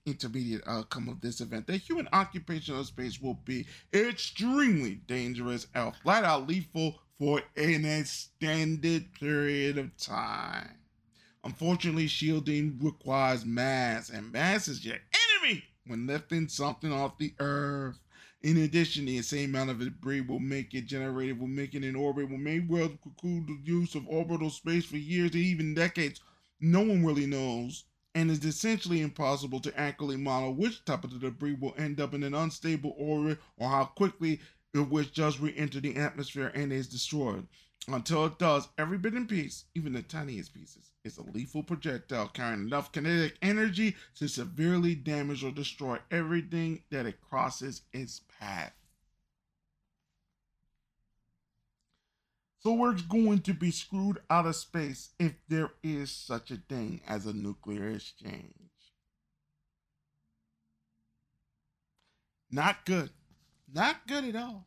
intermediate 0.05 0.63
outcome 0.67 1.09
of 1.09 1.21
this 1.21 1.41
event, 1.41 1.67
the 1.67 1.77
human 1.77 2.07
occupation 2.11 2.75
of 2.75 2.85
space 2.87 3.21
will 3.21 3.39
be 3.45 3.65
extremely 3.93 4.95
dangerous 5.07 5.67
and 5.73 5.95
flat 6.03 6.23
out 6.23 6.47
lethal 6.47 6.99
for 7.17 7.41
an 7.55 7.85
extended 7.85 9.13
period 9.13 9.77
of 9.77 9.95
time. 9.97 10.77
Unfortunately, 11.43 12.07
shielding 12.07 12.79
requires 12.81 13.45
mass, 13.45 14.09
and 14.09 14.31
mass 14.31 14.67
is 14.67 14.83
your 14.83 14.97
enemy 15.43 15.63
when 15.87 16.07
lifting 16.07 16.47
something 16.47 16.91
off 16.91 17.17
the 17.17 17.33
earth. 17.39 17.99
In 18.45 18.57
addition, 18.57 19.05
the 19.05 19.23
same 19.23 19.55
amount 19.55 19.71
of 19.71 19.79
debris 19.79 20.21
will 20.21 20.39
make 20.39 20.75
it 20.75 20.85
generated, 20.85 21.39
will 21.39 21.47
make 21.47 21.73
it 21.73 21.83
in 21.83 21.95
orbit, 21.95 22.29
will 22.29 22.37
make 22.37 22.69
world 22.69 22.99
cool 23.19 23.41
the 23.41 23.57
use 23.63 23.95
of 23.95 24.07
orbital 24.07 24.51
space 24.51 24.85
for 24.85 24.97
years 24.97 25.31
and 25.31 25.41
even 25.41 25.73
decades. 25.73 26.21
No 26.61 26.81
one 26.81 27.03
really 27.03 27.25
knows, 27.25 27.85
and 28.13 28.29
it's 28.29 28.45
essentially 28.45 29.01
impossible 29.01 29.59
to 29.61 29.75
accurately 29.75 30.17
model 30.17 30.53
which 30.53 30.85
type 30.85 31.03
of 31.03 31.19
debris 31.19 31.57
will 31.59 31.73
end 31.79 31.99
up 31.99 32.13
in 32.13 32.21
an 32.21 32.35
unstable 32.35 32.93
orbit 32.99 33.39
or 33.57 33.67
how 33.67 33.85
quickly 33.85 34.39
it 34.75 34.89
will 34.91 35.05
just 35.05 35.39
re-enter 35.39 35.79
the 35.79 35.95
atmosphere 35.95 36.51
and 36.53 36.71
is 36.71 36.87
destroyed. 36.87 37.47
Until 37.87 38.25
it 38.25 38.39
does, 38.39 38.67
every 38.79 38.97
bit 38.97 39.13
in 39.13 39.27
piece, 39.27 39.65
even 39.75 39.93
the 39.93 40.01
tiniest 40.01 40.55
pieces, 40.55 40.91
is 41.03 41.19
a 41.19 41.21
lethal 41.21 41.61
projectile 41.61 42.27
carrying 42.27 42.61
enough 42.61 42.91
kinetic 42.91 43.37
energy 43.43 43.95
to 44.15 44.27
severely 44.27 44.95
damage 44.95 45.43
or 45.43 45.51
destroy 45.51 45.99
everything 46.09 46.81
that 46.89 47.05
it 47.05 47.21
crosses 47.21 47.83
its 47.93 48.21
path. 48.39 48.73
So 52.65 52.73
we're 52.73 52.93
going 52.93 53.41
to 53.41 53.53
be 53.53 53.69
screwed 53.69 54.17
out 54.31 54.47
of 54.47 54.55
space 54.55 55.11
if 55.19 55.33
there 55.47 55.69
is 55.83 56.09
such 56.09 56.49
a 56.49 56.57
thing 56.67 57.01
as 57.07 57.27
a 57.27 57.33
nuclear 57.33 57.89
exchange. 57.89 58.55
Not 62.49 62.83
good. 62.83 63.11
Not 63.71 64.07
good 64.07 64.23
at 64.23 64.35
all. 64.35 64.65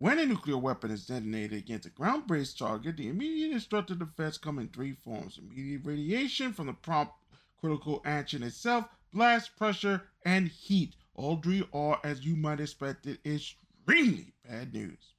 When 0.00 0.18
a 0.18 0.24
nuclear 0.24 0.56
weapon 0.56 0.90
is 0.90 1.04
detonated 1.04 1.58
against 1.58 1.84
a 1.84 1.90
ground 1.90 2.26
based 2.26 2.56
target, 2.56 2.96
the 2.96 3.08
immediate 3.08 3.52
destructive 3.52 4.00
effects 4.00 4.38
come 4.38 4.58
in 4.58 4.68
three 4.68 4.94
forms 4.94 5.36
immediate 5.36 5.82
radiation 5.84 6.54
from 6.54 6.68
the 6.68 6.72
prompt 6.72 7.12
critical 7.60 8.00
action 8.06 8.42
itself, 8.42 8.86
blast 9.12 9.58
pressure, 9.58 10.04
and 10.24 10.48
heat. 10.48 10.96
All 11.14 11.36
three 11.36 11.68
are, 11.74 12.00
as 12.02 12.24
you 12.24 12.34
might 12.34 12.60
expect, 12.60 13.06
extremely 13.26 14.32
bad 14.48 14.72
news. 14.72 15.12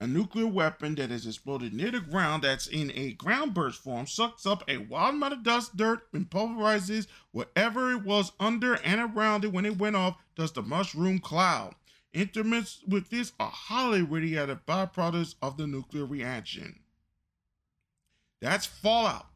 A 0.00 0.08
nuclear 0.08 0.48
weapon 0.48 0.96
that 0.96 1.12
is 1.12 1.24
exploded 1.24 1.72
near 1.72 1.92
the 1.92 2.00
ground 2.00 2.42
that's 2.42 2.66
in 2.66 2.90
a 2.96 3.12
ground 3.12 3.54
burst 3.54 3.80
form 3.80 4.08
sucks 4.08 4.44
up 4.44 4.64
a 4.66 4.78
wild 4.78 5.14
amount 5.14 5.34
of 5.34 5.44
dust, 5.44 5.76
dirt, 5.76 6.08
and 6.12 6.28
pulverizes 6.28 7.06
whatever 7.30 7.92
it 7.92 8.02
was 8.02 8.32
under 8.40 8.74
and 8.78 9.00
around 9.00 9.44
it 9.44 9.52
when 9.52 9.64
it 9.64 9.78
went 9.78 9.94
off, 9.94 10.16
thus 10.34 10.50
the 10.50 10.62
mushroom 10.62 11.20
cloud. 11.20 11.76
Intermixed 12.14 12.88
with 12.88 13.10
this 13.10 13.32
are 13.38 13.50
highly 13.50 14.02
radiated 14.02 14.66
byproducts 14.66 15.34
of 15.42 15.56
the 15.56 15.66
nuclear 15.66 16.06
reaction. 16.06 16.80
That's 18.40 18.66
fallout. 18.66 19.26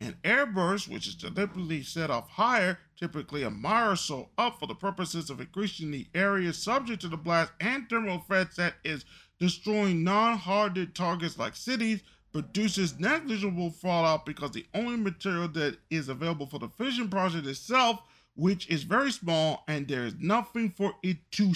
An 0.00 0.16
airburst, 0.24 0.88
which 0.88 1.06
is 1.06 1.14
deliberately 1.14 1.82
set 1.82 2.08
off 2.08 2.30
higher, 2.30 2.78
typically 2.96 3.42
a 3.42 3.50
mile 3.50 3.92
or 3.92 3.96
so 3.96 4.30
up 4.38 4.58
for 4.58 4.66
the 4.66 4.74
purposes 4.74 5.28
of 5.28 5.40
increasing 5.40 5.90
the 5.90 6.06
area 6.14 6.52
subject 6.52 7.02
to 7.02 7.08
the 7.08 7.16
blast 7.18 7.52
and 7.60 7.88
thermal 7.88 8.16
effects 8.16 8.56
that 8.56 8.74
is 8.82 9.04
destroying 9.38 10.02
non-hardened 10.02 10.94
targets 10.94 11.38
like 11.38 11.56
cities, 11.56 12.02
produces 12.32 12.98
negligible 12.98 13.70
fallout 13.70 14.24
because 14.24 14.52
the 14.52 14.66
only 14.72 14.96
material 14.96 15.48
that 15.48 15.76
is 15.90 16.08
available 16.08 16.46
for 16.46 16.58
the 16.58 16.68
fission 16.68 17.08
project 17.08 17.46
itself, 17.46 18.00
which 18.36 18.68
is 18.68 18.84
very 18.84 19.10
small, 19.10 19.64
and 19.68 19.88
there 19.88 20.04
is 20.04 20.14
nothing 20.18 20.70
for 20.70 20.94
it 21.02 21.18
to 21.32 21.52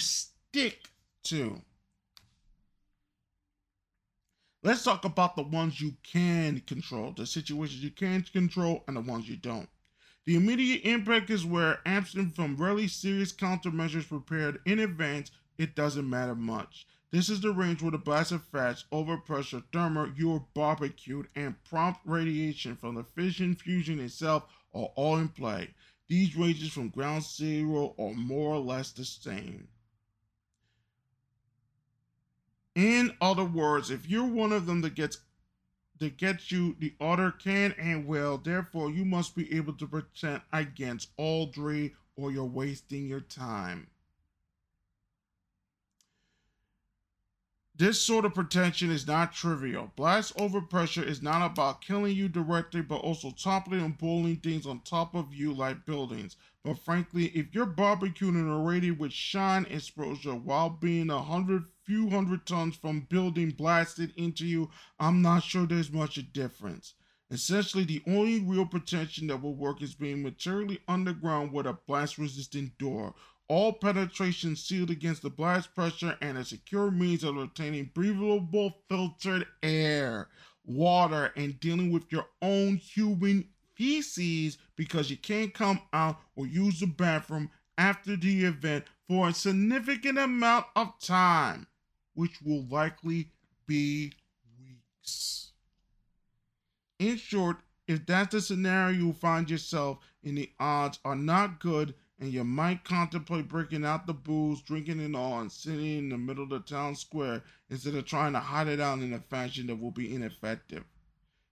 stick 0.55 0.89
to. 1.21 1.61
Let's 4.63 4.85
talk 4.85 5.03
about 5.03 5.35
the 5.35 5.43
ones 5.43 5.81
you 5.81 5.95
can 6.01 6.61
control, 6.61 7.11
the 7.11 7.25
situations 7.25 7.83
you 7.83 7.91
can 7.91 8.21
control, 8.21 8.85
and 8.87 8.95
the 8.95 9.01
ones 9.01 9.27
you 9.27 9.35
don't. 9.35 9.67
The 10.25 10.37
immediate 10.37 10.85
impact 10.85 11.29
is 11.29 11.45
where, 11.45 11.79
absent 11.85 12.37
from 12.37 12.55
really 12.55 12.87
serious 12.87 13.33
countermeasures 13.33 14.07
prepared 14.07 14.61
in 14.65 14.79
advance, 14.79 15.29
it 15.57 15.75
doesn't 15.75 16.09
matter 16.09 16.35
much. 16.35 16.87
This 17.11 17.27
is 17.27 17.41
the 17.41 17.51
range 17.51 17.81
where 17.81 17.91
the 17.91 17.97
blast 17.97 18.31
of 18.31 18.49
overpressure, 18.53 19.63
thermal, 19.73 20.09
you 20.15 20.47
barbecued, 20.53 21.27
and 21.35 21.61
prompt 21.65 21.99
radiation 22.05 22.77
from 22.77 22.95
the 22.95 23.03
fission 23.03 23.55
fusion 23.55 23.99
itself 23.99 24.45
are 24.73 24.89
all 24.95 25.17
in 25.17 25.27
play. 25.27 25.71
These 26.07 26.37
ranges 26.37 26.71
from 26.71 26.91
ground 26.91 27.25
zero 27.25 27.93
are 27.99 28.13
more 28.13 28.53
or 28.55 28.59
less 28.59 28.93
the 28.93 29.03
same. 29.03 29.67
In 32.75 33.15
other 33.21 33.45
words, 33.45 33.89
if 33.89 34.09
you're 34.09 34.27
one 34.27 34.51
of 34.51 34.65
them 34.65 34.81
that 34.81 34.95
gets 34.95 35.19
that 35.99 36.17
gets 36.17 36.51
you, 36.51 36.75
the 36.77 36.93
other 36.99 37.31
can 37.31 37.73
and 37.77 38.05
will. 38.05 38.37
Therefore, 38.37 38.91
you 38.91 39.05
must 39.05 39.33
be 39.33 39.55
able 39.55 39.73
to 39.73 39.87
protect 39.87 40.45
against 40.51 41.09
all 41.15 41.47
three, 41.53 41.93
or 42.17 42.33
you're 42.33 42.43
wasting 42.43 43.07
your 43.07 43.21
time. 43.21 43.87
This 47.77 48.01
sort 48.01 48.23
of 48.23 48.33
protection 48.33 48.89
is 48.89 49.05
not 49.05 49.33
trivial. 49.33 49.91
Blast 49.97 50.35
overpressure 50.37 51.05
is 51.05 51.21
not 51.21 51.45
about 51.45 51.81
killing 51.81 52.15
you 52.15 52.29
directly, 52.29 52.81
but 52.81 53.01
also 53.01 53.31
toppling 53.31 53.81
and 53.81 53.97
boiling 53.97 54.37
things 54.37 54.65
on 54.65 54.79
top 54.81 55.13
of 55.13 55.33
you 55.33 55.53
like 55.53 55.85
buildings. 55.85 56.37
But 56.63 56.79
frankly, 56.79 57.27
if 57.27 57.53
you're 57.53 57.65
barbecuing 57.65 58.35
an 58.35 58.49
already 58.49 58.91
with 58.91 59.11
shine 59.11 59.65
exposure 59.69 60.35
while 60.35 60.69
being 60.69 61.09
a 61.09 61.21
hundred 61.21 61.65
few 61.85 62.09
hundred 62.09 62.45
tons 62.47 62.75
from 62.75 63.01
building 63.01 63.51
blasted 63.51 64.11
into 64.17 64.45
you, 64.45 64.71
I'm 64.99 65.21
not 65.21 65.43
sure 65.43 65.67
there's 65.67 65.91
much 65.91 66.17
a 66.17 66.23
difference. 66.23 66.95
Essentially, 67.29 67.83
the 67.83 68.01
only 68.07 68.39
real 68.39 68.65
protection 68.65 69.27
that 69.27 69.41
will 69.41 69.55
work 69.55 69.81
is 69.81 69.93
being 69.93 70.23
materially 70.23 70.79
underground 70.87 71.51
with 71.51 71.67
a 71.67 71.73
blast 71.87 72.17
resistant 72.17 72.77
door. 72.77 73.13
All 73.47 73.73
penetration 73.73 74.55
sealed 74.55 74.89
against 74.89 75.21
the 75.21 75.29
blast 75.29 75.75
pressure 75.75 76.17
and 76.21 76.37
a 76.37 76.45
secure 76.45 76.89
means 76.89 77.23
of 77.23 77.37
obtaining 77.37 77.91
breathable 77.93 78.81
filtered 78.89 79.45
air, 79.61 80.29
water, 80.65 81.31
and 81.35 81.59
dealing 81.59 81.91
with 81.91 82.11
your 82.11 82.25
own 82.41 82.77
human 82.77 83.47
feces 83.75 84.57
because 84.75 85.11
you 85.11 85.17
can't 85.17 85.53
come 85.53 85.81
out 85.93 86.17
or 86.35 86.47
use 86.47 86.79
the 86.79 86.87
bathroom 86.87 87.51
after 87.77 88.15
the 88.15 88.45
event 88.45 88.85
for 89.07 89.27
a 89.27 89.33
significant 89.33 90.17
amount 90.17 90.65
of 90.75 90.99
time 90.99 91.67
which 92.15 92.41
will 92.41 92.65
likely 92.65 93.29
be 93.67 94.11
weeks. 94.59 95.51
In 96.97 97.17
short, 97.17 97.57
if 97.87 98.05
that's 98.05 98.31
the 98.31 98.41
scenario 98.41 98.97
you 98.97 99.13
find 99.13 99.49
yourself 99.49 99.99
in, 100.23 100.35
the 100.35 100.51
odds 100.59 100.99
are 101.05 101.15
not 101.15 101.59
good, 101.59 101.93
and 102.19 102.31
you 102.31 102.43
might 102.43 102.83
contemplate 102.83 103.47
breaking 103.47 103.85
out 103.85 104.07
the 104.07 104.13
booze, 104.13 104.61
drinking 104.61 104.99
it 104.99 105.15
all, 105.15 105.41
and 105.41 105.51
sitting 105.51 105.97
in 105.97 106.09
the 106.09 106.17
middle 106.17 106.45
of 106.45 106.49
the 106.49 106.59
town 106.61 106.95
square 106.95 107.43
instead 107.69 107.93
of 107.93 108.05
trying 108.05 108.33
to 108.33 108.39
hide 108.39 108.67
it 108.67 108.79
out 108.79 108.99
in 108.99 109.13
a 109.13 109.19
fashion 109.19 109.67
that 109.67 109.79
will 109.79 109.91
be 109.91 110.13
ineffective. 110.15 110.83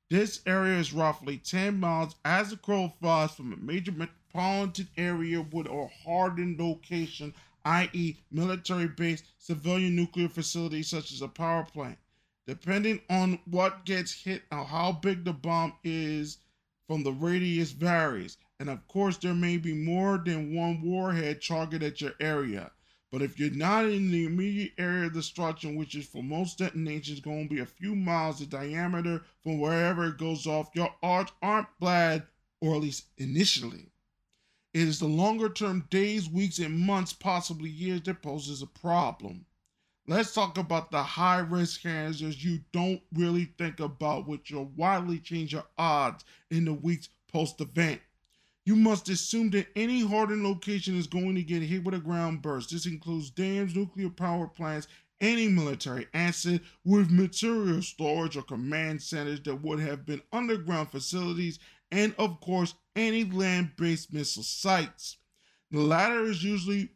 This 0.09 0.41
area 0.45 0.77
is 0.77 0.93
roughly 0.93 1.37
10 1.37 1.79
miles 1.79 2.15
as 2.23 2.51
a 2.51 2.57
crow 2.57 2.93
flies 2.99 3.31
from 3.31 3.51
a 3.51 3.57
major 3.57 3.91
metropolitan 3.91 4.87
area 4.95 5.41
with 5.41 5.67
a 5.67 5.87
hardened 6.03 6.59
location 6.59 7.33
i.e., 7.65 8.17
military 8.31 8.87
base, 8.87 9.23
civilian 9.37 9.95
nuclear 9.95 10.29
facilities 10.29 10.89
such 10.89 11.11
as 11.11 11.21
a 11.21 11.27
power 11.27 11.63
plant. 11.63 11.97
Depending 12.45 13.01
on 13.09 13.39
what 13.45 13.85
gets 13.85 14.11
hit 14.23 14.43
or 14.51 14.65
how 14.65 14.91
big 14.91 15.23
the 15.23 15.33
bomb 15.33 15.73
is 15.83 16.39
from 16.87 17.03
the 17.03 17.13
radius 17.13 17.71
varies. 17.71 18.37
And 18.59 18.69
of 18.69 18.87
course, 18.87 19.17
there 19.17 19.33
may 19.33 19.57
be 19.57 19.73
more 19.73 20.17
than 20.17 20.53
one 20.53 20.81
warhead 20.81 21.41
targeted 21.41 21.93
at 21.93 22.01
your 22.01 22.13
area. 22.19 22.71
But 23.11 23.21
if 23.21 23.39
you're 23.39 23.51
not 23.51 23.85
in 23.85 24.11
the 24.11 24.25
immediate 24.25 24.73
area 24.77 25.05
of 25.05 25.13
destruction, 25.13 25.75
which 25.75 25.95
is 25.95 26.05
for 26.05 26.23
most 26.23 26.57
detonations 26.57 27.19
going 27.19 27.47
to 27.47 27.55
be 27.55 27.61
a 27.61 27.65
few 27.65 27.95
miles 27.95 28.41
in 28.41 28.49
diameter 28.49 29.23
from 29.41 29.59
wherever 29.59 30.07
it 30.07 30.17
goes 30.17 30.47
off, 30.47 30.71
your 30.73 30.93
odds 31.03 31.31
aren't 31.41 31.67
bad, 31.79 32.23
or 32.59 32.75
at 32.75 32.81
least 32.81 33.05
initially. 33.17 33.92
It 34.73 34.87
is 34.87 34.99
the 34.99 35.07
longer 35.07 35.49
term 35.49 35.85
days, 35.91 36.29
weeks, 36.29 36.57
and 36.57 36.79
months, 36.79 37.13
possibly 37.13 37.69
years, 37.69 38.01
that 38.03 38.23
poses 38.23 38.61
a 38.61 38.67
problem. 38.67 39.45
Let's 40.07 40.33
talk 40.33 40.57
about 40.57 40.91
the 40.91 41.03
high 41.03 41.39
risk 41.39 41.83
hazards 41.83 42.43
you 42.43 42.59
don't 42.71 43.01
really 43.13 43.53
think 43.57 43.79
about, 43.79 44.27
which 44.27 44.51
will 44.51 44.65
widely 44.75 45.19
change 45.19 45.53
your 45.53 45.65
odds 45.77 46.25
in 46.49 46.65
the 46.65 46.73
weeks 46.73 47.09
post 47.31 47.61
event. 47.61 48.01
You 48.65 48.75
must 48.75 49.09
assume 49.09 49.49
that 49.51 49.67
any 49.75 50.01
hardened 50.01 50.43
location 50.43 50.97
is 50.97 51.07
going 51.07 51.35
to 51.35 51.43
get 51.43 51.61
hit 51.61 51.83
with 51.83 51.93
a 51.93 51.99
ground 51.99 52.41
burst. 52.41 52.71
This 52.71 52.85
includes 52.85 53.29
dams, 53.29 53.75
nuclear 53.75 54.09
power 54.09 54.47
plants, 54.47 54.87
any 55.21 55.47
military 55.47 56.07
asset 56.13 56.61
with 56.83 57.11
material 57.11 57.81
storage 57.81 58.35
or 58.35 58.41
command 58.41 59.01
centers 59.01 59.41
that 59.41 59.61
would 59.61 59.79
have 59.79 60.05
been 60.05 60.21
underground 60.31 60.91
facilities, 60.91 61.59
and 61.93 62.15
of 62.17 62.41
course, 62.41 62.73
any 62.95 63.23
land 63.23 63.73
based 63.77 64.11
missile 64.11 64.41
sites. 64.41 65.17
The 65.69 65.79
latter 65.79 66.23
is 66.23 66.43
usually 66.43 66.89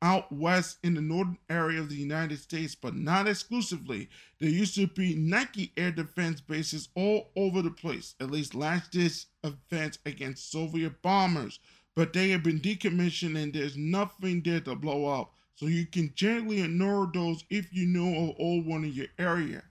out 0.00 0.32
west 0.32 0.78
in 0.82 0.94
the 0.94 1.02
northern 1.02 1.36
area 1.50 1.80
of 1.80 1.90
the 1.90 1.96
United 1.96 2.38
States, 2.38 2.74
but 2.74 2.96
not 2.96 3.28
exclusively. 3.28 4.08
There 4.40 4.48
used 4.48 4.74
to 4.76 4.86
be 4.86 5.14
Nike 5.14 5.72
air 5.76 5.92
defense 5.92 6.40
bases 6.40 6.88
all 6.94 7.30
over 7.36 7.60
the 7.60 7.70
place, 7.70 8.14
at 8.20 8.30
least 8.30 8.54
last 8.54 8.90
ditch 8.90 9.26
offense 9.44 9.98
against 10.06 10.50
Soviet 10.50 11.02
bombers, 11.02 11.60
but 11.94 12.14
they 12.14 12.30
have 12.30 12.42
been 12.42 12.60
decommissioned 12.60 13.40
and 13.40 13.52
there's 13.52 13.76
nothing 13.76 14.42
there 14.42 14.60
to 14.60 14.74
blow 14.74 15.06
up. 15.06 15.34
So 15.56 15.66
you 15.66 15.84
can 15.86 16.12
gently 16.14 16.62
ignore 16.62 17.10
those 17.12 17.44
if 17.50 17.72
you 17.72 17.86
know 17.86 18.30
of 18.30 18.36
old 18.38 18.66
one 18.66 18.84
in 18.84 18.92
your 18.92 19.08
area. 19.18 19.62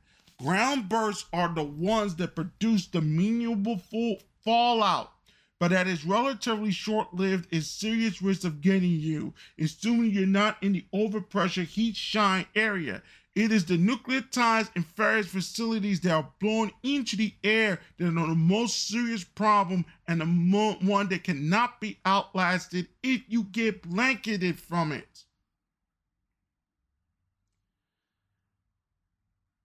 Ground 0.42 0.88
bursts 0.88 1.26
are 1.34 1.54
the 1.54 1.64
ones 1.64 2.16
that 2.16 2.36
produce 2.36 2.88
the 2.88 3.02
meaningful 3.02 4.20
fallout 4.44 5.12
but 5.62 5.70
that 5.70 5.86
is 5.86 6.04
relatively 6.04 6.72
short 6.72 7.14
lived 7.14 7.48
is 7.52 7.70
serious 7.70 8.20
risk 8.20 8.46
of 8.46 8.62
getting 8.62 9.00
you, 9.00 9.32
assuming 9.60 10.10
you're 10.10 10.26
not 10.26 10.58
in 10.64 10.72
the 10.72 10.84
overpressure 10.92 11.66
heat 11.66 11.96
shine 11.96 12.48
area. 12.56 13.04
It 13.36 13.52
is 13.52 13.66
the 13.66 13.78
nucleotides 13.78 14.72
and 14.76 14.84
ferrous 14.84 15.28
facilities 15.28 16.00
that 16.00 16.14
are 16.14 16.32
blown 16.40 16.72
into 16.82 17.16
the 17.16 17.36
air 17.44 17.80
that 18.00 18.08
are 18.08 18.28
the 18.28 18.34
most 18.34 18.88
serious 18.88 19.24
problem 19.24 19.86
and 20.08 20.20
the 20.20 20.26
mo- 20.26 20.80
one 20.82 21.10
that 21.10 21.26
cannot 21.26 21.80
be 21.80 22.00
outlasted 22.08 22.88
if 23.04 23.22
you 23.28 23.44
get 23.44 23.84
blanketed 23.84 24.60
from 24.60 24.92
it. 24.92 25.26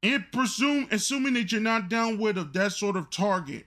And 0.03 0.31
presume, 0.31 0.89
assuming 0.91 1.33
that 1.35 1.51
you're 1.53 1.61
not 1.63 1.89
downwind 1.89 2.37
of 2.37 2.53
that 2.53 2.73
sort 2.73 2.97
of 2.97 3.09
target, 3.09 3.67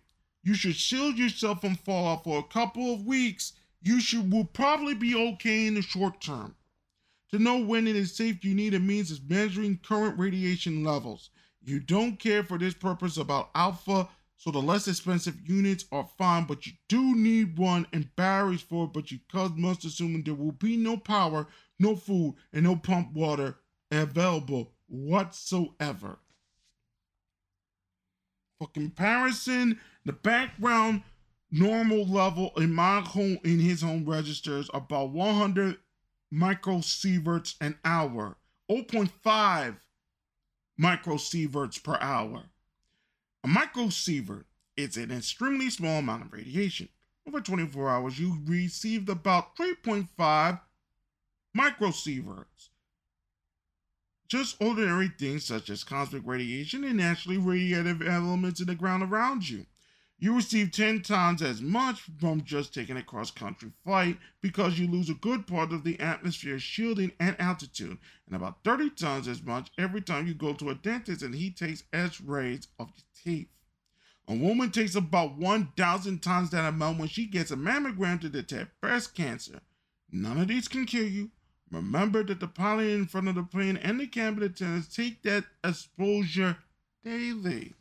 you 0.50 0.56
should 0.56 0.76
shield 0.76 1.16
yourself 1.16 1.62
from 1.62 1.76
fallout 1.76 2.24
for 2.24 2.39
a 2.39 2.43
couple 2.43 2.91
of 2.91 3.06
weeks. 3.06 3.54
You 3.84 4.02
should 4.02 4.34
will 4.34 4.45
probably 4.45 4.95
be 4.95 5.14
okay 5.14 5.68
in 5.68 5.76
the 5.76 5.84
short 5.84 6.20
term. 6.22 6.56
To 7.30 7.38
know 7.38 7.60
when 7.60 7.86
it 7.86 7.95
is 7.95 8.16
safe, 8.16 8.43
you 8.43 8.56
need 8.56 8.74
a 8.74 8.80
means 8.80 9.12
of 9.12 9.30
measuring 9.30 9.78
current 9.78 10.18
radiation 10.18 10.84
levels. 10.84 11.30
You 11.62 11.80
don't 11.80 12.18
care 12.18 12.43
for 12.43 12.58
this 12.58 12.74
purpose 12.74 13.18
about 13.18 13.52
alpha, 13.54 14.10
so 14.38 14.50
the 14.50 14.58
less 14.58 14.88
expensive 14.88 15.39
units 15.47 15.86
are 15.91 16.10
fine, 16.18 16.45
but 16.45 16.66
you 16.66 16.74
do 16.88 17.16
need 17.16 17.60
one 17.60 17.86
and 17.93 18.10
batteries 18.16 18.64
for 18.64 18.86
it, 18.86 18.93
but 18.93 19.12
you 19.12 19.20
must 19.56 19.86
assume 19.86 20.24
there 20.24 20.34
will 20.34 20.54
be 20.54 20.76
no 20.78 20.97
power, 20.97 21.45
no 21.78 21.95
food, 21.95 22.34
and 22.52 22.64
no 22.64 22.76
pump 22.76 23.14
water 23.14 23.60
available 23.91 24.72
whatsoever. 24.88 26.18
For 28.60 28.68
comparison, 28.68 29.80
the 30.10 30.14
background 30.14 31.03
normal 31.51 32.03
level 32.03 32.51
in 32.57 32.74
my 32.74 32.99
home 32.99 33.38
in 33.43 33.60
his 33.60 33.84
home 33.84 34.03
registers 34.05 34.68
about 34.74 35.12
100 35.12 35.78
microsieverts 36.34 37.53
an 37.62 37.78
hour, 37.86 38.36
0.5 38.72 39.78
microsieverts 40.82 41.84
per 41.84 41.95
hour. 42.01 42.45
A 43.43 43.47
microsievert 43.47 44.45
is 44.76 44.97
an 44.97 45.12
extremely 45.12 45.70
small 45.70 45.99
amount 45.99 46.24
of 46.24 46.34
radiation. 46.34 46.89
Over 47.28 47.39
24 47.39 47.88
hours, 47.88 48.20
you 48.20 48.39
received 48.47 49.10
about 49.10 49.55
3.5 49.55 50.60
microsieverts 51.55 52.70
just 54.30 54.62
ordinary 54.62 55.12
things 55.20 55.43
such 55.43 55.70
as 55.70 55.84
cosmic 55.84 56.22
radiation 56.24 56.84
and 56.84 56.97
naturally 56.97 57.38
radiative 57.38 58.07
elements 58.07 58.62
in 58.62 58.68
the 58.68 58.76
ground 58.76 59.03
around 59.03 59.49
you. 59.49 59.66
You 60.20 60.36
receive 60.36 60.72
10 60.72 61.01
times 61.01 61.41
as 61.41 61.61
much 61.61 62.01
from 62.20 62.43
just 62.43 62.74
taking 62.74 62.97
a 62.97 63.03
cross 63.03 63.32
country 63.32 63.72
flight 63.86 64.17
because 64.41 64.78
you 64.78 64.88
lose 64.88 65.09
a 65.09 65.13
good 65.13 65.47
part 65.47 65.72
of 65.72 65.84
the 65.84 65.99
atmosphere 65.99 66.59
shielding 66.59 67.13
and 67.20 67.39
altitude, 67.39 67.97
and 68.28 68.36
about 68.36 68.63
30 68.65 68.89
times 68.91 69.28
as 69.30 69.41
much 69.41 69.72
every 69.78 70.01
time 70.01 70.28
you 70.28 70.34
go 70.34 70.53
to 70.53 70.70
a 70.70 70.76
dentist 70.76 71.22
and 71.22 71.34
he 71.34 71.49
takes 71.49 71.84
x 71.93 72.20
rays 72.20 72.67
of 72.78 72.89
your 72.89 73.05
teeth. 73.24 73.47
A 74.28 74.36
woman 74.36 74.72
takes 74.72 74.95
about 74.95 75.38
1,000 75.38 76.22
times 76.22 76.49
that 76.49 76.67
amount 76.67 76.99
when 76.99 77.07
she 77.07 77.26
gets 77.26 77.51
a 77.51 77.55
mammogram 77.55 78.20
to 78.22 78.30
detect 78.30 78.82
breast 78.82 79.15
cancer. 79.15 79.61
None 80.11 80.41
of 80.41 80.49
these 80.49 80.67
can 80.67 80.86
kill 80.86 81.07
you, 81.07 81.32
Remember 81.72 82.24
that 82.24 82.39
the 82.39 82.47
pilot 82.47 82.89
in 82.89 83.05
front 83.05 83.28
of 83.28 83.36
the 83.36 83.43
plane 83.43 83.78
and 83.78 83.99
the 83.99 84.07
cabin 84.07 84.43
attendants 84.43 84.93
take 84.93 85.22
that 85.22 85.45
exposure 85.63 86.57
daily. 87.03 87.76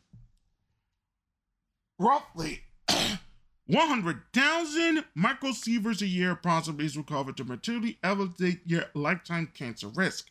Roughly 1.98 2.62
100,000 3.66 5.04
microsieverts 5.16 6.00
a 6.00 6.06
year 6.06 6.36
possibly 6.36 6.86
is 6.86 6.96
recovered 6.96 7.36
to 7.36 7.44
materially 7.44 7.98
elevate 8.02 8.60
your 8.64 8.84
lifetime 8.94 9.50
cancer 9.52 9.88
risk. 9.88 10.30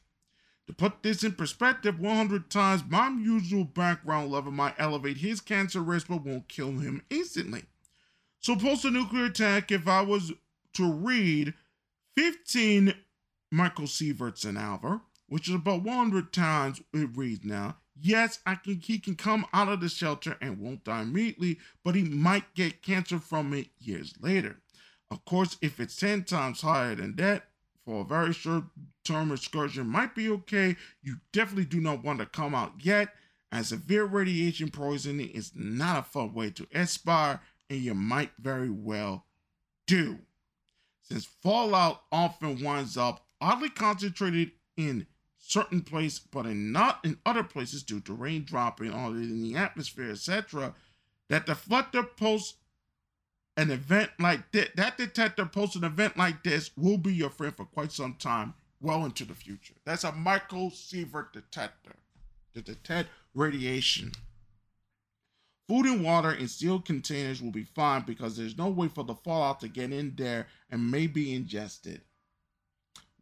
To 0.67 0.73
put 0.73 1.03
this 1.03 1.23
in 1.23 1.33
perspective, 1.33 1.99
100 1.99 2.49
times 2.49 2.83
my 2.87 3.09
usual 3.09 3.63
background 3.63 4.31
level 4.31 4.51
might 4.51 4.75
elevate 4.77 5.17
his 5.17 5.39
cancer 5.41 5.81
risk 5.81 6.07
but 6.07 6.23
won't 6.23 6.49
kill 6.49 6.71
him 6.79 7.03
instantly. 7.09 7.65
So, 8.39 8.55
post 8.55 8.85
a 8.85 8.91
nuclear 8.91 9.25
attack, 9.25 9.71
if 9.71 9.87
I 9.87 10.01
was 10.01 10.33
to 10.73 10.91
read 10.91 11.53
15 12.15 12.93
microsieverts 13.53 14.45
an 14.45 14.57
hour, 14.57 15.01
which 15.27 15.47
is 15.47 15.55
about 15.55 15.83
100 15.83 16.31
times 16.31 16.81
it 16.93 17.09
reads 17.15 17.45
now. 17.45 17.77
Yes, 17.99 18.39
I 18.45 18.55
can 18.55 18.79
he 18.79 18.99
can 18.99 19.15
come 19.15 19.45
out 19.53 19.69
of 19.69 19.81
the 19.81 19.89
shelter 19.89 20.37
and 20.41 20.59
won't 20.59 20.83
die 20.83 21.01
immediately, 21.01 21.59
but 21.83 21.95
he 21.95 22.03
might 22.03 22.53
get 22.53 22.81
cancer 22.81 23.19
from 23.19 23.53
it 23.53 23.67
years 23.79 24.13
later. 24.19 24.57
Of 25.09 25.25
course, 25.25 25.57
if 25.61 25.79
it's 25.79 25.95
10 25.95 26.25
times 26.25 26.61
higher 26.61 26.95
than 26.95 27.15
that, 27.15 27.47
for 27.87 28.01
a 28.01 28.05
very 28.05 28.33
short 28.33 28.65
term 29.05 29.31
excursion 29.31 29.87
might 29.87 30.13
be 30.13 30.29
okay. 30.29 30.75
You 31.01 31.15
definitely 31.31 31.65
do 31.65 31.79
not 31.79 32.03
want 32.03 32.19
to 32.19 32.25
come 32.25 32.53
out 32.53 32.73
yet, 32.79 33.13
as 33.49 33.69
severe 33.69 34.03
radiation 34.03 34.69
poisoning 34.69 35.29
is 35.29 35.53
not 35.55 35.97
a 35.97 36.03
fun 36.03 36.33
way 36.33 36.49
to 36.51 36.67
expire, 36.71 37.39
and 37.69 37.79
you 37.79 37.93
might 37.93 38.31
very 38.37 38.69
well 38.69 39.25
do. 39.85 40.19
Since 41.01 41.23
fallout 41.23 42.01
often 42.11 42.61
winds 42.61 42.97
up 42.97 43.25
oddly 43.39 43.69
concentrated 43.69 44.51
in 44.75 45.07
certain 45.47 45.81
place, 45.81 46.19
but 46.19 46.45
in 46.45 46.71
not 46.71 46.99
in 47.03 47.17
other 47.25 47.43
places 47.43 47.81
due 47.81 48.01
to 48.01 48.13
rain 48.13 48.43
dropping 48.43 48.91
on 48.91 49.15
in 49.15 49.41
the 49.41 49.55
atmosphere, 49.55 50.11
etc. 50.11 50.73
That 51.29 51.45
the 51.45 51.53
deflector 51.53 52.05
posts 52.17 52.55
an 53.55 53.71
event 53.71 54.11
like 54.19 54.51
this, 54.51 54.69
that 54.75 54.97
detector 54.97 55.45
posts 55.45 55.75
an 55.75 55.83
event 55.83 56.17
like 56.17 56.43
this 56.43 56.71
will 56.77 56.97
be 56.97 57.13
your 57.13 57.29
friend 57.29 57.55
for 57.55 57.65
quite 57.65 57.91
some 57.91 58.13
time, 58.15 58.53
well 58.81 59.05
into 59.05 59.25
the 59.25 59.33
future. 59.33 59.73
That's 59.85 60.03
a 60.03 60.11
microsievert 60.11 61.31
detector 61.31 61.95
to 62.53 62.61
detect 62.61 63.09
radiation. 63.33 64.11
Food 65.67 65.85
and 65.85 66.03
water 66.03 66.31
in 66.31 66.47
sealed 66.47 66.85
containers 66.85 67.41
will 67.41 67.51
be 67.51 67.63
fine 67.63 68.03
because 68.03 68.37
there's 68.37 68.57
no 68.57 68.69
way 68.69 68.87
for 68.87 69.03
the 69.03 69.15
fallout 69.15 69.59
to 69.61 69.67
get 69.67 69.91
in 69.91 70.13
there 70.15 70.47
and 70.69 70.91
may 70.91 71.07
be 71.07 71.33
ingested. 71.33 72.01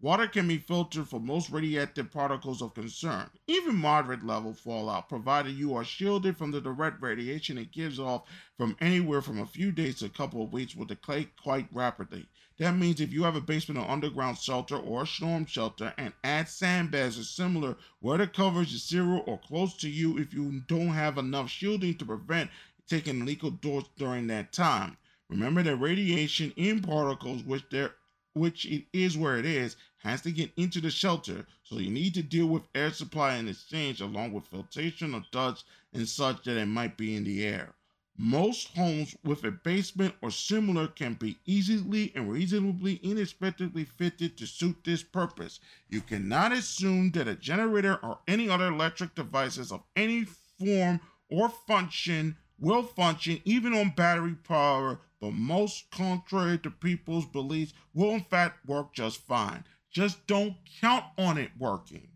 Water 0.02 0.28
can 0.28 0.48
be 0.48 0.58
filtered 0.58 1.08
for 1.08 1.22
most 1.22 1.50
radioactive 1.50 2.12
particles 2.12 2.62
of 2.62 2.74
concern, 2.74 3.30
even 3.48 3.76
moderate 3.76 4.26
level 4.26 4.54
fallout, 4.54 5.08
provided 5.08 5.56
you 5.56 5.74
are 5.74 5.86
shielded 5.86 6.36
from 6.36 6.52
the 6.52 6.60
direct 6.60 7.02
radiation 7.02 7.58
it 7.58 7.72
gives 7.72 7.98
off 7.98 8.28
from 8.58 8.76
anywhere 8.82 9.22
from 9.22 9.40
a 9.40 9.46
few 9.46 9.72
days 9.72 9.96
to 9.96 10.06
a 10.08 10.10
couple 10.10 10.44
of 10.44 10.52
weeks 10.52 10.76
will 10.76 10.86
decay 10.86 11.30
quite 11.42 11.68
rapidly. 11.72 12.28
That 12.58 12.76
means 12.76 13.00
if 13.00 13.14
you 13.14 13.24
have 13.24 13.38
a 13.38 13.42
basement 13.42 13.80
or 13.80 13.90
underground 13.90 14.38
shelter 14.38 14.78
or 14.78 15.04
a 15.04 15.08
storm 15.08 15.46
shelter 15.46 15.94
and 15.98 16.14
add 16.24 16.50
sandbags 16.50 17.18
or 17.18 17.24
similar 17.24 17.78
where 18.02 18.18
the 18.18 18.28
coverage 18.28 18.74
is 18.74 18.88
zero 18.88 19.20
or 19.20 19.40
close 19.40 19.76
to 19.78 19.90
you 19.90 20.18
if 20.18 20.34
you 20.34 20.62
don't 20.68 20.90
have 20.90 21.18
enough 21.18 21.50
shielding 21.50 21.98
to 21.98 22.06
prevent 22.06 22.52
taking 22.88 23.26
lethal 23.26 23.52
dose 23.52 23.88
during 23.98 24.28
that 24.28 24.52
time. 24.52 24.98
Remember 25.30 25.64
that 25.64 25.78
radiation 25.78 26.54
in 26.56 26.82
particles, 26.82 27.44
which 27.44 27.64
there 27.72 27.96
which 28.36 28.66
it 28.66 28.86
is 28.94 29.18
where 29.18 29.38
it 29.38 29.46
is, 29.46 29.78
has 29.98 30.22
to 30.22 30.32
get 30.32 30.52
into 30.58 30.82
the 30.82 30.92
shelter, 30.92 31.48
so 31.64 31.80
you 31.80 31.90
need 31.90 32.14
to 32.14 32.22
deal 32.22 32.46
with 32.46 32.68
air 32.76 32.92
supply 32.92 33.36
and 33.36 33.50
exchange 33.50 34.02
along 34.02 34.34
with 34.34 34.46
filtration 34.48 35.16
of 35.16 35.32
dust 35.32 35.66
and 35.94 36.08
such 36.08 36.44
that 36.44 36.58
it 36.58 36.66
might 36.66 36.98
be 36.98 37.16
in 37.16 37.24
the 37.24 37.46
air. 37.46 37.74
Most 38.18 38.70
homes 38.76 39.16
with 39.24 39.44
a 39.44 39.52
basement 39.52 40.16
or 40.22 40.32
similar 40.32 40.88
can 40.88 41.16
be 41.16 41.38
easily 41.46 42.12
and 42.16 42.32
reasonably 42.32 42.96
inexpensively 43.04 43.84
fitted 43.84 44.38
to 44.38 44.46
suit 44.46 44.78
this 44.84 45.04
purpose. 45.04 45.60
You 45.90 46.02
cannot 46.02 46.52
assume 46.52 47.12
that 47.12 47.28
a 47.28 47.36
generator 47.36 47.96
or 48.04 48.20
any 48.28 48.50
other 48.50 48.68
electric 48.68 49.16
devices 49.16 49.72
of 49.72 49.84
any 49.96 50.26
form 50.60 51.02
or 51.30 51.50
function 51.50 52.38
will 52.60 52.84
function 52.84 53.42
even 53.46 53.74
on 53.74 53.94
battery 53.96 54.36
power 54.36 55.00
but 55.26 55.34
most, 55.34 55.90
contrary 55.90 56.60
to 56.60 56.70
people's 56.70 57.26
beliefs, 57.26 57.74
will 57.96 58.12
in 58.12 58.22
fact 58.22 58.64
work 58.68 58.94
just 58.94 59.26
fine. 59.26 59.64
Just 59.90 60.28
don't 60.28 60.56
count 60.82 61.06
on 61.18 61.38
it 61.38 61.50
working. 61.58 62.10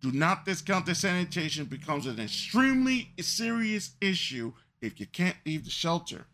Do 0.00 0.10
not 0.10 0.44
discount 0.44 0.86
that 0.86 0.96
sanitation 0.96 1.66
becomes 1.66 2.06
an 2.06 2.18
extremely 2.18 3.12
serious 3.20 3.92
issue 4.00 4.52
if 4.80 4.98
you 4.98 5.06
can't 5.06 5.36
leave 5.44 5.64
the 5.64 5.70
shelter. 5.70 6.26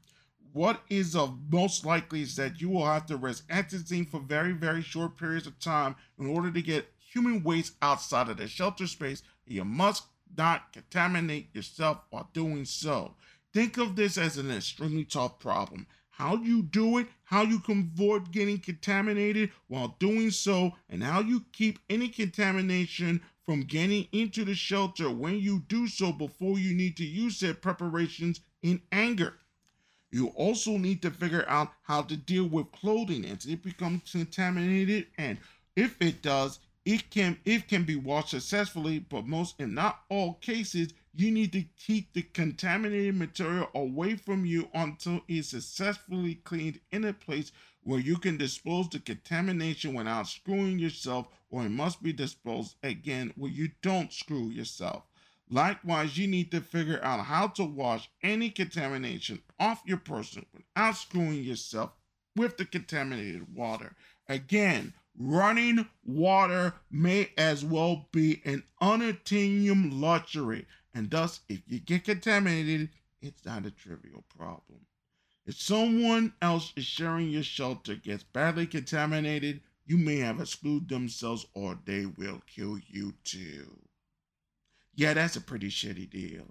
What 0.52 0.82
is 0.88 1.16
of 1.16 1.38
most 1.50 1.84
likely 1.84 2.22
is 2.22 2.36
that 2.36 2.62
you 2.62 2.70
will 2.70 2.86
have 2.86 3.06
to 3.06 3.16
risk 3.16 3.46
atrazine 3.48 4.08
for 4.08 4.20
very, 4.20 4.52
very 4.52 4.80
short 4.80 5.18
periods 5.18 5.46
of 5.46 5.58
time 5.58 5.96
in 6.18 6.26
order 6.26 6.50
to 6.50 6.62
get 6.62 6.92
human 7.12 7.42
waste 7.42 7.74
outside 7.82 8.28
of 8.28 8.36
the 8.36 8.46
shelter 8.46 8.86
space. 8.86 9.22
You 9.46 9.64
must 9.64 10.04
not 10.36 10.72
contaminate 10.72 11.54
yourself 11.54 12.02
while 12.10 12.30
doing 12.32 12.64
so. 12.64 13.14
Think 13.52 13.78
of 13.78 13.96
this 13.96 14.18
as 14.18 14.36
an 14.36 14.50
extremely 14.50 15.04
tough 15.04 15.38
problem. 15.38 15.86
How 16.10 16.36
you 16.36 16.62
do 16.62 16.98
it, 16.98 17.08
how 17.24 17.42
you 17.42 17.58
can 17.58 17.90
avoid 17.94 18.30
getting 18.30 18.58
contaminated 18.58 19.50
while 19.68 19.96
doing 19.98 20.30
so, 20.30 20.72
and 20.88 21.02
how 21.02 21.20
you 21.20 21.44
keep 21.52 21.78
any 21.90 22.08
contamination 22.08 23.20
from 23.44 23.62
getting 23.62 24.08
into 24.12 24.44
the 24.44 24.54
shelter 24.54 25.10
when 25.10 25.38
you 25.38 25.64
do 25.68 25.86
so 25.86 26.12
before 26.12 26.58
you 26.58 26.74
need 26.74 26.96
to 26.96 27.04
use 27.04 27.38
said 27.38 27.60
preparations 27.60 28.40
in 28.62 28.80
anger. 28.92 29.34
You 30.10 30.28
also 30.28 30.78
need 30.78 31.02
to 31.02 31.10
figure 31.10 31.44
out 31.48 31.72
how 31.82 32.02
to 32.02 32.16
deal 32.16 32.46
with 32.46 32.70
clothing 32.70 33.24
as 33.24 33.46
it 33.46 33.62
becomes 33.62 34.12
contaminated, 34.12 35.08
and 35.18 35.38
if 35.76 36.00
it 36.00 36.22
does, 36.22 36.60
it 36.84 37.08
can 37.10 37.38
it 37.44 37.66
can 37.66 37.84
be 37.84 37.96
washed 37.96 38.30
successfully, 38.30 38.98
but 38.98 39.26
most 39.26 39.54
if 39.58 39.68
not 39.68 40.00
all 40.10 40.34
cases, 40.34 40.92
you 41.14 41.30
need 41.30 41.52
to 41.52 41.64
keep 41.78 42.12
the 42.12 42.22
contaminated 42.22 43.16
material 43.16 43.70
away 43.74 44.16
from 44.16 44.44
you 44.44 44.68
until 44.74 45.22
it's 45.26 45.48
successfully 45.48 46.34
cleaned 46.34 46.80
in 46.90 47.04
a 47.04 47.12
place 47.12 47.52
where 47.84 48.00
you 48.00 48.16
can 48.16 48.36
dispose 48.36 48.88
the 48.88 48.98
contamination 48.98 49.94
without 49.94 50.26
screwing 50.26 50.78
yourself, 50.78 51.28
or 51.50 51.64
it 51.64 51.70
must 51.70 52.02
be 52.02 52.12
disposed 52.12 52.76
again 52.82 53.32
where 53.36 53.50
you 53.50 53.70
don't 53.80 54.12
screw 54.12 54.48
yourself. 54.48 55.04
Likewise, 55.48 56.18
you 56.18 56.26
need 56.26 56.50
to 56.50 56.60
figure 56.60 57.02
out 57.04 57.24
how 57.26 57.46
to 57.46 57.64
wash 57.64 58.10
any 58.22 58.50
contamination 58.50 59.42
off 59.60 59.82
your 59.86 59.98
person 59.98 60.44
without 60.52 60.96
screwing 60.96 61.44
yourself 61.44 61.92
with 62.34 62.56
the 62.56 62.64
contaminated 62.64 63.54
water. 63.54 63.94
Again, 64.28 64.94
running 65.18 65.86
water 66.04 66.74
may 66.90 67.30
as 67.36 67.64
well 67.64 68.08
be 68.12 68.42
an 68.44 68.62
unattainable 68.80 69.96
luxury 69.96 70.66
and 70.94 71.10
thus, 71.10 71.40
if 71.48 71.62
you 71.66 71.80
get 71.80 72.04
contaminated, 72.04 72.90
it's 73.20 73.44
not 73.44 73.66
a 73.66 73.70
trivial 73.70 74.24
problem. 74.28 74.86
If 75.44 75.60
someone 75.60 76.32
else 76.40 76.72
is 76.76 76.84
sharing 76.84 77.30
your 77.30 77.42
shelter 77.42 77.96
gets 77.96 78.22
badly 78.22 78.66
contaminated, 78.66 79.60
you 79.84 79.98
may 79.98 80.18
have 80.18 80.40
excluded 80.40 80.88
themselves 80.88 81.46
or 81.52 81.78
they 81.84 82.06
will 82.06 82.40
kill 82.46 82.78
you 82.86 83.14
too. 83.24 83.80
Yeah, 84.94 85.14
that's 85.14 85.36
a 85.36 85.40
pretty 85.40 85.68
shitty 85.68 86.08
deal. 86.08 86.46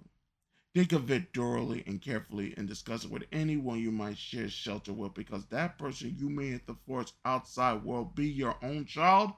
Think 0.74 0.90
of 0.90 1.08
it 1.12 1.32
thoroughly 1.32 1.84
and 1.86 2.02
carefully 2.02 2.52
and 2.56 2.66
discuss 2.66 3.04
it 3.04 3.10
with 3.10 3.22
anyone 3.30 3.78
you 3.78 3.92
might 3.92 4.18
share 4.18 4.48
shelter 4.48 4.92
with 4.92 5.14
because 5.14 5.46
that 5.46 5.78
person 5.78 6.16
you 6.18 6.28
may 6.28 6.58
force 6.84 7.12
outside 7.24 7.84
world 7.84 8.16
be 8.16 8.26
your 8.26 8.56
own 8.60 8.84
child 8.84 9.30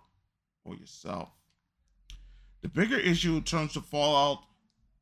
or 0.64 0.74
yourself. 0.76 1.28
The 2.62 2.68
bigger 2.68 2.98
issue 2.98 3.42
turns 3.42 3.74
to 3.74 3.82
fallout 3.82 4.44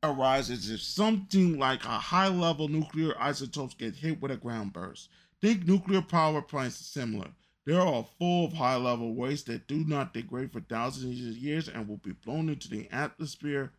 arises 0.03 0.71
if 0.71 0.83
something 0.83 1.57
like 1.57 1.85
a 1.85 2.01
high 2.01 2.29
level 2.29 2.67
nuclear 2.67 3.15
isotopes 3.21 3.75
get 3.75 3.95
hit 3.95 4.21
with 4.21 4.33
a 4.33 4.37
ground 4.37 4.73
burst. 4.73 5.11
Think 5.41 5.69
nuclear 5.69 6.03
power 6.03 6.43
plants 6.43 6.81
are 6.81 6.85
similar. 6.85 7.29
They 7.65 7.75
are 7.75 8.07
full 8.19 8.47
of 8.47 8.55
high 8.55 8.77
level 8.77 9.15
waste 9.15 9.47
that 9.47 9.69
do 9.69 9.85
not 9.85 10.13
degrade 10.13 10.53
for 10.53 10.61
thousands 10.61 11.21
of 11.21 11.37
years 11.37 11.69
and 11.69 11.87
will 11.87 11.99
be 11.99 12.13
blown 12.13 12.49
into 12.49 12.69
the 12.69 12.91
atmosphere 12.91 13.73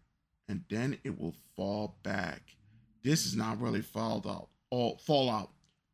and 0.48 0.64
then 0.70 0.98
it 1.04 1.20
will 1.20 1.36
fall 1.56 1.98
back. 2.04 2.56
This 3.04 3.26
is 3.26 3.36
not 3.36 3.62
really 3.62 3.82
fallout, 3.82 4.50
fallout, 5.02 5.52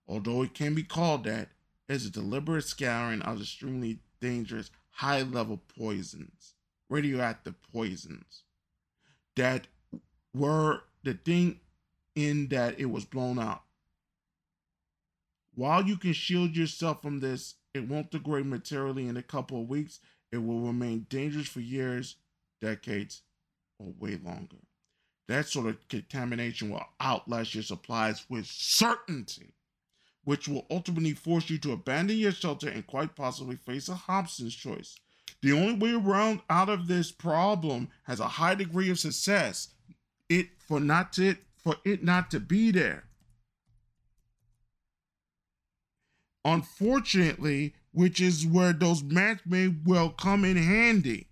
although 0.08 0.44
it 0.44 0.54
can 0.54 0.74
be 0.74 0.84
called 0.84 1.24
that, 1.26 1.50
as 1.90 2.06
a 2.06 2.10
deliberate 2.10 2.64
scattering 2.64 3.22
of 3.22 3.42
extremely 3.42 4.00
dangerous 4.22 4.72
high 4.92 5.22
level 5.22 5.62
poisons, 5.78 6.54
radioactive 6.90 7.56
poisons, 7.74 8.44
that 9.36 9.68
were 10.34 10.84
the 11.04 11.14
thing 11.14 11.60
in 12.16 12.48
that 12.48 12.80
it 12.80 12.86
was 12.86 13.06
blown 13.06 13.40
out. 13.40 13.64
While 15.54 15.86
you 15.86 15.98
can 15.98 16.14
shield 16.14 16.56
yourself 16.56 17.02
from 17.02 17.20
this, 17.20 17.56
it 17.74 17.88
won't 17.88 18.12
degrade 18.12 18.46
materially 18.46 19.08
in 19.08 19.18
a 19.18 19.24
couple 19.24 19.62
of 19.62 19.70
weeks. 19.70 20.00
It 20.32 20.38
will 20.38 20.62
remain 20.62 21.08
dangerous 21.10 21.48
for 21.48 21.60
years, 21.60 22.16
decades, 22.62 23.24
way 24.00 24.20
longer. 24.24 24.58
That 25.28 25.48
sort 25.48 25.68
of 25.68 25.88
contamination 25.88 26.70
will 26.70 26.86
outlast 27.00 27.56
your 27.56 27.64
supplies 27.64 28.26
with 28.30 28.46
certainty, 28.46 29.54
which 30.24 30.48
will 30.48 30.66
ultimately 30.70 31.14
force 31.14 31.50
you 31.50 31.58
to 31.60 31.72
abandon 31.72 32.18
your 32.18 32.32
shelter 32.32 32.70
and 32.70 32.86
quite 32.86 33.16
possibly 33.16 33.56
face 33.56 33.88
a 33.88 33.96
Hobson's 33.96 34.56
choice. 34.56 34.98
The 35.42 35.54
only 35.54 35.74
way 35.74 35.94
around 35.94 36.42
out 36.50 36.70
of 36.70 36.88
this 36.88 37.12
problem 37.12 37.90
has 38.04 38.20
a 38.20 38.28
high 38.28 38.56
degree 38.56 38.90
of 38.90 39.00
success 39.00 39.70
it 40.30 40.48
for 40.60 40.80
not 40.80 41.14
to 41.14 41.36
for 41.58 41.76
it 41.84 42.04
not 42.04 42.32
to 42.32 42.40
be 42.40 42.72
there. 42.72 43.04
Unfortunately, 46.44 47.76
which 47.92 48.20
is 48.20 48.46
where 48.46 48.74
those 48.74 49.04
maps 49.04 49.42
may 49.46 49.74
well 49.86 50.10
come 50.10 50.44
in 50.44 50.58
handy. 50.58 51.28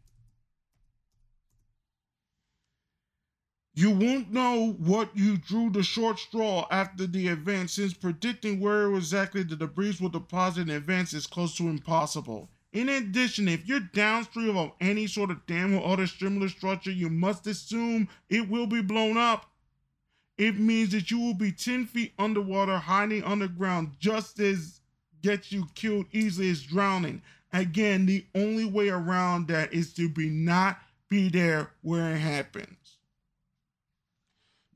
You 3.80 3.92
won't 3.92 4.34
know 4.34 4.76
what 4.78 5.16
you 5.16 5.38
drew 5.38 5.70
the 5.70 5.84
short 5.84 6.20
straw 6.20 6.68
after 6.70 7.08
the 7.08 7.30
event, 7.30 7.70
since 7.70 7.94
predicting 7.94 8.60
where 8.60 8.94
exactly 8.94 9.42
the 9.42 9.56
debris 9.56 9.96
will 10.02 10.10
deposit 10.10 10.64
in 10.64 10.72
advance 10.72 11.14
is 11.14 11.26
close 11.26 11.56
to 11.56 11.70
impossible. 11.70 12.50
In 12.74 12.90
addition, 12.90 13.48
if 13.48 13.66
you're 13.66 13.80
downstream 13.80 14.58
of 14.58 14.74
any 14.82 15.08
sort 15.08 15.32
of 15.32 15.46
dam 15.46 15.74
or 15.74 15.94
other 15.94 16.08
similar 16.08 16.50
structure, 16.50 16.92
you 16.92 17.10
must 17.10 17.48
assume 17.48 18.10
it 18.30 18.50
will 18.50 18.68
be 18.68 18.82
blown 18.82 19.16
up. 19.16 19.50
It 20.38 20.60
means 20.60 20.92
that 20.92 21.10
you 21.10 21.22
will 21.22 21.34
be 21.34 21.54
10 21.54 21.86
feet 21.86 22.12
underwater, 22.20 22.80
hiding 22.80 23.24
underground, 23.24 23.92
just 23.98 24.42
as 24.42 24.82
gets 25.22 25.54
you 25.54 25.68
killed 25.74 26.08
easily 26.12 26.50
as 26.50 26.64
drowning. 26.64 27.22
Again, 27.54 28.08
the 28.08 28.26
only 28.36 28.66
way 28.66 28.90
around 28.90 29.48
that 29.48 29.72
is 29.72 29.94
to 29.94 30.10
be 30.10 30.30
not 30.30 30.80
be 31.08 31.30
there 31.30 31.72
where 31.82 32.14
it 32.14 32.20
happens. 32.20 32.76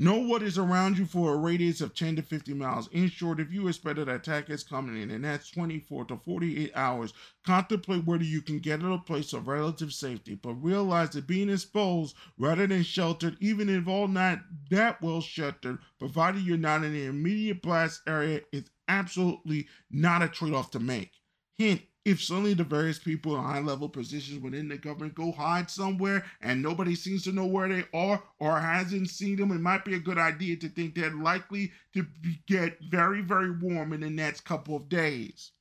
Know 0.04 0.20
what 0.20 0.43
is 0.43 0.58
around 0.58 0.97
you 0.97 1.06
for 1.06 1.34
a 1.34 1.38
radius 1.38 1.80
of 1.80 1.95
10 1.95 2.18
to 2.18 2.22
50 2.22 2.54
miles. 2.56 2.89
In 2.89 3.10
short, 3.10 3.39
if 3.39 3.54
you 3.54 3.70
expect 3.70 3.97
an 3.99 4.10
attack 4.10 4.49
is 4.49 4.62
coming 4.62 5.01
in 5.01 5.10
and 5.10 5.24
that's 5.24 5.49
24 5.49 6.04
to 6.06 6.18
48 6.18 6.74
hours, 6.76 7.14
contemplate 7.45 8.04
whether 8.04 8.26
you 8.26 8.41
can 8.41 8.60
get 8.60 8.82
to 8.82 8.91
a 8.91 8.97
place 8.97 9.32
of 9.32 9.47
relative 9.47 9.93
safety, 9.93 10.36
but 10.36 10.56
realize 10.56 11.12
that 11.12 11.26
being 11.26 11.49
exposed 11.49 12.18
rather 12.38 12.68
than 12.68 12.84
sheltered, 12.84 13.38
even 13.39 13.70
if 13.70 13.88
all 13.88 14.10
not 14.10 14.39
that 14.70 15.01
well 15.01 15.22
sheltered, 15.22 15.80
provided 15.99 16.41
you're 16.41 16.58
not 16.58 16.84
in 16.84 16.91
the 16.91 17.06
immediate 17.06 17.62
blast 17.62 18.01
area, 18.06 18.41
is 18.51 18.66
absolutely 18.89 19.70
not 19.89 20.22
a 20.22 20.28
trade 20.28 20.54
off 20.54 20.70
to 20.72 20.82
make. 20.82 21.12
Hint, 21.58 21.82
if 22.06 22.22
suddenly 22.22 22.54
the 22.54 22.64
various 22.64 22.99
people 22.99 23.36
in 23.36 23.43
high 23.43 23.60
level 23.60 23.88
positions 23.88 24.41
within 24.41 24.68
the 24.68 24.78
government 24.78 25.16
go 25.16 25.32
hide 25.32 25.70
somewhere 25.70 26.26
and 26.41 26.62
nobody 26.62 26.95
seems 26.95 27.24
to 27.24 27.32
know 27.32 27.45
where 27.45 27.70
they 27.70 27.86
are 27.93 28.22
or 28.39 28.60
hasn't 28.60 29.10
seen 29.10 29.38
them, 29.38 29.51
it 29.51 29.62
might 29.62 29.86
be 29.86 29.95
a 29.95 29.99
good 29.99 30.18
idea 30.18 30.56
to 30.58 30.68
think 30.68 30.95
they're 30.95 31.12
likely 31.12 31.72
to 31.93 32.06
get 32.47 32.78
very, 32.89 33.22
very 33.22 33.51
warm 33.51 33.93
in 33.93 34.01
the 34.01 34.10
next 34.10 34.41
couple 34.41 34.76
of 34.76 34.89
days. 34.89 35.51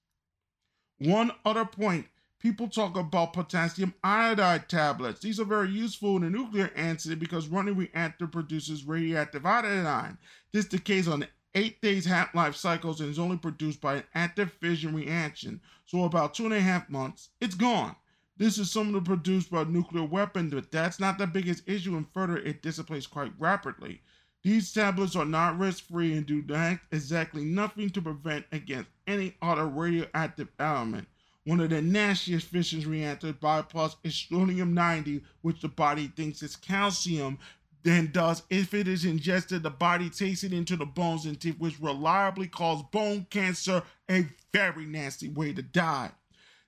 One 0.99 1.31
other 1.45 1.65
point 1.65 2.07
people 2.41 2.67
talk 2.67 2.97
about 2.97 3.33
potassium 3.33 3.95
iodide 4.03 4.69
tablets. 4.69 5.21
These 5.21 5.39
are 5.39 5.45
very 5.45 5.71
useful 5.71 6.17
in 6.17 6.25
a 6.25 6.31
nuclear 6.31 6.73
incident 6.77 7.21
because 7.21 7.47
running 7.47 7.77
reactor 7.77 8.27
produces 8.27 8.85
radioactive 8.85 9.47
iodine. 9.47 10.19
This 10.53 10.67
decays 10.67 11.07
on 11.07 11.25
eight 11.55 11.81
days 11.83 12.05
half-life 12.05 12.57
cycles 12.57 13.01
and 13.01 13.11
is 13.11 13.19
only 13.19 13.37
produced 13.37 13.81
by 13.81 13.97
an 13.97 14.05
active 14.15 14.53
fission 14.53 14.95
reaction. 14.95 15.61
So 15.87 16.05
about 16.05 16.35
two 16.35 16.45
and 16.45 16.55
a 16.55 16.61
half 16.61 16.89
months, 16.89 17.31
it's 17.41 17.55
gone. 17.55 17.97
This 18.37 18.59
is 18.59 18.73
similar 18.73 19.01
produced 19.01 19.51
by 19.51 19.63
a 19.63 19.67
nuclear 19.67 20.05
weapon, 20.05 20.49
but 20.49 20.73
that's 20.73 20.99
not 20.99 21.19
the 21.19 21.27
biggest 21.27 21.69
issue, 21.69 21.97
and 21.97 22.07
further, 22.13 22.39
it 22.39 22.63
dissipates 22.63 23.07
quite 23.07 23.33
rapidly. 23.39 24.01
These 24.43 24.73
tablets 24.73 25.15
are 25.15 25.25
not 25.25 25.59
risk-free 25.59 26.15
and 26.15 26.27
do 26.27 26.43
not 26.49 26.79
exactly 26.91 27.45
nothing 27.45 27.91
to 27.91 28.03
prevent 28.03 28.47
against 28.51 28.89
any 29.07 29.37
other 29.41 29.67
radioactive 29.67 30.49
element. 30.59 31.07
One 31.45 31.61
of 31.61 31.71
the 31.71 31.83
nastiest 31.83 32.47
fission 32.47 32.89
reactors 32.89 33.35
bypass 33.35 33.97
is 34.03 34.15
strontium-90, 34.15 35.23
which 35.43 35.61
the 35.61 35.69
body 35.69 36.09
thinks 36.17 36.43
is 36.43 36.57
calcium, 36.57 37.39
than 37.83 38.11
does 38.13 38.43
if 38.51 38.75
it 38.75 38.89
is 38.89 39.05
ingested, 39.05 39.63
the 39.63 39.71
body 39.71 40.11
takes 40.11 40.45
it 40.45 40.53
into 40.53 40.77
the 40.77 40.87
bones 40.87 41.27
and 41.27 41.41
teeth, 41.41 41.59
which 41.59 41.81
reliably 41.81 42.47
cause 42.47 42.83
bone 42.93 43.27
cancer, 43.31 43.83
a 44.11 44.27
very 44.53 44.85
nasty 44.85 45.29
way 45.29 45.53
to 45.53 45.63
die. 45.63 46.11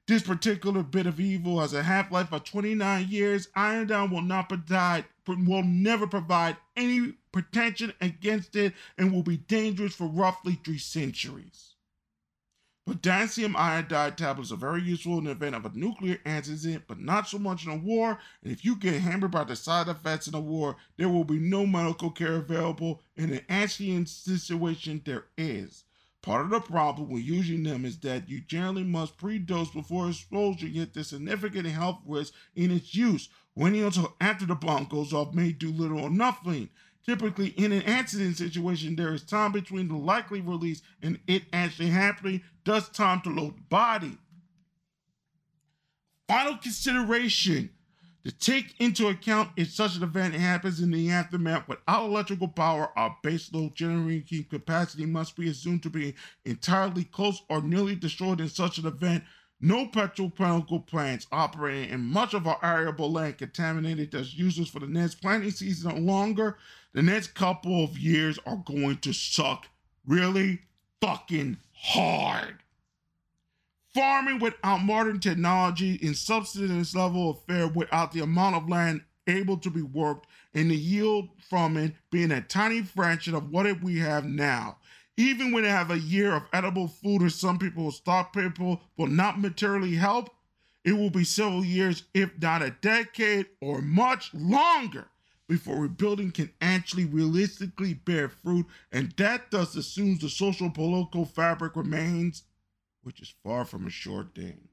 This 0.06 0.22
particular 0.22 0.82
bit 0.82 1.06
of 1.06 1.18
evil 1.18 1.60
has 1.60 1.72
a 1.72 1.82
half-life 1.82 2.32
of 2.32 2.44
29 2.44 3.08
years. 3.08 3.48
Iodine 3.54 4.10
will 4.10 4.22
not 4.22 4.50
provide, 4.50 5.06
will 5.26 5.62
never 5.62 6.06
provide 6.06 6.58
any 6.76 7.14
protection 7.32 7.92
against 8.02 8.54
it 8.54 8.74
and 8.98 9.12
will 9.12 9.22
be 9.22 9.38
dangerous 9.38 9.94
for 9.94 10.06
roughly 10.06 10.60
three 10.62 10.78
centuries. 10.78 11.73
Potassium 12.86 13.56
iodide 13.56 14.18
tablets 14.18 14.52
are 14.52 14.56
very 14.56 14.82
useful 14.82 15.16
in 15.16 15.24
the 15.24 15.30
event 15.30 15.54
of 15.54 15.64
a 15.64 15.72
nuclear 15.74 16.18
accident, 16.26 16.84
but 16.86 17.00
not 17.00 17.26
so 17.26 17.38
much 17.38 17.64
in 17.64 17.72
a 17.72 17.76
war. 17.76 18.18
And 18.42 18.52
if 18.52 18.62
you 18.62 18.76
get 18.76 19.00
hammered 19.00 19.30
by 19.30 19.44
the 19.44 19.56
side 19.56 19.88
effects 19.88 20.28
in 20.28 20.34
a 20.34 20.40
war, 20.40 20.76
there 20.98 21.08
will 21.08 21.24
be 21.24 21.38
no 21.38 21.66
medical 21.66 22.10
care 22.10 22.36
available. 22.36 23.02
In 23.16 23.32
an 23.32 23.40
accident 23.48 24.10
situation, 24.10 25.00
there 25.04 25.24
is. 25.38 25.84
Part 26.20 26.44
of 26.44 26.50
the 26.50 26.60
problem 26.60 27.08
with 27.08 27.22
using 27.22 27.62
them 27.62 27.86
is 27.86 27.98
that 28.00 28.28
you 28.28 28.42
generally 28.42 28.84
must 28.84 29.16
pre-dose 29.16 29.70
before 29.70 30.08
exposure, 30.08 30.66
yet 30.66 30.92
there's 30.92 31.08
significant 31.08 31.66
health 31.66 32.00
risk 32.06 32.34
in 32.54 32.70
its 32.70 32.94
use. 32.94 33.30
Waiting 33.54 33.82
until 33.84 34.14
after 34.20 34.44
the 34.44 34.54
bomb 34.54 34.84
goes 34.84 35.12
off 35.12 35.32
may 35.32 35.52
do 35.52 35.70
little 35.70 36.00
or 36.00 36.10
nothing. 36.10 36.68
Typically, 37.04 37.48
in 37.48 37.72
an 37.72 37.82
accident 37.82 38.36
situation, 38.36 38.96
there 38.96 39.12
is 39.12 39.22
time 39.22 39.52
between 39.52 39.88
the 39.88 39.96
likely 39.96 40.40
release 40.40 40.82
and 41.02 41.18
it 41.26 41.42
actually 41.52 41.90
happening, 41.90 42.42
thus 42.64 42.88
time 42.88 43.20
to 43.20 43.30
load 43.30 43.56
the 43.56 43.62
body. 43.68 44.16
Final 46.26 46.56
consideration 46.56 47.68
to 48.24 48.32
take 48.32 48.80
into 48.80 49.08
account 49.08 49.50
if 49.56 49.70
such 49.70 49.96
an 49.96 50.02
event 50.02 50.32
happens 50.32 50.80
in 50.80 50.90
the 50.90 51.10
aftermath 51.10 51.68
without 51.68 52.06
electrical 52.06 52.48
power, 52.48 52.90
our 52.96 53.14
baseload 53.22 53.74
generating 53.74 54.44
capacity 54.44 55.04
must 55.04 55.36
be 55.36 55.50
assumed 55.50 55.82
to 55.82 55.90
be 55.90 56.14
entirely 56.46 57.04
close 57.04 57.42
or 57.50 57.60
nearly 57.60 57.94
destroyed 57.94 58.40
in 58.40 58.48
such 58.48 58.78
an 58.78 58.86
event 58.86 59.24
no 59.60 59.86
petrochemical 59.86 60.86
plants 60.86 61.26
operating 61.32 61.90
in 61.90 62.00
much 62.00 62.34
of 62.34 62.46
our 62.46 62.58
arable 62.62 63.10
land 63.10 63.38
contaminated 63.38 64.14
as 64.14 64.34
useless 64.34 64.68
for 64.68 64.80
the 64.80 64.86
next 64.86 65.22
planting 65.22 65.50
season 65.50 65.90
or 65.90 66.00
longer. 66.00 66.58
The 66.94 67.02
next 67.02 67.34
couple 67.34 67.82
of 67.82 67.98
years 67.98 68.38
are 68.46 68.62
going 68.64 68.98
to 68.98 69.12
suck 69.12 69.66
really 70.06 70.60
fucking 71.00 71.56
hard. 71.72 72.58
Farming 73.92 74.38
without 74.38 74.78
modern 74.78 75.18
technology 75.18 75.96
in 75.96 76.14
subsistence 76.14 76.94
level 76.94 77.30
affair 77.30 77.66
without 77.66 78.12
the 78.12 78.20
amount 78.20 78.54
of 78.56 78.68
land 78.68 79.02
able 79.26 79.56
to 79.58 79.70
be 79.70 79.82
worked 79.82 80.28
and 80.54 80.70
the 80.70 80.76
yield 80.76 81.30
from 81.48 81.76
it 81.76 81.94
being 82.10 82.30
a 82.30 82.40
tiny 82.40 82.82
fraction 82.82 83.34
of 83.34 83.50
what 83.50 83.82
we 83.82 83.98
have 83.98 84.24
now. 84.24 84.76
Even 85.16 85.52
when 85.52 85.64
they 85.64 85.70
have 85.70 85.90
a 85.90 85.98
year 85.98 86.32
of 86.32 86.44
edible 86.52 86.86
food, 86.86 87.22
or 87.22 87.30
some 87.30 87.58
people 87.58 87.90
stop 87.90 88.32
people 88.32 88.80
will 88.96 89.06
not 89.08 89.40
materially 89.40 89.94
help, 89.94 90.30
it 90.84 90.92
will 90.92 91.10
be 91.10 91.24
several 91.24 91.64
years, 91.64 92.04
if 92.14 92.30
not 92.40 92.62
a 92.62 92.70
decade 92.70 93.46
or 93.60 93.80
much 93.80 94.32
longer, 94.34 95.06
before 95.48 95.76
rebuilding 95.76 96.30
can 96.30 96.50
actually 96.60 97.04
realistically 97.04 97.94
bear 97.94 98.28
fruit, 98.28 98.66
and 98.92 99.12
that 99.16 99.50
thus 99.50 99.76
assumes 99.76 100.20
the 100.20 100.28
social 100.28 100.70
political 100.70 101.24
fabric 101.24 101.76
remains, 101.76 102.44
which 103.02 103.20
is 103.20 103.34
far 103.42 103.64
from 103.64 103.86
a 103.86 103.90
sure 103.90 104.26
thing. 104.34 104.68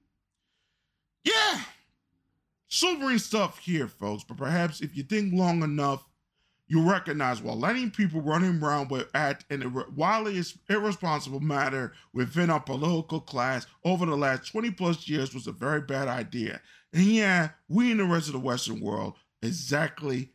Yeah, 1.24 1.62
sobering 2.68 3.20
stuff 3.20 3.60
here, 3.60 3.88
folks, 3.88 4.24
but 4.24 4.38
perhaps 4.38 4.82
if 4.82 4.96
you 4.96 5.04
think 5.04 5.34
long 5.34 5.62
enough, 5.62 6.06
you 6.68 6.90
recognize 6.90 7.42
while 7.42 7.60
letting 7.60 7.92
people 7.92 8.22
running 8.22 8.64
around 8.64 8.90
with 8.90 9.14
at 9.14 9.44
an 9.50 9.84
wildly 9.94 10.42
irresponsible 10.70 11.42
matter 11.42 11.92
within 12.14 12.50
our 12.50 12.62
political 12.62 13.20
class 13.20 13.68
over 13.84 14.06
the 14.06 14.16
last 14.16 14.50
20 14.50 14.72
plus 14.72 15.06
years 15.06 15.34
was 15.34 15.48
a 15.48 15.52
very 15.52 15.82
bad 15.82 16.08
idea. 16.08 16.62
And 16.94 17.04
yeah, 17.04 17.50
we 17.68 17.92
in 17.92 17.98
the 17.98 18.06
rest 18.06 18.28
of 18.28 18.34
the 18.34 18.40
Western 18.40 18.80
world 18.80 19.16
exactly 19.42 20.32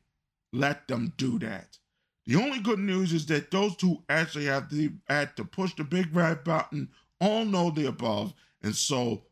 let 0.57 0.89
them 0.89 1.13
do 1.17 1.39
that. 1.41 1.79
The 2.27 2.37
only 2.37 2.59
good 2.61 2.81
news 2.81 3.13
is 3.13 3.27
that 3.27 3.51
those 3.51 3.77
who 3.81 4.03
actually 4.09 4.47
have 4.47 4.69
the 4.69 4.91
had 5.09 5.37
to 5.37 5.45
push 5.45 5.75
the 5.75 5.85
big 5.85 6.15
red 6.15 6.43
button 6.43 6.89
all 7.21 7.45
know 7.45 7.71
the 7.71 7.87
above, 7.87 8.35
and 8.63 8.75
so 8.75 9.23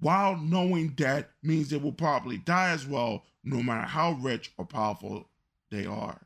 while 0.00 0.36
knowing 0.36 0.94
that 0.98 1.30
means 1.42 1.70
they 1.70 1.76
will 1.76 1.92
probably 1.92 2.36
die 2.38 2.70
as 2.70 2.86
well, 2.86 3.24
no 3.44 3.62
matter 3.62 3.86
how 3.86 4.12
rich 4.12 4.52
or 4.58 4.66
powerful 4.66 5.28
they 5.70 5.86
are. 5.86 6.20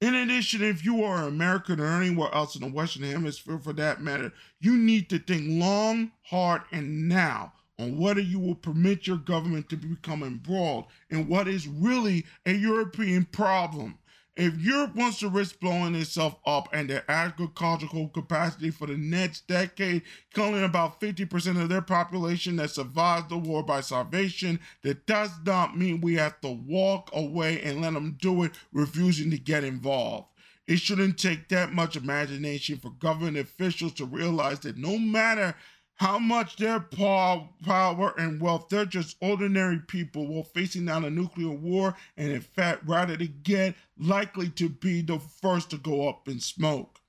In 0.00 0.14
addition, 0.14 0.62
if 0.62 0.84
you 0.84 1.02
are 1.02 1.26
American 1.26 1.80
or 1.80 1.86
anywhere 1.86 2.32
else 2.32 2.54
in 2.54 2.62
the 2.62 2.68
Western 2.68 3.02
Hemisphere 3.02 3.58
for 3.58 3.72
that 3.74 4.00
matter, 4.00 4.32
you 4.60 4.76
need 4.76 5.10
to 5.10 5.18
think 5.18 5.44
long, 5.48 6.12
hard, 6.22 6.62
and 6.70 7.08
now 7.08 7.52
on 7.78 7.98
whether 7.98 8.20
you 8.20 8.38
will 8.38 8.54
permit 8.54 9.06
your 9.06 9.18
government 9.18 9.68
to 9.68 9.76
become 9.76 10.22
embroiled 10.22 10.86
in 11.10 11.28
what 11.28 11.48
is 11.48 11.68
really 11.68 12.24
a 12.46 12.52
European 12.52 13.24
problem 13.24 13.98
if 14.38 14.56
Europe 14.60 14.94
wants 14.94 15.18
to 15.18 15.28
risk 15.28 15.58
blowing 15.58 15.96
itself 15.96 16.36
up 16.46 16.68
and 16.72 16.88
their 16.88 17.02
agricultural 17.10 18.08
capacity 18.08 18.70
for 18.70 18.86
the 18.86 18.96
next 18.96 19.48
decade, 19.48 20.02
killing 20.32 20.62
about 20.62 21.00
50% 21.00 21.60
of 21.60 21.68
their 21.68 21.82
population 21.82 22.54
that 22.56 22.70
survives 22.70 23.28
the 23.28 23.36
war 23.36 23.64
by 23.64 23.80
starvation, 23.80 24.60
that 24.82 25.06
does 25.06 25.32
not 25.44 25.76
mean 25.76 26.00
we 26.00 26.14
have 26.14 26.40
to 26.42 26.50
walk 26.50 27.10
away 27.12 27.60
and 27.62 27.82
let 27.82 27.94
them 27.94 28.16
do 28.20 28.44
it, 28.44 28.52
refusing 28.72 29.28
to 29.32 29.38
get 29.38 29.64
involved. 29.64 30.28
It 30.68 30.78
shouldn't 30.78 31.18
take 31.18 31.48
that 31.48 31.72
much 31.72 31.96
imagination 31.96 32.78
for 32.78 32.90
government 32.90 33.38
officials 33.38 33.94
to 33.94 34.04
realize 34.04 34.60
that 34.60 34.76
no 34.78 34.98
matter 34.98 35.56
how 35.98 36.18
much 36.18 36.56
their 36.56 36.80
power 36.80 38.14
and 38.16 38.40
wealth. 38.40 38.68
They're 38.68 38.84
just 38.84 39.16
ordinary 39.20 39.80
people 39.80 40.26
while 40.28 40.44
facing 40.44 40.86
down 40.86 41.04
a 41.04 41.10
nuclear 41.10 41.50
war, 41.50 41.94
and 42.16 42.30
in 42.30 42.40
fact, 42.40 42.82
rather 42.86 43.16
to 43.16 43.26
get 43.26 43.74
likely 43.98 44.48
to 44.50 44.68
be 44.68 45.02
the 45.02 45.18
first 45.18 45.70
to 45.70 45.76
go 45.76 46.08
up 46.08 46.28
in 46.28 46.38
smoke. 46.40 47.00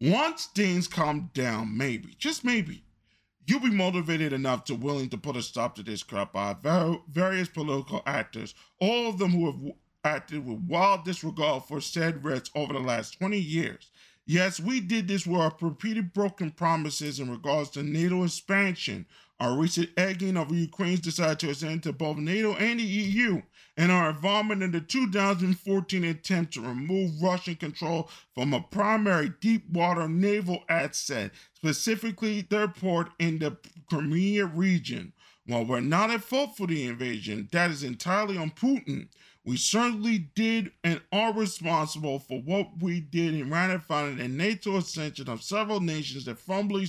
Once 0.00 0.46
things 0.46 0.88
calm 0.88 1.30
down, 1.34 1.78
maybe, 1.78 2.16
just 2.18 2.44
maybe, 2.44 2.82
you'll 3.46 3.60
be 3.60 3.70
motivated 3.70 4.32
enough 4.32 4.64
to 4.64 4.74
willing 4.74 5.08
to 5.10 5.16
put 5.16 5.36
a 5.36 5.42
stop 5.42 5.76
to 5.76 5.84
this 5.84 6.02
crap 6.02 6.32
by 6.32 6.54
various 7.08 7.48
political 7.48 8.02
actors, 8.06 8.54
all 8.80 9.08
of 9.08 9.18
them 9.18 9.30
who 9.30 9.46
have 9.46 9.72
acted 10.02 10.44
with 10.44 10.58
wild 10.66 11.04
disregard 11.04 11.62
for 11.64 11.80
said 11.80 12.24
risks 12.24 12.50
over 12.56 12.72
the 12.72 12.80
last 12.80 13.18
20 13.18 13.38
years. 13.38 13.90
Yes, 14.26 14.58
we 14.58 14.80
did 14.80 15.06
this 15.06 15.26
with 15.26 15.40
our 15.40 15.54
repeated 15.60 16.14
broken 16.14 16.50
promises 16.50 17.20
in 17.20 17.30
regards 17.30 17.68
to 17.70 17.82
NATO 17.82 18.24
expansion, 18.24 19.04
our 19.38 19.54
recent 19.54 19.90
egging 19.98 20.38
of 20.38 20.50
Ukraine's 20.50 21.00
desire 21.00 21.34
to 21.34 21.50
ascend 21.50 21.82
to 21.82 21.92
both 21.92 22.16
NATO 22.16 22.54
and 22.54 22.80
the 22.80 22.84
EU, 22.84 23.42
and 23.76 23.92
our 23.92 24.10
involvement 24.10 24.62
in 24.62 24.70
the 24.70 24.80
2014 24.80 26.04
attempt 26.04 26.54
to 26.54 26.62
remove 26.62 27.20
Russian 27.22 27.56
control 27.56 28.08
from 28.34 28.54
a 28.54 28.62
primary 28.62 29.30
deep 29.40 29.68
water 29.68 30.08
naval 30.08 30.64
asset, 30.70 31.32
specifically 31.52 32.46
their 32.48 32.68
port 32.68 33.10
in 33.18 33.40
the 33.40 33.58
Crimea 33.90 34.46
region. 34.46 35.12
While 35.46 35.66
we're 35.66 35.80
not 35.80 36.10
at 36.10 36.22
fault 36.22 36.56
for 36.56 36.66
the 36.66 36.86
invasion, 36.86 37.50
that 37.52 37.70
is 37.70 37.82
entirely 37.82 38.38
on 38.38 38.52
Putin. 38.52 39.08
We 39.44 39.58
certainly 39.58 40.30
did 40.34 40.72
and 40.82 41.02
are 41.12 41.32
responsible 41.34 42.18
for 42.18 42.40
what 42.40 42.80
we 42.80 43.00
did 43.00 43.34
in 43.34 43.50
ratifying 43.50 44.16
the 44.16 44.28
NATO 44.28 44.78
ascension 44.78 45.28
of 45.28 45.42
several 45.42 45.80
nations 45.80 46.24
that 46.24 46.38
firmly 46.38 46.88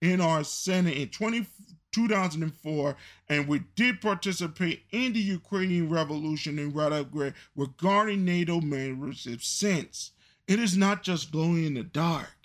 in 0.00 0.20
our 0.20 0.44
Senate 0.44 0.96
in 0.96 1.08
20, 1.08 1.46
2004, 1.90 2.96
and 3.28 3.48
we 3.48 3.60
did 3.74 4.00
participate 4.00 4.84
in 4.92 5.12
the 5.12 5.20
Ukrainian 5.20 5.90
Revolution 5.90 6.58
in 6.60 6.72
Radograd 6.72 7.34
regarding 7.56 8.24
NATO 8.24 8.60
membership 8.60 9.42
since. 9.42 10.12
It 10.46 10.60
is 10.60 10.76
not 10.76 11.02
just 11.02 11.32
glowing 11.32 11.64
in 11.64 11.74
the 11.74 11.82
dark, 11.82 12.38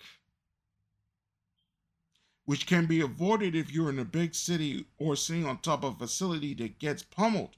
which 2.45 2.65
can 2.65 2.87
be 2.87 3.01
avoided 3.01 3.55
if 3.55 3.71
you're 3.71 3.91
in 3.91 3.99
a 3.99 4.05
big 4.05 4.33
city 4.33 4.87
or 4.97 5.15
sitting 5.15 5.45
on 5.45 5.59
top 5.59 5.83
of 5.83 5.93
a 5.95 5.99
facility 5.99 6.55
that 6.55 6.79
gets 6.79 7.03
pummeled. 7.03 7.55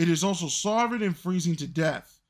It 0.00 0.08
is 0.08 0.24
also 0.24 0.48
starving 0.48 1.02
and 1.02 1.14
freezing 1.14 1.56
to 1.56 1.66
death 1.66 2.20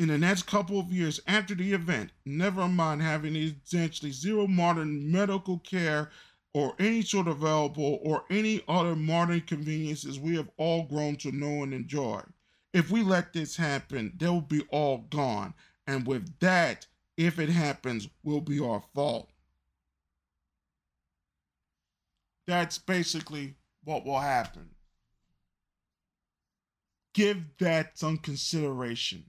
in 0.00 0.08
the 0.08 0.16
next 0.16 0.44
couple 0.44 0.80
of 0.80 0.90
years 0.90 1.20
after 1.26 1.54
the 1.54 1.74
event, 1.74 2.10
never 2.24 2.66
mind 2.66 3.02
having 3.02 3.36
essentially 3.36 4.12
zero 4.12 4.46
modern 4.46 5.12
medical 5.12 5.58
care 5.58 6.10
or 6.54 6.74
any 6.78 7.02
sort 7.02 7.28
of 7.28 7.42
available 7.42 7.98
or 8.02 8.24
any 8.30 8.62
other 8.66 8.96
modern 8.96 9.42
conveniences 9.42 10.18
we 10.18 10.36
have 10.36 10.48
all 10.56 10.84
grown 10.84 11.16
to 11.16 11.30
know 11.32 11.64
and 11.64 11.74
enjoy. 11.74 12.22
If 12.72 12.90
we 12.90 13.02
let 13.02 13.34
this 13.34 13.56
happen, 13.56 14.14
they 14.16 14.28
will 14.28 14.40
be 14.40 14.62
all 14.70 15.06
gone. 15.10 15.52
And 15.86 16.06
with 16.06 16.38
that, 16.38 16.86
if 17.18 17.38
it 17.38 17.50
happens, 17.50 18.08
will 18.22 18.40
be 18.40 18.58
our 18.58 18.82
fault. 18.94 19.28
That's 22.46 22.78
basically 22.78 23.56
what 23.84 24.06
will 24.06 24.20
happen. 24.20 24.70
Give 27.14 27.44
that 27.58 27.98
some 27.98 28.18
consideration. 28.18 29.24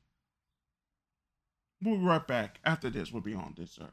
We'll 1.83 1.97
be 1.97 2.03
right 2.03 2.25
back. 2.25 2.59
After 2.63 2.89
this, 2.89 3.11
we'll 3.11 3.23
be 3.23 3.33
on 3.33 3.55
this 3.57 3.79
earth. 3.81 3.89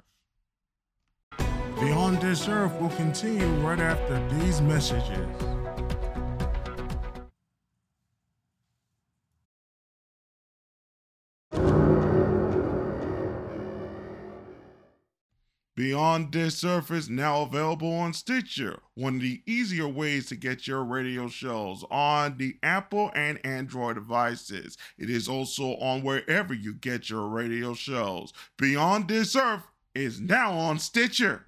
Beyond 1.80 2.20
this 2.20 2.48
earth 2.48 2.74
will 2.80 2.90
continue 2.90 3.46
right 3.66 3.78
after 3.78 4.28
these 4.38 4.60
messages. 4.60 5.57
Beyond 15.98 16.30
This 16.30 16.56
Surface 16.56 17.08
now 17.08 17.42
available 17.42 17.92
on 17.92 18.12
Stitcher, 18.12 18.78
one 18.94 19.16
of 19.16 19.20
the 19.20 19.42
easier 19.46 19.88
ways 19.88 20.26
to 20.26 20.36
get 20.36 20.68
your 20.68 20.84
radio 20.84 21.26
shows 21.26 21.84
on 21.90 22.38
the 22.38 22.56
Apple 22.62 23.10
and 23.16 23.44
Android 23.44 23.96
devices. 23.96 24.78
It 24.96 25.10
is 25.10 25.28
also 25.28 25.74
on 25.78 26.04
wherever 26.04 26.54
you 26.54 26.74
get 26.74 27.10
your 27.10 27.26
radio 27.26 27.74
shows. 27.74 28.32
Beyond 28.58 29.08
This 29.08 29.34
Earth 29.34 29.64
is 29.92 30.20
now 30.20 30.52
on 30.52 30.78
Stitcher. 30.78 31.46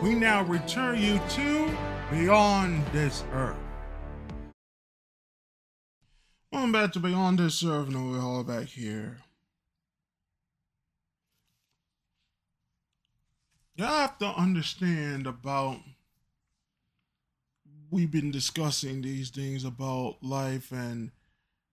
We 0.00 0.14
now 0.14 0.44
return 0.44 1.00
you 1.00 1.18
to 1.30 1.93
Beyond 2.14 2.86
This 2.92 3.24
Earth. 3.32 3.56
Welcome 6.52 6.70
back 6.70 6.92
to 6.92 7.00
Beyond 7.00 7.40
This 7.40 7.64
Earth. 7.64 7.88
No, 7.88 8.04
we're 8.04 8.22
all 8.22 8.44
back 8.44 8.66
here. 8.66 9.16
You 13.74 13.84
have 13.84 14.16
to 14.18 14.26
understand 14.26 15.26
about. 15.26 15.78
We've 17.90 18.12
been 18.12 18.30
discussing 18.30 19.02
these 19.02 19.30
things 19.30 19.64
about 19.64 20.18
life 20.22 20.70
and 20.70 21.10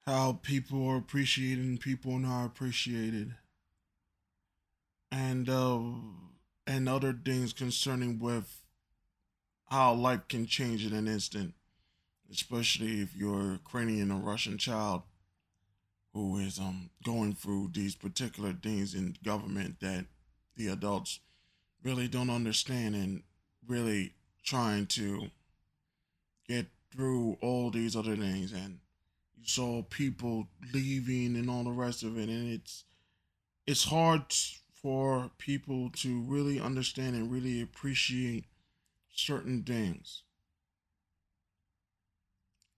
how 0.07 0.39
people 0.41 0.87
are 0.87 0.97
appreciated 0.97 1.63
and 1.63 1.79
people 1.79 2.17
not 2.17 2.47
appreciated, 2.47 3.35
and 5.11 5.47
uh, 5.47 5.81
and 6.65 6.89
other 6.89 7.13
things 7.13 7.53
concerning 7.53 8.17
with 8.17 8.60
how 9.71 9.93
life 9.93 10.27
can 10.27 10.45
change 10.45 10.85
in 10.85 10.91
an 10.93 11.07
instant, 11.07 11.53
especially 12.29 12.99
if 12.99 13.15
you're 13.15 13.53
Ukrainian 13.53 14.11
or 14.11 14.19
Russian 14.19 14.57
child 14.57 15.03
who 16.13 16.37
is 16.39 16.59
um 16.59 16.89
going 17.05 17.33
through 17.33 17.71
these 17.73 17.95
particular 17.95 18.51
things 18.51 18.93
in 18.93 19.15
government 19.23 19.79
that 19.79 20.05
the 20.57 20.67
adults 20.67 21.21
really 21.83 22.09
don't 22.09 22.29
understand 22.29 22.95
and 22.95 23.23
really 23.65 24.13
trying 24.43 24.85
to 24.87 25.29
get 26.49 26.65
through 26.91 27.37
all 27.41 27.71
these 27.71 27.95
other 27.95 28.17
things. 28.17 28.51
And 28.51 28.79
you 29.39 29.45
saw 29.45 29.83
people 29.83 30.49
leaving 30.73 31.37
and 31.37 31.49
all 31.49 31.63
the 31.63 31.71
rest 31.71 32.03
of 32.03 32.17
it. 32.17 32.27
And 32.27 32.51
it's 32.51 32.83
it's 33.65 33.85
hard 33.85 34.23
for 34.73 35.31
people 35.37 35.91
to 35.91 36.19
really 36.23 36.59
understand 36.59 37.15
and 37.15 37.31
really 37.31 37.61
appreciate 37.61 38.45
certain 39.11 39.63
things. 39.63 40.23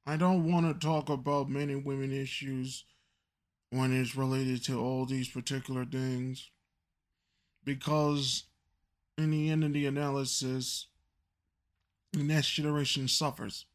I 0.05 0.17
don't 0.17 0.51
want 0.51 0.67
to 0.67 0.85
talk 0.85 1.09
about 1.09 1.49
men 1.49 1.69
and 1.69 1.85
women 1.85 2.11
issues 2.11 2.83
when 3.69 3.93
it's 3.93 4.15
related 4.15 4.63
to 4.65 4.79
all 4.79 5.05
these 5.05 5.29
particular 5.29 5.85
things 5.85 6.51
because 7.63 8.43
in 9.17 9.31
the 9.31 9.49
end 9.49 9.63
of 9.63 9.73
the 9.73 9.85
analysis 9.85 10.87
the 12.11 12.23
next 12.23 12.49
generation 12.51 13.07
suffers 13.07 13.65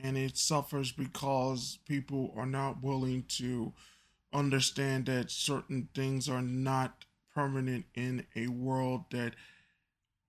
and 0.00 0.16
it 0.16 0.36
suffers 0.36 0.92
because 0.92 1.78
people 1.86 2.32
are 2.36 2.46
not 2.46 2.82
willing 2.82 3.24
to 3.28 3.72
understand 4.32 5.06
that 5.06 5.30
certain 5.30 5.88
things 5.94 6.28
are 6.28 6.42
not 6.42 7.04
permanent 7.34 7.84
in 7.94 8.24
a 8.34 8.46
world 8.46 9.04
that 9.10 9.34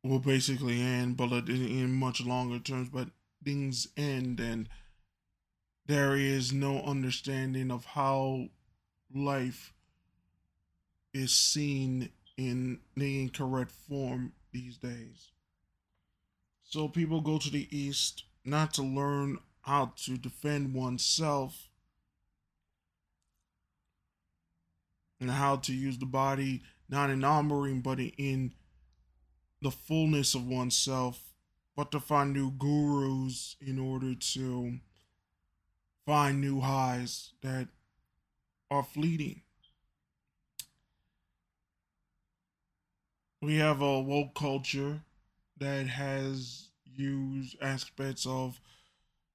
will 0.03 0.19
basically 0.19 0.81
end, 0.81 1.17
but 1.17 1.31
in 1.49 1.93
much 1.93 2.21
longer 2.21 2.59
terms. 2.59 2.89
But 2.89 3.09
things 3.43 3.87
end, 3.95 4.39
and 4.39 4.67
there 5.85 6.15
is 6.15 6.51
no 6.51 6.81
understanding 6.81 7.71
of 7.71 7.85
how 7.85 8.47
life 9.13 9.73
is 11.13 11.33
seen 11.33 12.09
in 12.37 12.79
the 12.95 13.21
incorrect 13.21 13.71
form 13.71 14.33
these 14.51 14.77
days. 14.77 15.31
So 16.63 16.87
people 16.87 17.21
go 17.21 17.37
to 17.37 17.49
the 17.49 17.67
East 17.75 18.23
not 18.43 18.73
to 18.73 18.81
learn 18.81 19.37
how 19.61 19.93
to 20.05 20.17
defend 20.17 20.73
oneself 20.73 21.69
and 25.19 25.31
how 25.31 25.55
to 25.57 25.73
use 25.73 25.97
the 25.99 26.05
body 26.05 26.61
not 26.89 27.09
in 27.09 27.21
armoring 27.21 27.81
but 27.81 27.99
in 27.99 28.53
the 29.63 29.71
fullness 29.71 30.35
of 30.35 30.47
oneself, 30.47 31.33
but 31.75 31.91
to 31.91 31.99
find 31.99 32.33
new 32.33 32.51
gurus 32.51 33.55
in 33.59 33.79
order 33.79 34.13
to 34.13 34.79
find 36.05 36.41
new 36.41 36.59
highs 36.59 37.31
that 37.41 37.69
are 38.69 38.83
fleeting. 38.83 39.41
We 43.41 43.55
have 43.55 43.81
a 43.81 43.99
woke 43.99 44.35
culture 44.35 45.01
that 45.57 45.87
has 45.87 46.69
used 46.85 47.55
aspects 47.61 48.25
of 48.25 48.59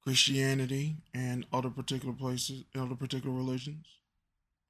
Christianity 0.02 0.96
and 1.12 1.46
other 1.52 1.70
particular 1.70 2.14
places, 2.14 2.64
other 2.74 2.94
particular 2.94 3.34
religions, 3.34 3.86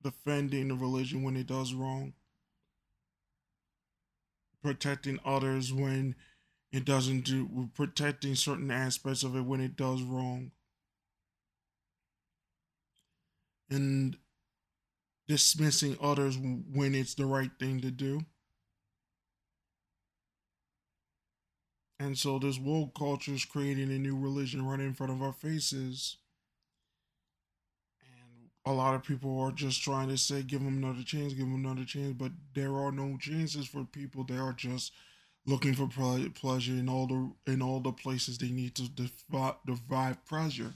defending 0.02 0.68
the 0.68 0.74
religion 0.74 1.22
when 1.22 1.36
it 1.36 1.46
does 1.46 1.74
wrong, 1.74 2.14
protecting 4.62 5.18
others 5.24 5.72
when 5.72 6.14
it 6.72 6.84
doesn't 6.84 7.24
do 7.24 7.70
protecting 7.74 8.34
certain 8.34 8.70
aspects 8.70 9.22
of 9.22 9.34
it 9.36 9.42
when 9.42 9.60
it 9.60 9.76
does 9.76 10.02
wrong. 10.02 10.50
And 13.70 14.16
dismissing 15.26 15.96
others 16.00 16.38
when 16.38 16.94
it's 16.94 17.14
the 17.14 17.26
right 17.26 17.50
thing 17.58 17.80
to 17.82 17.90
do. 17.90 18.22
And 22.00 22.16
so 22.16 22.38
this 22.38 22.58
world 22.58 22.92
culture 22.96 23.32
is 23.32 23.44
creating 23.44 23.90
a 23.90 23.98
new 23.98 24.16
religion 24.16 24.64
right 24.64 24.80
in 24.80 24.94
front 24.94 25.12
of 25.12 25.20
our 25.20 25.32
faces 25.32 26.16
a 28.66 28.72
lot 28.72 28.94
of 28.94 29.02
people 29.02 29.40
are 29.40 29.52
just 29.52 29.82
trying 29.82 30.08
to 30.08 30.18
say, 30.18 30.42
give 30.42 30.62
them 30.62 30.82
another 30.82 31.02
chance, 31.02 31.32
give 31.32 31.46
them 31.46 31.64
another 31.64 31.84
chance, 31.84 32.12
but 32.12 32.32
there 32.54 32.74
are 32.74 32.92
no 32.92 33.16
chances 33.18 33.66
for 33.66 33.84
people. 33.84 34.24
They 34.24 34.36
are 34.36 34.52
just 34.52 34.92
looking 35.46 35.74
for 35.74 35.88
pleasure 36.34 36.72
in 36.72 36.88
all 36.88 37.06
the 37.06 37.52
in 37.52 37.62
all 37.62 37.80
the 37.80 37.92
places 37.92 38.36
they 38.38 38.50
need 38.50 38.74
to 38.74 38.90
derive 38.90 40.24
pleasure. 40.26 40.74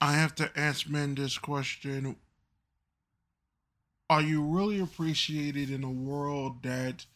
I 0.00 0.14
have 0.14 0.34
to 0.36 0.50
ask 0.58 0.88
men 0.88 1.14
this 1.14 1.38
question. 1.38 2.16
Are 4.10 4.20
you 4.20 4.42
really 4.42 4.80
appreciated 4.80 5.70
in 5.70 5.84
a 5.84 5.90
world 5.90 6.62
that 6.64 7.06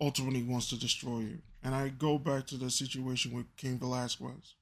ultimately 0.00 0.42
wants 0.42 0.68
to 0.70 0.78
destroy 0.78 1.20
you? 1.20 1.38
And 1.62 1.74
I 1.74 1.88
go 1.88 2.18
back 2.18 2.46
to 2.48 2.56
the 2.56 2.70
situation 2.70 3.32
with 3.32 3.56
King 3.56 3.78
Velasquez. 3.78 4.54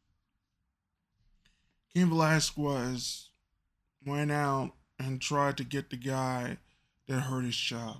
King 1.92 2.08
Velasquez 2.08 3.28
went 4.04 4.30
out 4.30 4.72
and 4.98 5.20
tried 5.20 5.56
to 5.58 5.64
get 5.64 5.90
the 5.90 5.96
guy 5.96 6.58
that 7.06 7.20
hurt 7.20 7.44
his 7.44 7.56
child 7.56 7.98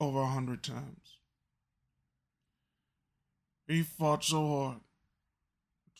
over 0.00 0.20
a 0.20 0.26
hundred 0.26 0.62
times. 0.62 1.18
He 3.68 3.82
fought 3.82 4.24
so 4.24 4.48
hard 4.48 4.80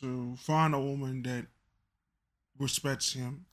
to 0.00 0.36
find 0.36 0.74
a 0.74 0.80
woman 0.80 1.22
that 1.22 1.46
respects 2.58 3.12
him. 3.12 3.46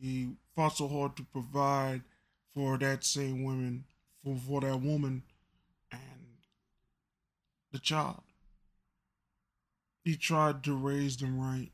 He 0.00 0.30
fought 0.54 0.76
so 0.76 0.88
hard 0.88 1.16
to 1.16 1.24
provide 1.24 2.02
for 2.54 2.78
that 2.78 3.04
same 3.04 3.42
woman, 3.42 3.84
for, 4.22 4.36
for 4.36 4.60
that 4.60 4.80
woman 4.80 5.22
the 7.72 7.78
child. 7.78 8.22
He 10.04 10.16
tried 10.16 10.64
to 10.64 10.74
raise 10.74 11.16
them 11.16 11.38
right. 11.38 11.70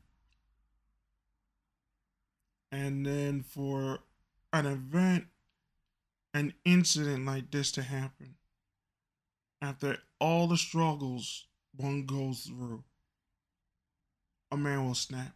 And 2.71 3.05
then 3.05 3.43
for 3.43 3.99
an 4.51 4.65
event, 4.65 5.27
an 6.33 6.53
incident 6.65 7.25
like 7.25 7.51
this 7.51 7.71
to 7.73 7.81
happen, 7.81 8.35
after 9.61 9.97
all 10.19 10.47
the 10.47 10.57
struggles 10.57 11.45
one 11.77 12.05
goes 12.05 12.41
through, 12.41 12.83
a 14.51 14.57
man 14.57 14.85
will 14.85 14.95
snap. 14.95 15.33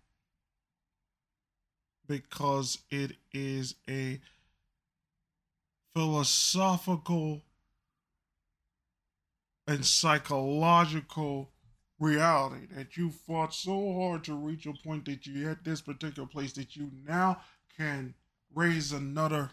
Because 2.07 2.79
it 2.89 3.13
is 3.33 3.75
a 3.89 4.19
philosophical 5.95 7.43
and 9.69 9.85
psychological 9.85 11.51
reality 11.99 12.65
that 12.75 12.97
you 12.97 13.11
fought 13.11 13.53
so 13.53 13.93
hard 13.99 14.23
to 14.23 14.33
reach 14.33 14.65
a 14.65 14.73
point 14.73 15.05
that 15.05 15.27
you 15.27 15.47
at 15.47 15.63
this 15.63 15.79
particular 15.79 16.27
place 16.27 16.53
that 16.53 16.75
you 16.75 16.89
now 17.07 17.39
can 17.77 18.15
raise 18.55 18.91
another 18.91 19.51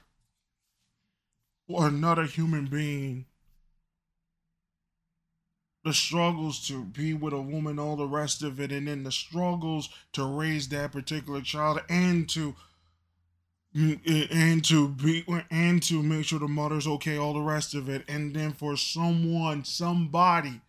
or 1.69 1.89
another 1.89 2.25
human 2.25 2.65
being. 2.65 3.27
The 5.85 5.93
struggles 5.93 6.67
to 6.69 6.83
be 6.83 7.13
with 7.13 7.35
a 7.35 7.41
woman 7.43 7.79
all 7.79 7.97
the 7.97 8.09
rest 8.09 8.43
of 8.43 8.59
it 8.59 8.73
and 8.73 8.89
then 8.89 9.03
the 9.03 9.13
struggles 9.13 9.91
to 10.15 10.25
raise 10.25 10.71
that 10.71 10.93
particular 10.93 11.43
child 11.43 11.83
and 11.91 12.27
to 12.31 12.57
and 13.77 14.65
to 14.65 14.89
be 14.89 15.25
and 15.51 15.83
to 15.83 16.03
make 16.03 16.25
sure 16.25 16.39
the 16.39 16.49
mother's 16.49 16.87
okay 16.87 17.19
all 17.19 17.35
the 17.35 17.41
rest 17.41 17.75
of 17.75 17.89
it. 17.89 18.05
And 18.09 18.35
then 18.35 18.53
for 18.53 18.77
someone 18.77 19.65
somebody 19.65 20.61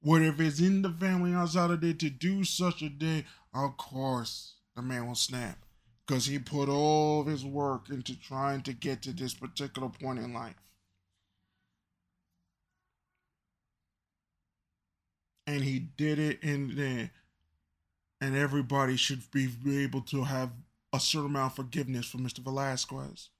whatever 0.00 0.42
is 0.42 0.60
in 0.60 0.82
the 0.82 0.90
family 0.90 1.32
outside 1.32 1.70
of 1.70 1.82
it 1.82 1.98
to 2.00 2.10
do 2.10 2.44
such 2.44 2.82
a 2.82 2.88
day 2.88 3.24
of 3.52 3.76
course 3.76 4.54
the 4.76 4.82
man 4.82 5.06
will 5.08 5.14
snap. 5.14 5.58
Because 6.06 6.26
he 6.26 6.38
put 6.38 6.68
all 6.68 7.20
of 7.20 7.26
his 7.26 7.44
work 7.44 7.88
into 7.90 8.18
trying 8.18 8.62
to 8.62 8.72
get 8.72 9.02
to 9.02 9.12
this 9.12 9.34
particular 9.34 9.88
point 9.88 10.18
in 10.18 10.32
life. 10.32 10.54
And 15.46 15.64
he 15.64 15.80
did 15.80 16.18
it 16.20 16.42
and 16.44 16.72
then 16.76 17.10
and 18.20 18.36
everybody 18.36 18.96
should 18.96 19.22
be 19.32 19.50
able 19.82 20.02
to 20.02 20.22
have 20.22 20.52
a 20.92 21.00
certain 21.00 21.30
amount 21.30 21.52
of 21.52 21.56
forgiveness 21.56 22.06
for 22.06 22.18
Mr. 22.18 22.38
Velasquez. 22.40 23.30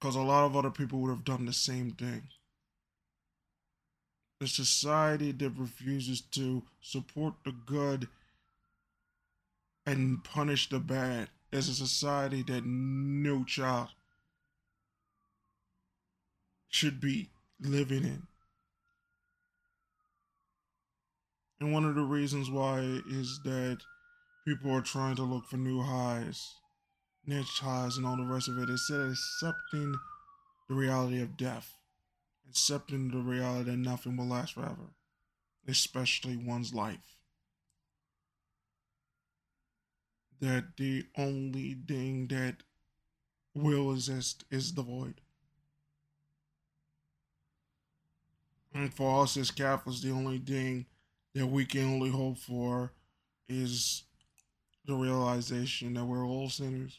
Because 0.00 0.16
a 0.16 0.20
lot 0.20 0.44
of 0.44 0.56
other 0.56 0.70
people 0.70 1.00
would 1.00 1.10
have 1.10 1.24
done 1.24 1.44
the 1.44 1.52
same 1.52 1.90
thing. 1.90 2.22
The 4.40 4.48
society 4.48 5.32
that 5.32 5.50
refuses 5.58 6.22
to 6.32 6.62
support 6.80 7.34
the 7.44 7.52
good 7.52 8.08
and 9.84 10.24
punish 10.24 10.70
the 10.70 10.78
bad 10.78 11.28
is 11.52 11.68
a 11.68 11.74
society 11.74 12.42
that 12.44 12.64
no 12.64 13.44
child 13.44 13.88
should 16.68 17.00
be 17.00 17.28
living 17.60 18.04
in. 18.04 18.22
And 21.60 21.74
one 21.74 21.84
of 21.84 21.94
the 21.94 22.02
reasons 22.02 22.50
why 22.50 22.80
is 23.10 23.40
that 23.44 23.80
people 24.44 24.72
are 24.72 24.80
trying 24.80 25.16
to 25.16 25.22
look 25.22 25.46
for 25.46 25.56
new 25.56 25.82
highs, 25.82 26.54
niche 27.26 27.60
highs, 27.60 27.96
and 27.96 28.06
all 28.06 28.16
the 28.16 28.24
rest 28.24 28.48
of 28.48 28.58
it. 28.58 28.68
Instead 28.68 29.00
of 29.00 29.10
accepting 29.12 29.94
the 30.68 30.74
reality 30.74 31.20
of 31.20 31.36
death, 31.36 31.76
accepting 32.48 33.10
the 33.10 33.18
reality 33.18 33.70
that 33.70 33.76
nothing 33.76 34.16
will 34.16 34.26
last 34.26 34.54
forever, 34.54 34.94
especially 35.68 36.36
one's 36.36 36.74
life. 36.74 37.18
That 40.40 40.76
the 40.78 41.04
only 41.18 41.76
thing 41.86 42.28
that 42.28 42.62
will 43.54 43.92
exist 43.92 44.44
is 44.50 44.72
the 44.72 44.82
void. 44.82 45.20
And 48.72 48.94
for 48.94 49.22
us 49.22 49.36
as 49.36 49.50
Catholics, 49.50 50.00
the 50.00 50.12
only 50.12 50.38
thing 50.38 50.86
that 51.34 51.46
we 51.46 51.64
can 51.64 51.94
only 51.94 52.10
hope 52.10 52.38
for 52.38 52.92
is 53.48 54.04
the 54.84 54.94
realization 54.94 55.94
that 55.94 56.04
we're 56.04 56.26
all 56.26 56.48
sinners 56.48 56.98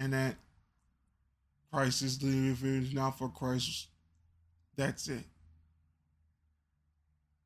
and 0.00 0.12
that 0.12 0.36
Christ 1.72 2.02
is 2.02 2.18
the 2.18 2.50
if 2.50 2.64
it's 2.64 2.94
not 2.94 3.18
for 3.18 3.28
Christ, 3.28 3.88
that's 4.76 5.08
it. 5.08 5.24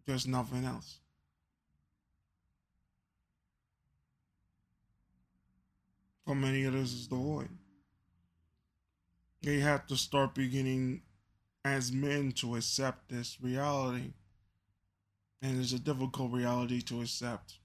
There's 0.06 0.26
nothing 0.26 0.64
else. 0.64 0.98
For 6.26 6.34
many 6.34 6.64
of 6.64 6.74
us 6.74 6.92
is 6.92 7.08
the 7.08 7.16
void. 7.16 7.48
They 9.42 9.58
have 9.58 9.86
to 9.88 9.96
start 9.96 10.34
beginning 10.34 11.02
as 11.64 11.90
men 11.90 12.32
to 12.32 12.54
accept 12.56 13.08
this 13.08 13.38
reality. 13.40 14.12
And 15.40 15.60
it's 15.60 15.72
a 15.72 15.78
difficult 15.80 16.30
reality 16.30 16.80
to 16.82 17.00
accept 17.00 17.58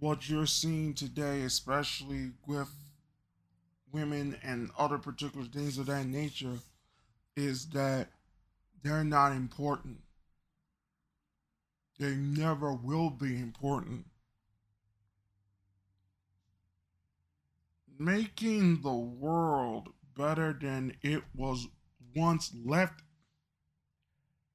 what 0.00 0.28
you're 0.28 0.46
seeing 0.46 0.94
today, 0.94 1.42
especially 1.42 2.30
with 2.46 2.70
women 3.92 4.36
and 4.42 4.70
other 4.78 4.98
particular 4.98 5.46
things 5.46 5.78
of 5.78 5.86
that 5.86 6.06
nature, 6.06 6.58
is 7.36 7.68
that 7.68 8.08
they're 8.82 9.04
not 9.04 9.32
important. 9.32 9.98
They 11.98 12.14
never 12.14 12.72
will 12.72 13.10
be 13.10 13.36
important. 13.36 14.06
Making 17.98 18.80
the 18.80 18.94
world 18.94 19.90
better 20.16 20.56
than 20.58 20.96
it 21.02 21.22
was 21.34 21.68
once 22.16 22.50
left 22.64 23.02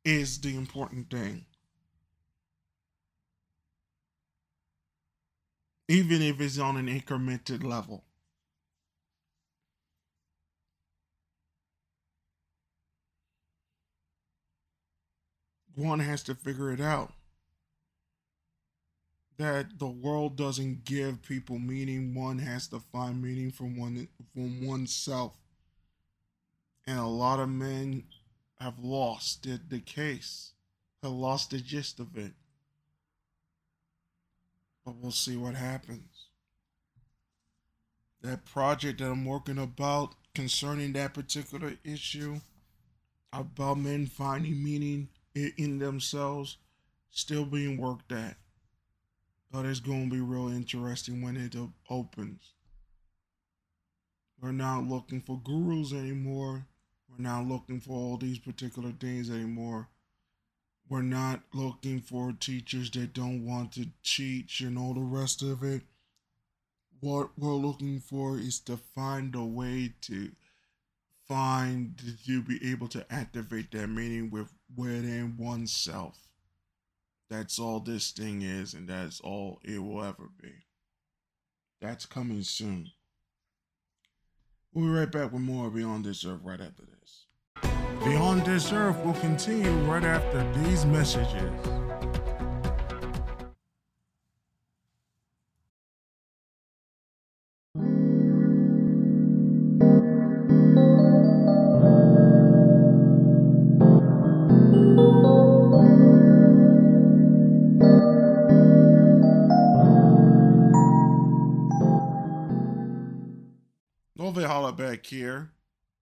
is 0.04 0.42
the 0.42 0.56
important 0.56 1.12
thing. 1.12 1.46
Even 5.88 6.22
if 6.22 6.42
it's 6.42 6.58
on 6.58 6.78
an 6.78 6.88
incremented 6.88 7.64
level. 7.64 8.04
One 15.76 16.00
has 16.00 16.24
to 16.24 16.36
figure 16.36 16.72
it 16.72 16.82
out. 16.82 17.14
That 19.38 19.80
the 19.80 19.88
world 19.88 20.38
doesn't 20.38 20.86
give 20.86 21.22
people 21.22 21.60
meaning. 21.60 22.16
One 22.16 22.40
has 22.40 22.68
to 22.70 22.80
find 22.80 23.22
meaning 23.22 23.52
from 23.52 23.78
one 23.78 24.08
from 24.34 24.66
oneself. 24.66 25.36
And 26.88 26.98
a 26.98 27.06
lot 27.06 27.42
of 27.42 27.50
men 27.50 28.06
have 28.60 28.80
lost 28.80 29.44
the, 29.44 29.60
the 29.68 29.82
case, 29.82 30.54
have 31.04 31.12
lost 31.12 31.50
the 31.50 31.58
gist 31.58 32.00
of 32.00 32.16
it 32.16 32.32
but 34.86 34.96
we'll 35.02 35.12
see 35.12 35.36
what 35.36 35.56
happens. 35.56 36.28
That 38.22 38.46
project 38.46 39.00
that 39.00 39.10
I'm 39.10 39.26
working 39.26 39.58
about 39.58 40.16
concerning 40.34 40.94
that 40.94 41.14
particular 41.14 41.74
issue 41.84 42.40
about 43.34 43.80
men 43.80 44.06
finding 44.06 44.64
meaning 44.64 45.10
in 45.34 45.80
themselves 45.80 46.58
still 47.12 47.46
being 47.46 47.78
worked 47.78 48.12
at. 48.12 48.38
But 49.52 49.66
it's 49.66 49.80
going 49.80 50.10
to 50.10 50.16
be 50.16 50.22
real 50.22 50.50
interesting 50.50 51.22
when 51.22 51.38
it 51.38 51.56
opens. 51.90 52.54
We're 54.42 54.52
not 54.52 54.84
looking 54.86 55.22
for 55.22 55.40
gurus 55.44 55.94
anymore. 55.94 56.68
We're 57.10 57.24
not 57.24 57.48
looking 57.48 57.80
for 57.80 57.94
all 57.94 58.18
these 58.18 58.40
particular 58.40 58.92
things 58.92 59.30
anymore. 59.30 59.90
We're 60.88 61.02
not 61.02 61.42
looking 61.54 62.02
for 62.02 62.32
teachers 62.32 62.92
that 62.92 63.14
don't 63.14 63.46
want 63.46 63.74
to 63.74 63.88
teach 64.04 64.62
and 64.62 64.78
all 64.78 64.94
the 64.94 65.02
rest 65.02 65.42
of 65.42 65.64
it. 65.64 65.82
What 67.00 67.32
we're 67.38 67.54
looking 67.54 68.00
for 68.00 68.38
is 68.38 68.60
to 68.62 68.78
find 68.78 69.34
a 69.36 69.44
way 69.44 69.94
to 70.02 70.32
find 71.28 72.00
to 72.26 72.42
be 72.42 72.72
able 72.72 72.88
to 72.90 73.06
activate 73.12 73.72
that 73.72 73.88
meaning 73.88 74.30
with 74.30 74.54
within 74.76 75.36
oneself. 75.38 76.20
That's 77.30 77.58
all 77.58 77.80
this 77.80 78.12
thing 78.12 78.44
is, 78.44 78.76
and 78.76 78.88
that's 78.88 79.20
all 79.20 79.60
it 79.64 79.80
will 79.80 80.04
ever 80.04 80.30
be. 80.42 80.54
That's 81.82 82.06
coming 82.06 82.44
soon. 82.44 82.92
We'll 84.72 84.86
be 84.86 84.92
right 84.92 85.12
back 85.12 85.32
with 85.32 85.42
more 85.42 85.70
Beyond 85.70 86.06
This 86.06 86.26
Earth 86.26 86.42
right 86.44 86.62
after 86.62 86.84
this. 86.84 87.25
Beyond 88.04 88.46
This 88.46 88.72
Earth 88.72 88.98
will 89.06 89.14
continue 89.14 89.72
right 89.86 90.04
after 90.04 90.44
these 90.62 90.86
messages. 90.86 91.52
back 114.76 115.06
here. 115.06 115.55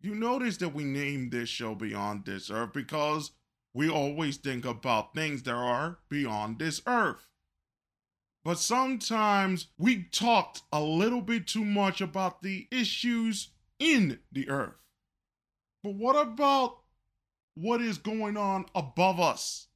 You 0.04 0.16
notice 0.16 0.58
that 0.58 0.74
we 0.74 0.84
named 0.84 1.32
this 1.32 1.48
show 1.48 1.76
Beyond 1.76 2.26
This 2.26 2.52
Earth 2.52 2.74
because 2.74 3.32
we 3.74 3.90
always 3.90 4.36
think 4.36 4.66
about 4.66 5.16
things 5.16 5.44
that 5.44 5.56
are 5.56 6.00
beyond 6.10 6.60
this 6.60 6.82
earth. 6.86 7.30
But 8.44 8.60
sometimes 8.60 9.68
we 9.78 10.04
talked 10.04 10.64
a 10.74 10.82
little 10.82 11.22
bit 11.22 11.48
too 11.48 11.64
much 11.64 12.02
about 12.02 12.42
the 12.42 12.68
issues 12.70 13.52
in 13.80 14.20
the 14.30 14.50
earth. 14.50 14.76
But 15.82 15.96
what 15.96 16.18
about 16.18 16.80
what 17.56 17.82
is 17.82 17.98
going 17.98 18.36
on 18.36 18.66
above 18.76 19.22
us? 19.22 19.68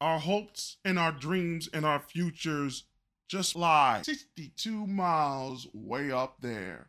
Our 0.00 0.18
hopes 0.18 0.78
and 0.84 0.98
our 0.98 1.12
dreams 1.12 1.68
and 1.72 1.86
our 1.86 2.00
futures 2.00 2.82
just 3.28 3.54
lie 3.54 4.02
62 4.02 4.88
miles 4.88 5.68
way 5.72 6.10
up 6.10 6.40
there. 6.40 6.88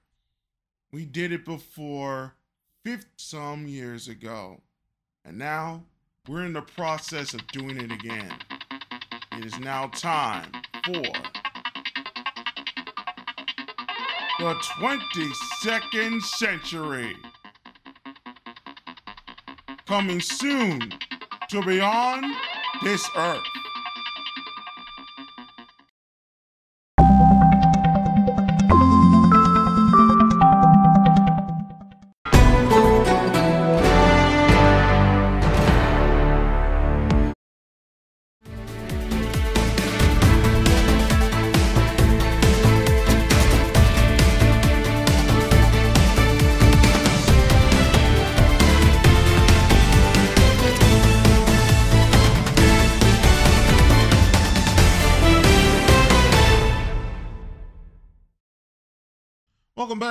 We 0.93 1.05
did 1.05 1.31
it 1.31 1.43
before 1.43 2.35
50 2.85 3.07
some 3.17 3.67
years 3.67 4.07
ago. 4.07 4.61
And 5.25 5.39
now 5.39 5.85
we're 6.27 6.45
in 6.45 6.53
the 6.53 6.61
process 6.61 7.33
of 7.33 7.47
doing 7.47 7.77
it 7.77 7.91
again. 7.91 8.31
It 9.31 9.43
is 9.43 9.59
now 9.59 9.87
time 9.87 10.51
for 10.85 11.01
the 14.37 14.53
22nd 14.53 16.21
century. 16.21 17.15
Coming 19.87 20.21
soon 20.21 20.93
to 21.49 21.63
Beyond 21.63 22.35
This 22.83 23.09
Earth. 23.17 23.41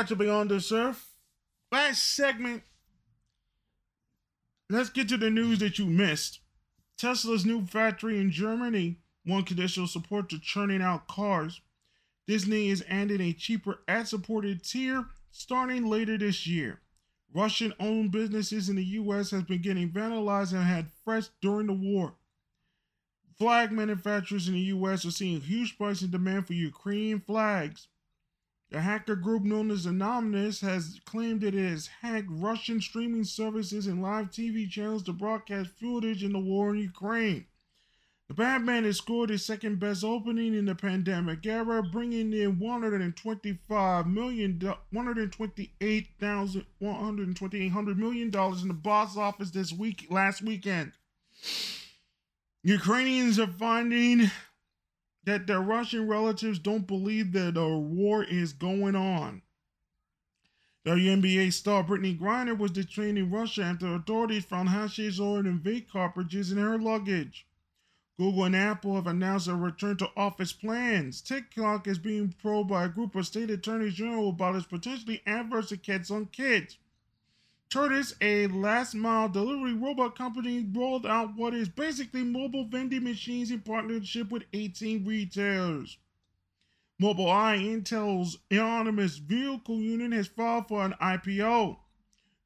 To 0.08 0.16
Beyond 0.16 0.50
the 0.50 0.60
Surf. 0.60 1.10
Last 1.70 2.16
segment. 2.16 2.64
Let's 4.68 4.90
get 4.90 5.08
to 5.10 5.16
the 5.16 5.30
news 5.30 5.60
that 5.60 5.78
you 5.78 5.86
missed. 5.86 6.40
Tesla's 6.98 7.46
new 7.46 7.64
factory 7.66 8.18
in 8.18 8.32
Germany 8.32 8.98
won 9.24 9.44
conditional 9.44 9.86
support 9.86 10.28
to 10.30 10.40
churning 10.40 10.82
out 10.82 11.06
cars. 11.06 11.60
Disney 12.26 12.68
is 12.68 12.84
adding 12.88 13.20
a 13.20 13.32
cheaper 13.32 13.80
ad 13.86 14.08
supported 14.08 14.64
tier 14.64 15.06
starting 15.30 15.86
later 15.86 16.18
this 16.18 16.48
year. 16.48 16.80
Russian 17.32 17.72
owned 17.78 18.10
businesses 18.10 18.68
in 18.68 18.76
the 18.76 18.84
US 18.84 19.30
has 19.30 19.44
been 19.44 19.62
getting 19.62 19.90
vandalized 19.90 20.52
and 20.52 20.64
had 20.64 20.90
threats 21.04 21.30
during 21.40 21.68
the 21.68 21.72
war. 21.72 22.14
Flag 23.38 23.70
manufacturers 23.70 24.48
in 24.48 24.54
the 24.54 24.60
US 24.60 25.04
are 25.04 25.12
seeing 25.12 25.40
huge 25.40 25.78
price 25.78 26.02
and 26.02 26.10
demand 26.10 26.48
for 26.48 26.54
Ukrainian 26.54 27.20
flags. 27.20 27.86
The 28.72 28.80
hacker 28.80 29.16
group 29.16 29.42
known 29.42 29.70
as 29.70 29.84
Anonymous 29.84 30.62
has 30.62 30.98
claimed 31.04 31.42
that 31.42 31.54
it 31.54 31.68
has 31.68 31.88
hacked 32.00 32.28
Russian 32.30 32.80
streaming 32.80 33.24
services 33.24 33.86
and 33.86 34.00
live 34.00 34.30
TV 34.30 34.66
channels 34.68 35.02
to 35.02 35.12
broadcast 35.12 35.68
footage 35.78 36.24
in 36.24 36.32
the 36.32 36.38
war 36.38 36.70
in 36.70 36.80
Ukraine. 36.80 37.44
The 38.28 38.34
Batman 38.34 38.84
has 38.84 38.96
scored 38.96 39.28
his 39.28 39.44
second 39.44 39.78
best 39.78 40.02
opening 40.02 40.54
in 40.54 40.64
the 40.64 40.74
pandemic 40.74 41.44
era, 41.44 41.82
bringing 41.82 42.32
in 42.32 42.58
125 42.58 44.06
million, 44.06 44.58
128,000, 44.90 46.66
128 46.78 47.96
million 47.98 48.30
dollars 48.30 48.62
in 48.62 48.68
the 48.68 48.74
box 48.74 49.18
office 49.18 49.50
this 49.50 49.70
week, 49.70 50.06
last 50.08 50.40
weekend. 50.40 50.92
Ukrainians 52.62 53.38
are 53.38 53.48
finding 53.48 54.30
that 55.24 55.46
their 55.46 55.60
Russian 55.60 56.08
relatives 56.08 56.58
don't 56.58 56.86
believe 56.86 57.32
that 57.32 57.56
a 57.56 57.78
war 57.78 58.24
is 58.24 58.52
going 58.52 58.96
on. 58.96 59.42
WNBA 60.84 61.52
star 61.52 61.84
Brittney 61.84 62.18
Griner 62.18 62.58
was 62.58 62.72
detained 62.72 63.16
in 63.16 63.30
Russia 63.30 63.62
after 63.62 63.94
authorities 63.94 64.44
found 64.44 64.70
hashish 64.70 65.20
oil 65.20 65.38
and 65.38 65.62
vape 65.62 65.88
cartridges 65.88 66.50
in 66.50 66.58
her 66.58 66.76
luggage. 66.76 67.46
Google 68.18 68.44
and 68.44 68.56
Apple 68.56 68.96
have 68.96 69.06
announced 69.06 69.48
a 69.48 69.54
return 69.54 69.96
to 69.98 70.10
office 70.16 70.52
plans. 70.52 71.22
TikTok 71.22 71.86
is 71.86 71.98
being 71.98 72.34
probed 72.42 72.68
by 72.68 72.84
a 72.84 72.88
group 72.88 73.14
of 73.14 73.26
state 73.26 73.48
attorneys 73.48 73.94
general 73.94 74.30
about 74.30 74.56
its 74.56 74.66
potentially 74.66 75.22
adverse 75.24 75.70
effects 75.70 76.10
on 76.10 76.26
kids. 76.26 76.78
Tortoise, 77.72 78.14
a 78.20 78.48
last 78.48 78.94
mile 78.94 79.30
delivery 79.30 79.72
robot 79.72 80.14
company, 80.14 80.68
rolled 80.74 81.06
out 81.06 81.34
what 81.36 81.54
is 81.54 81.70
basically 81.70 82.22
mobile 82.22 82.66
vending 82.66 83.02
machines 83.02 83.50
in 83.50 83.60
partnership 83.60 84.30
with 84.30 84.42
18 84.52 85.06
retailers. 85.06 85.96
Mobile 86.98 87.24
Mobileye, 87.24 87.82
Intel's 87.82 88.36
autonomous 88.52 89.16
vehicle 89.16 89.78
unit, 89.78 90.12
has 90.12 90.26
filed 90.26 90.68
for 90.68 90.84
an 90.84 90.92
IPO. 91.00 91.78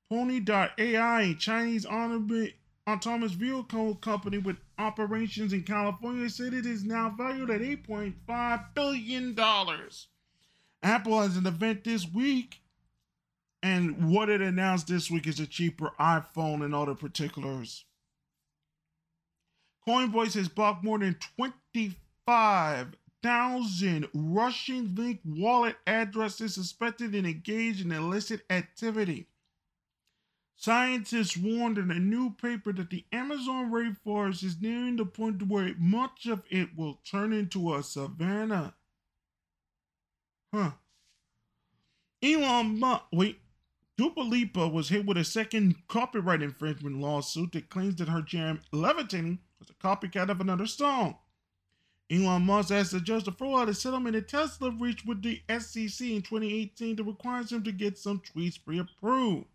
Pony.ai, 0.08 1.22
a 1.22 1.34
Chinese 1.34 1.84
autonomous 1.84 3.32
vehicle 3.32 3.96
company 3.96 4.38
with 4.38 4.58
operations 4.78 5.52
in 5.52 5.64
California, 5.64 6.30
said 6.30 6.54
it 6.54 6.66
is 6.66 6.84
now 6.84 7.12
valued 7.18 7.50
at 7.50 7.62
$8.5 7.62 8.64
billion. 8.74 9.36
Apple 10.84 11.20
has 11.20 11.36
an 11.36 11.46
event 11.46 11.82
this 11.82 12.06
week 12.08 12.60
and 13.66 14.12
what 14.12 14.28
it 14.28 14.40
announced 14.40 14.86
this 14.86 15.10
week 15.10 15.26
is 15.26 15.40
a 15.40 15.46
cheaper 15.46 15.90
iPhone 15.98 16.64
and 16.64 16.72
other 16.72 16.94
particulars. 16.94 17.84
Coinbase 19.88 20.34
has 20.34 20.48
blocked 20.48 20.84
more 20.84 21.00
than 21.00 21.16
25,000 21.36 24.08
Russian 24.14 24.94
linked 24.94 25.26
wallet 25.26 25.74
addresses 25.84 26.54
suspected 26.54 27.12
and 27.16 27.26
engaged 27.26 27.84
in 27.84 27.90
illicit 27.90 28.42
activity. 28.50 29.26
Scientists 30.54 31.36
warned 31.36 31.76
in 31.76 31.90
a 31.90 31.98
new 31.98 32.30
paper 32.30 32.72
that 32.72 32.90
the 32.90 33.04
Amazon 33.10 33.72
rainforest 33.72 34.44
is 34.44 34.60
nearing 34.60 34.94
the 34.94 35.04
point 35.04 35.48
where 35.48 35.74
much 35.76 36.26
of 36.26 36.44
it 36.50 36.68
will 36.76 37.00
turn 37.04 37.32
into 37.32 37.74
a 37.74 37.82
savanna. 37.82 38.76
Huh. 40.54 40.70
Elon 42.22 42.78
Musk, 42.78 43.02
wait, 43.12 43.40
Dua 43.98 44.12
Lipa 44.18 44.68
was 44.68 44.90
hit 44.90 45.06
with 45.06 45.16
a 45.16 45.24
second 45.24 45.74
copyright 45.88 46.42
infringement 46.42 47.00
lawsuit 47.00 47.52
that 47.52 47.70
claims 47.70 47.96
that 47.96 48.10
her 48.10 48.20
jam 48.20 48.60
Levitating 48.70 49.38
was 49.58 49.70
a 49.70 49.74
copycat 49.74 50.28
of 50.28 50.40
another 50.42 50.66
song. 50.66 51.16
Elon 52.10 52.42
Musk 52.42 52.70
asked 52.70 52.92
the 52.92 53.00
judge 53.00 53.24
to 53.24 53.32
throw 53.32 53.56
out 53.56 53.70
a 53.70 53.74
settlement 53.74 54.14
that 54.14 54.28
Tesla 54.28 54.70
reached 54.70 55.06
with 55.06 55.22
the 55.22 55.40
SEC 55.48 56.06
in 56.06 56.20
2018 56.20 56.96
that 56.96 57.04
requires 57.04 57.50
him 57.50 57.64
to 57.64 57.72
get 57.72 57.96
some 57.96 58.20
tweets 58.20 58.62
pre-approved. 58.62 59.46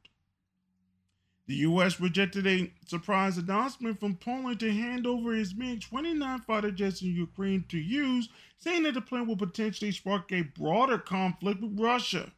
The 1.46 1.56
U.S. 1.58 2.00
rejected 2.00 2.48
a 2.48 2.74
surprise 2.88 3.38
announcement 3.38 4.00
from 4.00 4.16
Poland 4.16 4.60
to 4.62 4.72
hand 4.72 5.06
over 5.06 5.36
its 5.36 5.54
MiG-29 5.54 6.46
fighter 6.46 6.72
jets 6.72 7.02
in 7.02 7.10
Ukraine 7.16 7.64
to 7.70 7.78
use, 7.78 8.28
saying 8.58 8.84
that 8.84 8.96
the 8.96 9.02
plan 9.02 9.28
will 9.28 9.38
potentially 9.38 9.92
spark 9.92 10.32
a 10.32 10.42
broader 10.42 10.98
conflict 10.98 11.62
with 11.62 11.80
Russia. 11.80 12.32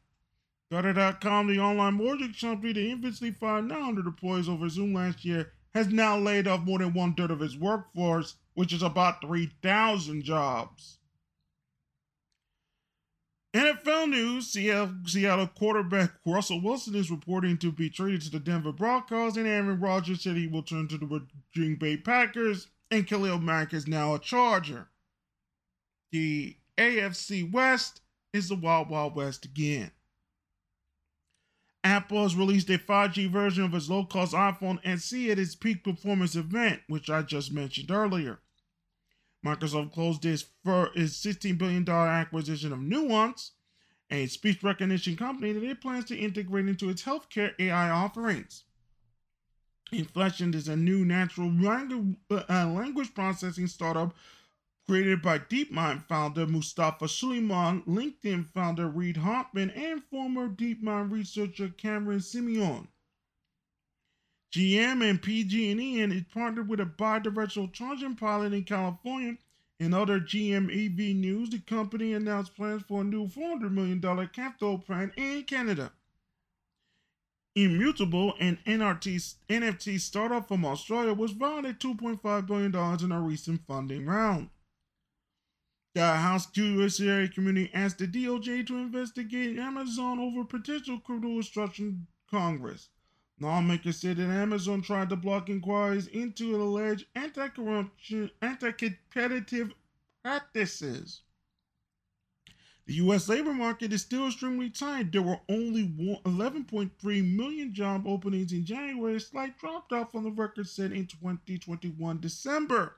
Better.com, 0.74 1.46
the 1.46 1.60
online 1.60 1.94
mortgage 1.94 2.42
company 2.42 2.74
that 2.74 2.82
infamously 2.84 3.30
fired 3.30 3.66
900 3.66 4.08
employees 4.08 4.50
over 4.50 4.68
Zoom 4.68 4.96
last 4.96 5.24
year, 5.24 5.52
has 5.76 5.90
now 5.90 6.18
laid 6.18 6.48
off 6.48 6.62
more 6.62 6.80
than 6.80 6.96
one 6.96 7.14
third 7.14 7.30
of 7.30 7.44
its 7.44 7.56
workforce, 7.56 8.38
which 8.56 8.74
is 8.74 8.82
about 8.82 9.22
3,000 9.22 10.24
jobs. 10.24 10.98
NFL 13.54 14.10
news 14.10 14.48
Seattle, 14.48 14.96
Seattle 15.06 15.46
quarterback 15.46 16.14
Russell 16.26 16.60
Wilson 16.60 16.96
is 16.96 17.12
reporting 17.12 17.60
to 17.60 17.72
be 17.72 17.92
traded 17.92 18.24
to 18.24 18.32
the 18.32 18.40
Denver 18.40 18.72
Broncos, 18.72 19.38
and 19.38 19.46
Aaron 19.46 19.80
Rodgers 19.80 20.24
said 20.24 20.36
he 20.36 20.48
will 20.48 20.64
turn 20.64 20.88
to 20.88 20.98
the 20.98 21.28
Green 21.54 21.76
Bay 21.76 21.98
Packers, 21.98 22.70
and 22.90 23.08
Khalil 23.08 23.38
Mack 23.38 23.76
is 23.76 23.88
now 23.88 24.16
a 24.16 24.20
Charger. 24.20 24.88
The 26.12 26.58
AFC 26.80 27.52
West 27.52 28.02
is 28.34 28.50
the 28.50 28.56
Wild 28.56 28.90
Wild 28.90 29.16
West 29.16 29.46
again. 29.46 29.92
Apple 31.84 32.24
has 32.24 32.36
released 32.36 32.70
a 32.70 32.78
5G 32.78 33.30
version 33.30 33.66
of 33.66 33.74
its 33.74 33.90
low 33.90 34.06
cost 34.06 34.34
iPhone 34.34 34.80
SE 34.86 35.32
at 35.32 35.40
its 35.40 35.56
peak 35.56 35.84
performance 35.84 36.36
event, 36.36 36.82
which 36.88 37.10
I 37.10 37.22
just 37.22 37.52
mentioned 37.52 37.92
earlier. 37.92 38.40
Microsoft 39.46 39.92
closed 39.92 40.26
its, 40.26 40.46
its 40.66 41.26
$16 41.26 41.58
billion 41.58 41.88
acquisition 41.90 42.72
of 42.72 42.80
Nuance, 42.80 43.52
a 44.10 44.28
speech 44.28 44.64
recognition 44.64 45.18
company 45.18 45.52
that 45.52 45.64
it 45.64 45.82
plans 45.82 46.06
to 46.06 46.18
integrate 46.18 46.70
into 46.70 46.90
its 46.90 47.04
healthcare 47.04 47.52
AI 47.60 47.90
offerings. 47.90 48.64
Inflection 49.92 50.54
is 50.54 50.70
a 50.70 50.78
new 50.78 51.04
natural 51.04 51.52
language, 51.52 52.16
uh, 52.32 52.68
language 52.68 53.14
processing 53.14 53.68
startup 53.68 54.14
created 54.88 55.22
by 55.22 55.40
DeepMind 55.40 56.08
founder 56.08 56.46
Mustafa 56.46 57.06
Suleyman, 57.06 57.84
LinkedIn 57.86 58.52
founder 58.54 58.88
Reid 58.88 59.18
Hoffman, 59.18 59.70
and 59.72 60.04
former 60.12 60.50
DeepMind 60.50 61.12
researcher 61.12 61.70
Cameron 61.70 62.20
Simeon. 62.20 62.88
GM 64.54 65.10
and 65.10 65.22
PG&E 65.22 66.02
and 66.02 66.14
it 66.14 66.30
partnered 66.30 66.68
with 66.68 66.80
a 66.80 66.86
bi-directional 66.86 67.70
charging 67.70 68.16
pilot 68.16 68.54
in 68.54 68.64
California. 68.64 69.38
In 69.80 69.94
other 69.94 70.20
GM 70.20 70.70
EV 70.70 71.16
news, 71.16 71.50
the 71.50 71.60
company 71.60 72.14
announced 72.14 72.56
plans 72.56 72.84
for 72.84 73.02
a 73.02 73.04
new 73.04 73.28
$400 73.28 73.72
million 73.72 74.00
capital 74.28 74.78
plan 74.78 75.12
in 75.18 75.44
Canada. 75.44 75.92
Immutable, 77.56 78.36
an 78.40 78.60
NRT, 78.68 79.36
NFT 79.50 80.00
startup 80.00 80.48
from 80.48 80.66
Australia, 80.66 81.14
was 81.14 81.32
valued 81.32 81.66
at 81.66 81.80
$2.5 81.80 82.48
billion 82.48 83.04
in 83.04 83.12
a 83.12 83.22
recent 83.22 83.62
funding 83.68 84.06
round. 84.06 84.50
The 85.96 86.02
House 86.02 86.48
Judiciary 86.48 87.30
Committee 87.30 87.70
asked 87.72 88.00
the 88.00 88.08
DOJ 88.08 88.66
to 88.66 88.78
investigate 88.78 89.60
Amazon 89.60 90.18
over 90.18 90.44
potential 90.44 91.00
criminal 91.00 91.38
obstruction 91.38 92.08
Congress. 92.32 92.90
Lawmakers 93.40 93.98
said 93.98 94.18
that 94.18 94.30
Amazon 94.30 94.82
tried 94.82 95.10
to 95.10 95.16
block 95.16 95.50
inquiries 95.50 96.08
into 96.08 96.56
alleged 96.56 97.06
anti-corruption, 97.14 98.32
anti-competitive 98.42 99.74
practices. 100.24 101.22
The 102.88 102.96
U.S. 102.96 103.30
labor 103.30 103.54
market 103.54 103.94
is 103.94 104.02
still 104.02 104.26
extremely 104.28 104.72
tight. 104.72 105.12
There 105.12 105.22
were 105.22 105.42
only 105.48 105.88
11.3 106.26 107.36
million 107.36 107.74
job 107.74 108.08
openings 108.08 108.52
in 108.52 108.66
January, 108.66 109.18
a 109.18 109.20
slight 109.20 109.60
drop 109.60 109.92
off 109.92 110.12
from 110.12 110.24
the 110.24 110.32
record 110.32 110.68
set 110.68 110.92
in 110.92 111.06
2021 111.06 112.20
December. 112.20 112.96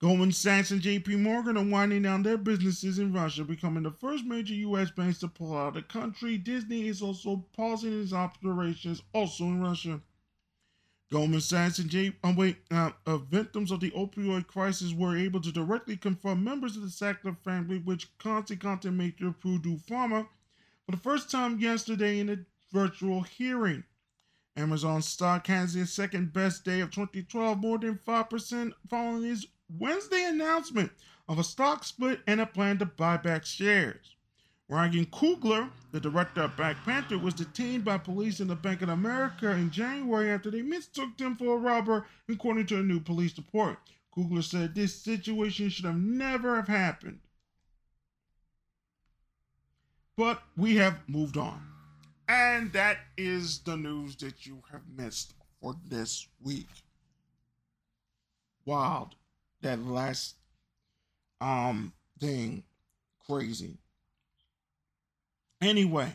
Goldman 0.00 0.30
Sachs 0.30 0.70
and 0.70 0.80
JP 0.80 1.18
Morgan 1.18 1.56
are 1.56 1.64
winding 1.64 2.02
down 2.02 2.22
their 2.22 2.36
businesses 2.36 3.00
in 3.00 3.12
Russia, 3.12 3.42
becoming 3.42 3.82
the 3.82 3.90
first 3.90 4.24
major 4.24 4.54
U.S. 4.54 4.92
banks 4.92 5.18
to 5.18 5.28
pull 5.28 5.56
out 5.56 5.68
of 5.68 5.74
the 5.74 5.82
country. 5.82 6.38
Disney 6.38 6.86
is 6.86 7.02
also 7.02 7.44
pausing 7.52 8.00
its 8.00 8.12
operations 8.12 9.02
also 9.12 9.44
in 9.44 9.60
Russia. 9.60 10.00
Goldman 11.10 11.40
Sachs 11.40 11.80
and 11.80 11.90
J. 11.90 12.12
Oh 12.22 12.32
wait, 12.32 12.58
uh, 12.70 12.92
uh, 13.06 13.16
victims 13.16 13.72
of 13.72 13.80
the 13.80 13.90
opioid 13.90 14.46
crisis 14.46 14.92
were 14.92 15.16
able 15.16 15.40
to 15.40 15.50
directly 15.50 15.96
confront 15.96 16.42
members 16.42 16.76
of 16.76 16.82
the 16.82 16.88
Sackler 16.88 17.36
family, 17.36 17.78
which 17.78 18.16
constantly 18.18 18.90
major 18.92 19.32
Purdue 19.32 19.78
Pharma, 19.78 20.28
for 20.86 20.92
the 20.92 21.02
first 21.02 21.28
time 21.28 21.58
yesterday 21.58 22.20
in 22.20 22.28
a 22.28 22.36
virtual 22.72 23.22
hearing. 23.22 23.82
Amazon 24.56 25.02
stock 25.02 25.48
has 25.48 25.74
its 25.74 25.92
second 25.92 26.32
best 26.32 26.64
day 26.64 26.80
of 26.80 26.92
2012, 26.92 27.58
more 27.58 27.78
than 27.78 27.98
5% 28.06 28.72
following 28.88 29.24
its 29.24 29.46
Wednesday 29.76 30.24
announcement 30.24 30.92
of 31.28 31.38
a 31.38 31.44
stock 31.44 31.84
split 31.84 32.20
and 32.26 32.40
a 32.40 32.46
plan 32.46 32.78
to 32.78 32.86
buy 32.86 33.16
back 33.16 33.44
shares. 33.44 34.16
Ryan 34.68 35.06
Coogler, 35.06 35.70
the 35.92 36.00
director 36.00 36.42
of 36.42 36.56
Black 36.56 36.76
Panther, 36.84 37.18
was 37.18 37.34
detained 37.34 37.84
by 37.84 37.96
police 37.96 38.40
in 38.40 38.48
the 38.48 38.54
Bank 38.54 38.82
of 38.82 38.90
America 38.90 39.50
in 39.50 39.70
January 39.70 40.30
after 40.30 40.50
they 40.50 40.60
mistook 40.60 41.18
him 41.18 41.36
for 41.36 41.56
a 41.56 41.58
robber, 41.58 42.06
according 42.28 42.66
to 42.66 42.78
a 42.78 42.82
new 42.82 43.00
police 43.00 43.36
report. 43.38 43.78
Coogler 44.14 44.44
said 44.44 44.74
this 44.74 44.94
situation 44.94 45.70
should 45.70 45.86
have 45.86 45.96
never 45.96 46.56
have 46.56 46.68
happened. 46.68 47.20
But 50.16 50.42
we 50.56 50.76
have 50.76 50.98
moved 51.06 51.36
on. 51.36 51.62
And 52.28 52.70
that 52.72 52.98
is 53.16 53.60
the 53.60 53.76
news 53.76 54.16
that 54.16 54.44
you 54.44 54.62
have 54.70 54.82
missed 54.94 55.32
for 55.62 55.76
this 55.86 56.26
week. 56.42 56.68
Wild 58.66 59.14
that 59.62 59.84
last 59.84 60.36
um 61.40 61.92
thing 62.20 62.64
crazy. 63.26 63.78
Anyway, 65.60 66.14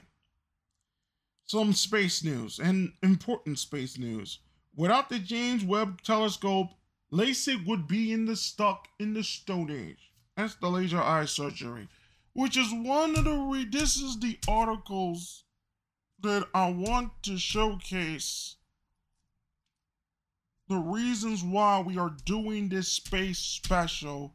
some 1.46 1.74
space 1.74 2.24
news 2.24 2.60
and 2.60 2.94
important 3.04 3.60
space 3.60 3.98
news. 3.98 4.40
Without 4.76 5.10
the 5.10 5.20
James 5.20 5.64
Webb 5.64 6.02
Telescope, 6.02 6.70
LASIK 7.12 7.66
would 7.68 7.88
be 7.88 8.12
in 8.12 8.26
the 8.26 8.36
stuck 8.36 8.88
in 9.00 9.14
the 9.14 9.24
Stone 9.24 9.70
Age. 9.70 10.12
That's 10.36 10.56
the 10.56 10.70
laser 10.70 11.00
eye 11.00 11.26
surgery, 11.26 11.88
which 12.34 12.58
is 12.58 12.74
one 12.74 13.16
of 13.16 13.26
the. 13.26 13.38
Re- 13.38 13.66
this 13.66 13.98
is 13.98 14.20
the 14.20 14.40
articles 14.48 15.44
that 16.22 16.48
I 16.56 16.72
want 16.72 17.12
to 17.24 17.38
showcase 17.38 18.56
the 20.74 20.80
reasons 20.80 21.44
why 21.44 21.80
we 21.80 21.98
are 22.00 22.16
doing 22.26 22.68
this 22.68 22.92
space 22.92 23.38
special 23.38 24.34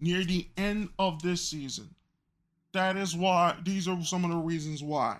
near 0.00 0.24
the 0.24 0.48
end 0.56 0.88
of 0.98 1.22
this 1.22 1.40
season. 1.40 1.94
That 2.72 2.96
is 2.96 3.14
why 3.14 3.56
these 3.64 3.86
are 3.86 4.02
some 4.02 4.24
of 4.24 4.30
the 4.30 4.36
reasons 4.36 4.82
why. 4.82 5.18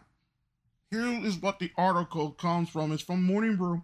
Here 0.90 1.06
is 1.24 1.36
what 1.36 1.60
the 1.60 1.70
article 1.76 2.32
comes 2.32 2.68
from. 2.68 2.90
It's 2.90 3.02
from 3.02 3.22
Morning 3.22 3.56
Brew. 3.56 3.82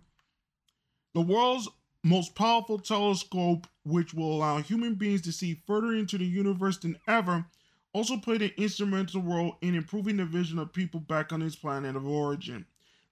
The 1.14 1.20
world's 1.20 1.68
most 2.02 2.34
powerful 2.34 2.80
telescope, 2.80 3.68
which 3.84 4.12
will 4.12 4.32
allow 4.32 4.58
human 4.58 4.94
beings 4.94 5.22
to 5.22 5.32
see 5.32 5.62
further 5.66 5.94
into 5.94 6.18
the 6.18 6.24
universe 6.24 6.78
than 6.78 6.98
ever, 7.06 7.44
also 7.92 8.16
played 8.16 8.42
an 8.42 8.50
instrumental 8.56 9.22
role 9.22 9.58
in 9.60 9.76
improving 9.76 10.16
the 10.16 10.24
vision 10.24 10.58
of 10.58 10.72
people 10.72 10.98
back 10.98 11.32
on 11.32 11.42
its 11.42 11.56
planet 11.56 11.94
of 11.94 12.06
origin. 12.06 12.66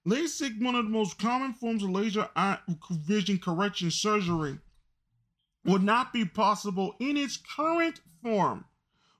LASIK, 0.07 0.61
one 0.61 0.75
of 0.75 0.85
the 0.85 0.91
most 0.91 1.17
common 1.17 1.53
forms 1.53 1.83
of 1.83 1.89
laser 1.89 2.29
vision 2.91 3.39
correction 3.39 3.89
surgery, 3.89 4.59
would 5.63 5.81
not 5.81 6.13
be 6.13 6.23
possible 6.23 6.95
in 6.99 7.17
its 7.17 7.37
current 7.37 7.99
form 8.21 8.65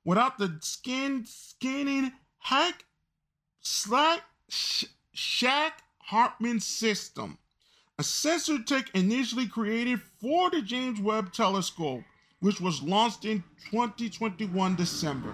without 0.04 0.38
the 0.38 0.58
skin 0.62 1.26
scanning 1.26 2.12
hack 2.38 2.86
slack 3.62 4.22
sh- 4.48 4.86
Shack 5.12 5.82
Hartmann 6.00 6.60
system, 6.60 7.40
a 7.98 8.04
sensor 8.04 8.62
tech 8.62 8.92
initially 8.94 9.48
created 9.48 10.02
for 10.22 10.52
the 10.52 10.62
James 10.62 11.00
Webb 11.02 11.34
Telescope, 11.34 12.04
which 12.42 12.62
was 12.62 12.84
launched 12.84 13.26
in 13.26 13.44
2021 13.72 14.76
December. 14.76 15.34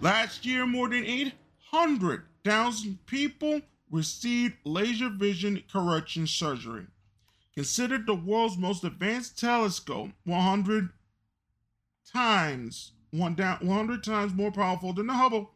Last 0.00 0.46
year, 0.46 0.64
more 0.66 0.88
than 0.88 1.04
800,000 1.04 2.98
people 3.06 3.62
received 3.90 4.54
laser 4.64 5.08
vision 5.08 5.62
correction 5.70 6.26
surgery. 6.26 6.86
Considered 7.54 8.06
the 8.06 8.14
world's 8.14 8.56
most 8.56 8.84
advanced 8.84 9.38
telescope, 9.38 10.10
100 10.24 10.90
times 12.06 12.92
one 13.10 13.34
down 13.34 13.58
100 13.60 14.04
times 14.04 14.32
more 14.32 14.52
powerful 14.52 14.92
than 14.92 15.08
the 15.08 15.14
Hubble. 15.14 15.52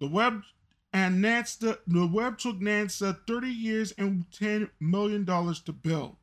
The 0.00 0.08
Webb 0.08 0.42
and 0.92 1.22
NASA, 1.22 1.78
the 1.86 2.06
Webb 2.06 2.38
took 2.38 2.56
NASA 2.56 3.18
30 3.26 3.48
years 3.48 3.92
and 3.92 4.30
10 4.32 4.70
million 4.80 5.24
dollars 5.24 5.60
to 5.60 5.72
build. 5.72 6.16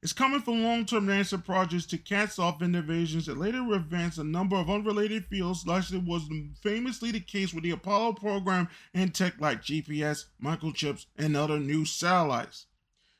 It's 0.00 0.12
coming 0.12 0.40
from 0.40 0.62
long-term 0.62 1.08
NASA 1.08 1.44
projects 1.44 1.86
to 1.86 1.98
cast 1.98 2.38
off 2.38 2.62
innovations 2.62 3.26
that 3.26 3.36
later 3.36 3.72
advanced 3.72 4.18
a 4.18 4.24
number 4.24 4.54
of 4.54 4.70
unrelated 4.70 5.26
fields, 5.26 5.66
like 5.66 5.90
it 5.90 6.04
was 6.04 6.22
famously 6.62 7.10
the 7.10 7.18
case 7.18 7.52
with 7.52 7.64
the 7.64 7.72
Apollo 7.72 8.12
program 8.12 8.68
and 8.94 9.12
tech 9.12 9.40
like 9.40 9.60
GPS, 9.60 10.26
microchips, 10.40 11.06
and 11.16 11.36
other 11.36 11.58
new 11.58 11.84
satellites. 11.84 12.66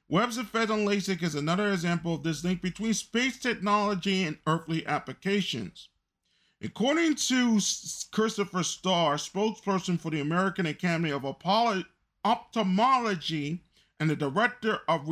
Webb's 0.09 0.39
effect 0.39 0.71
on 0.71 0.87
LASIK 0.87 1.21
is 1.25 1.35
another 1.35 1.73
example 1.73 2.15
of 2.15 2.23
this 2.23 2.45
link 2.45 2.63
between 2.63 2.95
space 2.95 3.39
technology 3.39 4.23
and 4.23 4.39
earthly 4.47 4.87
applications. 4.87 5.89
According 6.63 7.17
to 7.17 7.61
Christopher 8.13 8.63
Starr, 8.63 9.17
spokesperson 9.17 9.99
for 9.99 10.11
the 10.11 10.21
American 10.21 10.67
Academy 10.67 11.11
of 11.11 11.25
Ophthalmology 12.25 13.65
and 13.99 14.09
the 14.09 14.17
director 14.17 14.79
of 14.87 15.09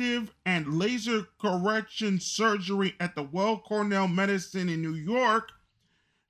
reflective 0.00 0.34
and 0.46 0.78
laser 0.78 1.26
correction 1.38 2.20
surgery 2.20 2.94
at 2.98 3.14
the 3.14 3.22
Weill 3.22 3.58
Cornell 3.58 4.08
Medicine 4.08 4.68
in 4.68 4.80
New 4.82 4.94
York, 4.94 5.52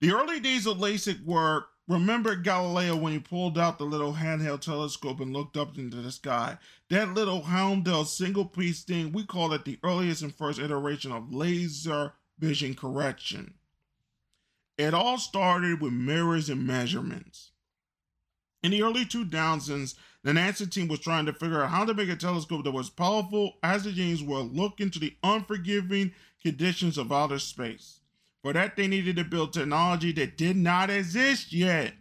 the 0.00 0.12
early 0.12 0.40
days 0.40 0.66
of 0.66 0.78
LASIK 0.78 1.24
were 1.24 1.66
Remember 1.88 2.36
Galileo 2.36 2.94
when 2.94 3.12
he 3.12 3.18
pulled 3.18 3.58
out 3.58 3.78
the 3.78 3.84
little 3.84 4.14
handheld 4.14 4.60
telescope 4.60 5.18
and 5.18 5.32
looked 5.32 5.56
up 5.56 5.76
into 5.76 5.96
the 5.96 6.12
sky? 6.12 6.56
That 6.88 7.14
little 7.14 7.42
Houndel 7.42 8.04
single 8.04 8.44
piece 8.44 8.82
thing, 8.82 9.10
we 9.10 9.24
call 9.24 9.52
it 9.52 9.64
the 9.64 9.78
earliest 9.82 10.22
and 10.22 10.32
first 10.32 10.60
iteration 10.60 11.10
of 11.10 11.32
laser 11.32 12.12
vision 12.38 12.74
correction. 12.74 13.54
It 14.78 14.94
all 14.94 15.18
started 15.18 15.80
with 15.80 15.92
mirrors 15.92 16.48
and 16.48 16.64
measurements. 16.64 17.50
In 18.62 18.70
the 18.70 18.82
early 18.82 19.04
2000s, 19.04 19.94
the 20.22 20.32
NASA 20.32 20.70
team 20.70 20.88
was 20.88 21.00
trying 21.00 21.26
to 21.26 21.32
figure 21.32 21.62
out 21.62 21.70
how 21.70 21.84
to 21.84 21.94
make 21.94 22.10
a 22.10 22.16
telescope 22.16 22.64
that 22.64 22.72
was 22.72 22.90
powerful 22.90 23.54
as 23.62 23.84
the 23.84 23.92
James 23.92 24.22
Webb 24.22 24.54
look 24.54 24.80
into 24.80 24.98
the 24.98 25.16
unforgiving 25.22 26.12
conditions 26.42 26.98
of 26.98 27.10
outer 27.10 27.38
space. 27.38 28.00
For 28.42 28.52
that, 28.52 28.76
they 28.76 28.86
needed 28.86 29.16
to 29.16 29.24
build 29.24 29.52
technology 29.52 30.12
that 30.12 30.36
did 30.36 30.56
not 30.56 30.90
exist 30.90 31.52
yet. 31.52 31.94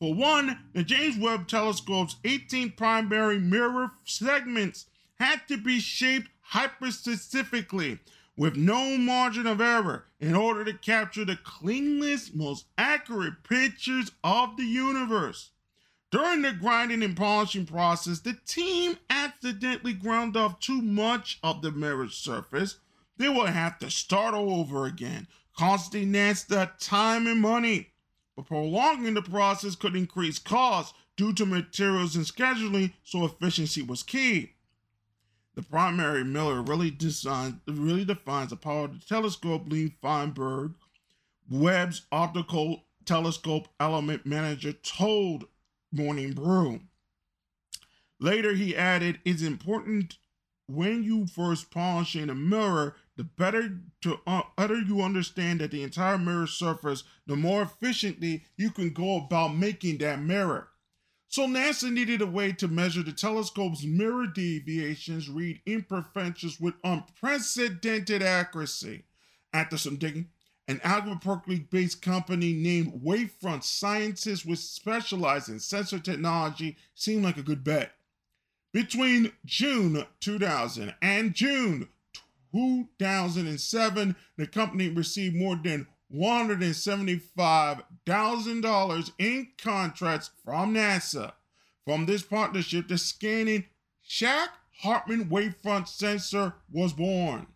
For 0.00 0.14
one, 0.14 0.58
the 0.72 0.84
James 0.84 1.18
Webb 1.18 1.48
Telescope's 1.48 2.16
18 2.24 2.72
primary 2.72 3.38
mirror 3.38 3.92
segments 4.04 4.86
had 5.18 5.40
to 5.48 5.56
be 5.56 5.80
shaped 5.80 6.28
hyperspecifically 6.52 7.98
with 8.36 8.56
no 8.56 8.96
margin 8.96 9.48
of 9.48 9.60
error 9.60 10.04
in 10.20 10.34
order 10.36 10.64
to 10.64 10.72
capture 10.72 11.24
the 11.24 11.38
cleanest, 11.42 12.36
most 12.36 12.66
accurate 12.76 13.42
pictures 13.42 14.12
of 14.22 14.56
the 14.56 14.64
universe. 14.64 15.50
During 16.10 16.40
the 16.40 16.52
grinding 16.52 17.02
and 17.02 17.16
polishing 17.16 17.66
process, 17.66 18.20
the 18.20 18.32
team 18.46 18.96
accidentally 19.10 19.92
ground 19.92 20.38
off 20.38 20.58
too 20.58 20.80
much 20.80 21.38
of 21.42 21.60
the 21.60 21.70
mirror 21.70 22.08
surface. 22.08 22.78
They 23.18 23.28
would 23.28 23.50
have 23.50 23.78
to 23.80 23.90
start 23.90 24.32
all 24.32 24.60
over 24.60 24.86
again, 24.86 25.26
costing 25.56 26.12
NASA 26.12 26.72
time 26.78 27.26
and 27.26 27.40
money. 27.40 27.90
But 28.36 28.46
prolonging 28.46 29.14
the 29.14 29.22
process 29.22 29.74
could 29.74 29.96
increase 29.96 30.38
costs 30.38 30.96
due 31.16 31.34
to 31.34 31.44
materials 31.44 32.16
and 32.16 32.24
scheduling, 32.24 32.92
so 33.02 33.26
efficiency 33.26 33.82
was 33.82 34.02
key. 34.02 34.52
The 35.56 35.62
primary 35.62 36.24
Miller 36.24 36.62
really, 36.62 36.90
designed, 36.90 37.60
really 37.66 38.04
defines 38.04 38.50
the 38.50 38.56
power 38.56 38.84
of 38.84 39.00
the 39.00 39.04
telescope, 39.04 39.64
Lee 39.66 39.96
Feinberg, 40.00 40.74
Webb's 41.50 42.02
optical 42.12 42.84
telescope 43.04 43.68
element 43.80 44.24
manager, 44.24 44.72
told 44.72 45.46
Morning 45.92 46.32
Brew. 46.32 46.80
Later, 48.20 48.54
he 48.54 48.76
added, 48.76 49.20
It's 49.24 49.42
important 49.42 50.18
when 50.66 51.02
you 51.02 51.26
first 51.26 51.70
polishing 51.70 52.28
a 52.28 52.34
mirror 52.34 52.96
the 53.16 53.24
better 53.24 53.80
to 54.02 54.20
uh, 54.26 54.42
better 54.56 54.78
you 54.78 55.02
understand 55.02 55.60
that 55.60 55.70
the 55.72 55.82
entire 55.82 56.18
mirror 56.18 56.46
surface, 56.46 57.04
the 57.26 57.34
more 57.34 57.62
efficiently 57.62 58.44
you 58.56 58.70
can 58.70 58.90
go 58.90 59.16
about 59.16 59.56
making 59.56 59.98
that 59.98 60.20
mirror. 60.20 60.68
So 61.28 61.46
NASA 61.46 61.90
needed 61.92 62.22
a 62.22 62.26
way 62.26 62.52
to 62.52 62.68
measure 62.68 63.02
the 63.02 63.12
telescope's 63.12 63.84
mirror 63.84 64.26
deviations, 64.26 65.28
read 65.28 65.60
imperfections 65.66 66.60
with 66.60 66.74
unprecedented 66.84 68.22
accuracy. 68.22 69.04
After 69.52 69.76
some 69.76 69.96
digging, 69.96 70.28
an 70.68 70.80
Albuquerque-based 70.84 72.00
company 72.02 72.52
named 72.52 73.00
Wavefront 73.02 73.64
Sciences, 73.64 74.44
which 74.44 74.58
specializes 74.58 75.48
in 75.48 75.58
sensor 75.58 75.98
technology, 75.98 76.76
seemed 76.94 77.24
like 77.24 77.38
a 77.38 77.42
good 77.42 77.64
bet. 77.64 77.92
Between 78.72 79.32
June 79.46 80.04
2000 80.20 80.94
and 81.00 81.34
June 81.34 81.88
2007, 82.52 84.14
the 84.36 84.46
company 84.46 84.90
received 84.90 85.34
more 85.34 85.56
than 85.56 85.86
$175,000 86.14 89.10
in 89.18 89.48
contracts 89.56 90.30
from 90.44 90.74
NASA. 90.74 91.32
From 91.86 92.04
this 92.04 92.22
partnership, 92.22 92.88
the 92.88 92.98
scanning 92.98 93.64
Shack 94.02 94.50
Hartmann 94.82 95.30
wavefront 95.30 95.88
sensor 95.88 96.52
was 96.70 96.92
born. 96.92 97.46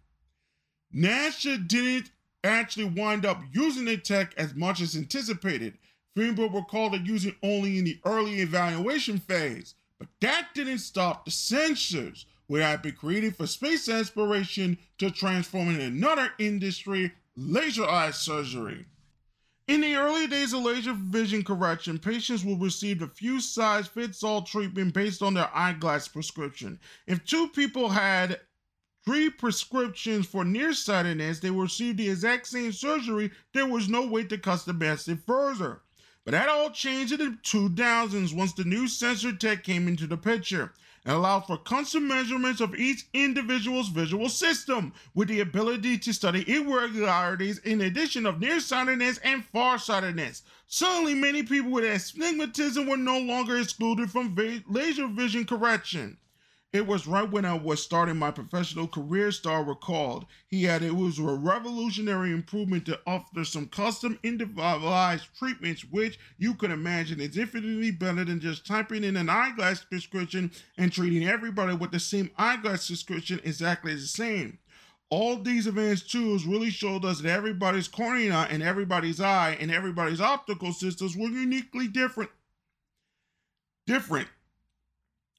NASA 0.94 1.66
didn't 1.66 2.10
actually 2.44 2.84
wind 2.84 3.24
up 3.24 3.42
using 3.52 3.84
the 3.84 3.96
tech 3.96 4.34
as 4.36 4.54
much 4.54 4.80
as 4.80 4.96
anticipated. 4.96 5.78
Feinberg 6.16 6.52
recalled 6.52 6.94
it 6.94 7.02
using 7.02 7.34
only 7.42 7.78
in 7.78 7.84
the 7.84 7.98
early 8.04 8.40
evaluation 8.40 9.18
phase, 9.18 9.74
but 9.98 10.08
that 10.20 10.48
didn't 10.54 10.78
stop 10.78 11.24
the 11.24 11.30
sensors 11.30 12.24
where 12.46 12.66
I've 12.66 12.82
been 12.82 12.92
created 12.92 13.36
for 13.36 13.46
space 13.46 13.88
exploration 13.88 14.76
to 14.98 15.10
transform 15.10 15.70
in 15.70 15.80
another 15.80 16.30
industry, 16.38 17.12
laser 17.36 17.84
eye 17.84 18.10
surgery. 18.10 18.84
In 19.68 19.80
the 19.80 19.94
early 19.94 20.26
days 20.26 20.52
of 20.52 20.64
laser 20.64 20.92
vision 20.92 21.44
correction, 21.44 21.98
patients 21.98 22.44
will 22.44 22.58
receive 22.58 23.00
a 23.00 23.06
few 23.06 23.40
size 23.40 23.86
fits 23.86 24.22
all 24.22 24.42
treatment 24.42 24.92
based 24.92 25.22
on 25.22 25.34
their 25.34 25.48
eyeglass 25.54 26.08
prescription. 26.08 26.78
If 27.06 27.24
two 27.24 27.48
people 27.48 27.88
had 27.88 28.40
three 29.04 29.30
prescriptions 29.30 30.26
for 30.26 30.44
nearsightedness, 30.44 31.40
they 31.40 31.50
received 31.50 31.98
the 31.98 32.10
exact 32.10 32.46
same 32.46 32.72
surgery. 32.72 33.30
There 33.52 33.66
was 33.66 33.88
no 33.88 34.06
way 34.06 34.24
to 34.24 34.38
customize 34.38 35.08
it 35.08 35.18
further. 35.26 35.82
But 36.24 36.32
that 36.32 36.48
all 36.48 36.70
changed 36.70 37.12
in 37.12 37.18
the 37.18 37.38
2000s 37.42 38.32
once 38.32 38.52
the 38.52 38.64
new 38.64 38.86
sensor 38.86 39.32
tech 39.32 39.64
came 39.64 39.88
into 39.88 40.06
the 40.06 40.16
picture 40.16 40.72
and 41.04 41.16
allowed 41.16 41.46
for 41.46 41.56
constant 41.56 42.04
measurements 42.04 42.60
of 42.60 42.76
each 42.76 43.06
individual's 43.12 43.88
visual 43.88 44.28
system 44.28 44.92
with 45.14 45.26
the 45.26 45.40
ability 45.40 45.98
to 45.98 46.12
study 46.12 46.48
irregularities 46.48 47.58
in 47.58 47.80
addition 47.80 48.24
of 48.24 48.38
nearsightedness 48.38 49.18
and 49.24 49.44
farsightedness. 49.46 50.42
Suddenly, 50.68 51.14
many 51.14 51.42
people 51.42 51.72
with 51.72 51.84
astigmatism 51.84 52.86
were 52.86 52.96
no 52.96 53.18
longer 53.18 53.58
excluded 53.58 54.10
from 54.10 54.36
laser 54.68 55.08
vision 55.08 55.44
correction. 55.44 56.18
It 56.72 56.86
was 56.86 57.06
right 57.06 57.30
when 57.30 57.44
I 57.44 57.52
was 57.52 57.82
starting 57.82 58.16
my 58.16 58.30
professional 58.30 58.88
career, 58.88 59.30
Starr 59.30 59.62
recalled. 59.62 60.24
He 60.46 60.64
had 60.64 60.82
it 60.82 60.96
was 60.96 61.18
a 61.18 61.22
revolutionary 61.22 62.32
improvement 62.32 62.86
to 62.86 62.98
offer 63.06 63.44
some 63.44 63.66
custom 63.66 64.18
individualized 64.22 65.26
treatments, 65.38 65.84
which 65.84 66.18
you 66.38 66.54
could 66.54 66.70
imagine 66.70 67.20
is 67.20 67.36
infinitely 67.36 67.90
better 67.90 68.24
than 68.24 68.40
just 68.40 68.66
typing 68.66 69.04
in 69.04 69.16
an 69.16 69.28
eyeglass 69.28 69.84
prescription 69.84 70.50
and 70.78 70.90
treating 70.90 71.28
everybody 71.28 71.74
with 71.74 71.90
the 71.90 72.00
same 72.00 72.30
eyeglass 72.38 72.86
prescription 72.86 73.38
exactly 73.44 73.94
the 73.94 74.00
same. 74.00 74.58
All 75.10 75.36
these 75.36 75.66
advanced 75.66 76.10
tools 76.10 76.46
really 76.46 76.70
showed 76.70 77.04
us 77.04 77.20
that 77.20 77.30
everybody's 77.30 77.86
cornea 77.86 78.46
and 78.48 78.62
everybody's 78.62 79.20
eye 79.20 79.58
and 79.60 79.70
everybody's 79.70 80.22
optical 80.22 80.72
systems 80.72 81.18
were 81.18 81.28
uniquely 81.28 81.86
different. 81.86 82.30
Different 83.86 84.28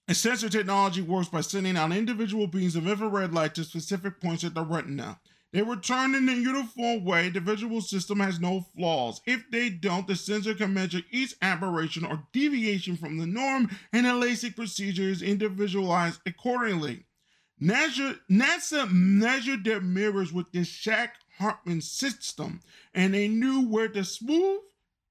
a 0.07 0.13
sensor 0.13 0.49
technology 0.49 1.01
works 1.01 1.29
by 1.29 1.39
sending 1.39 1.77
out 1.77 1.93
individual 1.93 2.45
beams 2.45 2.75
of 2.75 2.87
infrared 2.87 3.33
light 3.33 3.55
to 3.55 3.63
specific 3.63 4.19
points 4.19 4.43
at 4.43 4.53
the 4.53 4.61
retina. 4.61 5.19
They 5.53 5.61
return 5.61 6.13
in 6.15 6.27
a 6.27 6.33
uniform 6.33 7.05
way. 7.05 7.29
The 7.29 7.39
visual 7.39 7.79
system 7.79 8.19
has 8.19 8.39
no 8.39 8.65
flaws. 8.75 9.21
If 9.25 9.49
they 9.51 9.69
don't, 9.69 10.07
the 10.07 10.15
sensor 10.15 10.55
can 10.55 10.73
measure 10.73 11.01
each 11.11 11.35
aberration 11.41 12.03
or 12.03 12.27
deviation 12.33 12.97
from 12.97 13.17
the 13.17 13.27
norm, 13.27 13.69
and 13.93 14.05
the 14.05 14.09
LASIK 14.09 14.55
procedure 14.55 15.03
is 15.03 15.21
individualized 15.21 16.19
accordingly. 16.25 17.05
NASA, 17.61 18.91
measured 18.91 19.63
their 19.63 19.79
mirrors 19.79 20.33
with 20.33 20.51
this 20.51 20.67
Shack 20.67 21.15
Hartmann 21.37 21.81
system, 21.81 22.59
and 22.93 23.13
they 23.13 23.29
knew 23.29 23.65
where 23.65 23.87
to 23.87 24.03
smooth 24.03 24.59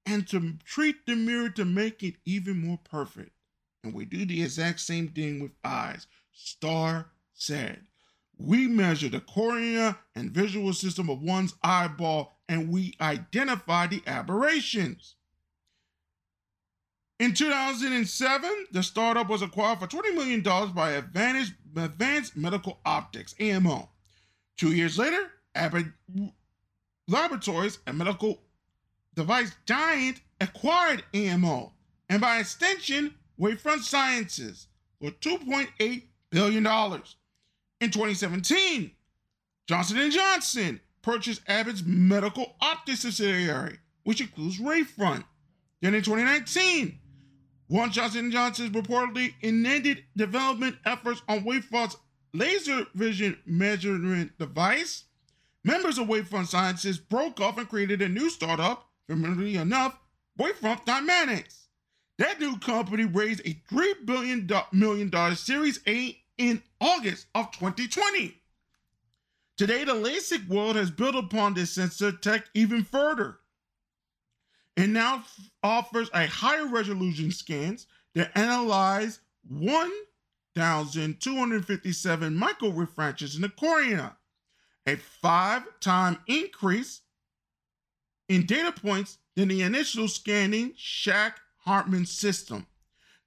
and 0.05 0.27
to 0.27 0.57
treat 0.65 1.05
the 1.07 1.15
mirror 1.15 1.49
to 1.49 1.65
make 1.65 2.03
it 2.03 2.15
even 2.25 2.59
more 2.59 2.79
perfect 2.83 3.32
and 3.83 3.93
we 3.93 4.05
do 4.05 4.25
the 4.25 4.41
exact 4.41 4.79
same 4.79 5.09
thing 5.09 5.41
with 5.41 5.51
eyes. 5.63 6.07
Starr 6.31 7.07
said, 7.33 7.81
We 8.37 8.67
measure 8.67 9.09
the 9.09 9.19
cornea 9.19 9.97
and 10.15 10.31
visual 10.31 10.73
system 10.73 11.09
of 11.09 11.21
one's 11.21 11.53
eyeball 11.61 12.39
and 12.47 12.69
we 12.69 12.95
identify 13.01 13.87
the 13.87 14.01
aberrations. 14.07 15.15
In 17.19 17.33
2007, 17.33 18.67
the 18.71 18.83
startup 18.83 19.29
was 19.29 19.41
acquired 19.41 19.79
for 19.79 19.87
$20 19.87 20.13
million 20.13 20.41
by 20.73 20.91
Advanced, 20.91 21.53
Advanced 21.75 22.35
Medical 22.35 22.79
Optics, 22.85 23.35
AMO. 23.39 23.89
Two 24.57 24.73
years 24.73 24.97
later, 24.97 25.31
Abbott 25.55 25.85
Laboratories, 27.07 27.79
a 27.87 27.93
medical 27.93 28.41
device 29.15 29.55
giant, 29.65 30.21
acquired 30.41 31.03
AMO, 31.13 31.71
and 32.09 32.19
by 32.19 32.39
extension, 32.39 33.13
Wavefront 33.43 33.81
Sciences 33.81 34.67
for 35.01 35.11
$2.8 35.11 36.03
billion. 36.29 36.65
In 36.65 37.91
2017, 37.91 38.91
Johnson 39.67 40.11
& 40.11 40.11
Johnson 40.11 40.79
purchased 41.01 41.41
Abbott's 41.49 41.83
medical 41.85 42.55
optics 42.61 43.01
subsidiary, 43.01 43.79
which 44.03 44.21
includes 44.21 44.59
Wavefront. 44.59 45.25
Then 45.81 45.93
in 45.93 46.03
2019, 46.03 46.97
one 47.67 47.91
Johnson 47.91 48.31
& 48.31 48.31
Johnson 48.31 48.71
reportedly 48.71 49.33
ended 49.43 50.05
development 50.15 50.77
efforts 50.85 51.21
on 51.27 51.43
Wavefront's 51.43 51.97
laser 52.33 52.85
vision 52.95 53.37
measurement 53.45 54.31
device. 54.39 55.03
Members 55.65 55.97
of 55.97 56.07
Wavefront 56.07 56.47
Sciences 56.47 56.97
broke 56.97 57.41
off 57.41 57.57
and 57.57 57.67
created 57.67 58.01
a 58.01 58.07
new 58.07 58.29
startup, 58.29 58.89
familiarly 59.09 59.57
enough, 59.57 59.99
Wavefront 60.39 60.85
Dynamics. 60.85 61.62
That 62.19 62.39
new 62.39 62.57
company 62.59 63.05
raised 63.05 63.41
a 63.41 63.59
$3 63.71 64.05
billion 64.05 64.49
million 64.71 65.35
Series 65.35 65.79
A 65.87 66.17
in 66.37 66.61
August 66.79 67.25
of 67.33 67.51
2020. 67.51 68.39
Today, 69.57 69.83
the 69.83 69.93
LASIK 69.93 70.47
world 70.47 70.75
has 70.75 70.91
built 70.91 71.15
upon 71.15 71.53
this 71.53 71.71
sensor 71.71 72.11
tech 72.11 72.45
even 72.53 72.83
further 72.83 73.39
and 74.75 74.91
now 74.93 75.23
offers 75.61 76.09
a 76.13 76.25
higher 76.27 76.67
resolution 76.67 77.31
scans 77.31 77.85
that 78.15 78.31
analyze 78.35 79.19
1,257 79.47 82.35
microrefractions 82.35 83.35
in 83.35 83.41
the 83.41 83.49
cornea, 83.49 84.17
a 84.87 84.95
five 84.95 85.63
time 85.79 86.17
increase 86.27 87.01
in 88.29 88.45
data 88.45 88.71
points 88.71 89.17
than 89.35 89.49
the 89.49 89.61
initial 89.61 90.07
scanning 90.07 90.73
Shack 90.75 91.39
Hartmann 91.65 92.05
system. 92.05 92.67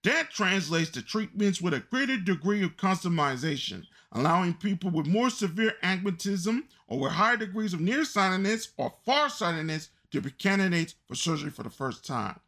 That 0.05 0.31
translates 0.31 0.91
to 0.91 1.03
treatments 1.03 1.61
with 1.61 1.75
a 1.75 1.81
greater 1.81 2.17
degree 2.17 2.63
of 2.63 2.77
customization, 2.77 3.87
allowing 4.13 4.55
people 4.55 4.91
with 4.91 5.07
more 5.07 5.31
severe 5.31 5.75
astigmatism 5.83 6.69
or 6.87 7.01
with 7.01 7.13
higher 7.13 7.37
degrees 7.37 7.73
of 7.73 7.81
nearsightedness 7.81 8.69
or 8.77 8.95
farsightedness 9.05 9.89
to 10.13 10.21
be 10.21 10.31
candidates 10.31 10.95
for 11.09 11.15
surgery 11.15 11.51
for 11.51 11.63
the 11.63 11.71
first 11.71 12.07
time. 12.07 12.39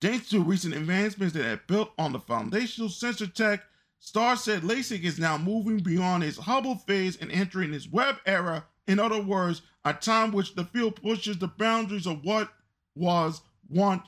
Thanks 0.00 0.28
to 0.30 0.42
recent 0.42 0.74
advancements 0.74 1.34
that 1.34 1.44
have 1.44 1.66
built 1.66 1.92
on 1.98 2.12
the 2.12 2.20
foundational 2.20 2.88
sensor 2.88 3.26
tech, 3.26 3.64
Starr 4.00 4.36
said 4.36 4.62
LASIK 4.62 5.02
is 5.02 5.18
now 5.18 5.36
moving 5.36 5.78
beyond 5.78 6.24
its 6.24 6.38
Hubble 6.38 6.76
phase 6.76 7.16
and 7.16 7.30
entering 7.30 7.74
its 7.74 7.88
Webb 7.88 8.16
era. 8.24 8.66
In 8.86 8.98
other 8.98 9.20
words, 9.20 9.62
a 9.84 9.92
time 9.92 10.32
which 10.32 10.54
the 10.54 10.64
field 10.64 11.02
pushes 11.02 11.38
the 11.38 11.48
boundaries 11.48 12.06
of 12.06 12.24
what 12.24 12.52
was 12.94 13.42
once 13.68 14.06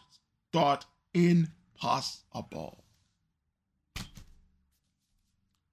thought 0.52 0.86
impossible. 1.14 2.84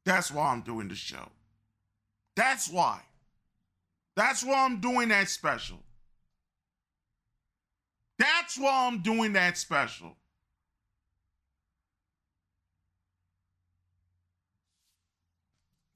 That's 0.05 0.31
why 0.31 0.51
I'm 0.51 0.61
doing 0.61 0.87
the 0.87 0.95
show. 0.95 1.29
That's 2.35 2.69
why. 2.69 3.01
That's 4.15 4.43
why 4.43 4.65
I'm 4.65 4.79
doing 4.79 5.09
that 5.09 5.29
special. 5.29 5.79
That's 8.17 8.57
why 8.57 8.87
I'm 8.87 9.01
doing 9.01 9.33
that 9.33 9.57
special. 9.57 10.15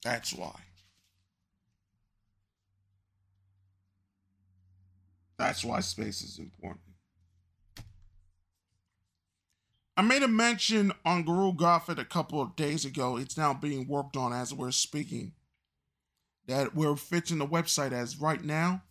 That's 0.04 0.34
why. 0.34 0.60
That's 5.38 5.64
why 5.64 5.80
space 5.80 6.22
is 6.22 6.38
important. 6.38 6.91
I 9.96 10.02
made 10.02 10.22
a 10.22 10.28
mention 10.28 10.92
on 11.04 11.24
Guru 11.24 11.52
Gothic 11.52 11.98
a 11.98 12.04
couple 12.04 12.40
of 12.40 12.56
days 12.56 12.84
ago. 12.84 13.18
It's 13.18 13.36
now 13.36 13.52
being 13.52 13.86
worked 13.86 14.16
on 14.16 14.32
as 14.32 14.54
we're 14.54 14.70
speaking. 14.70 15.32
That 16.46 16.74
we're 16.74 16.96
fixing 16.96 17.38
the 17.38 17.46
website 17.46 17.92
as 17.92 18.20
right 18.20 18.42
now. 18.42 18.82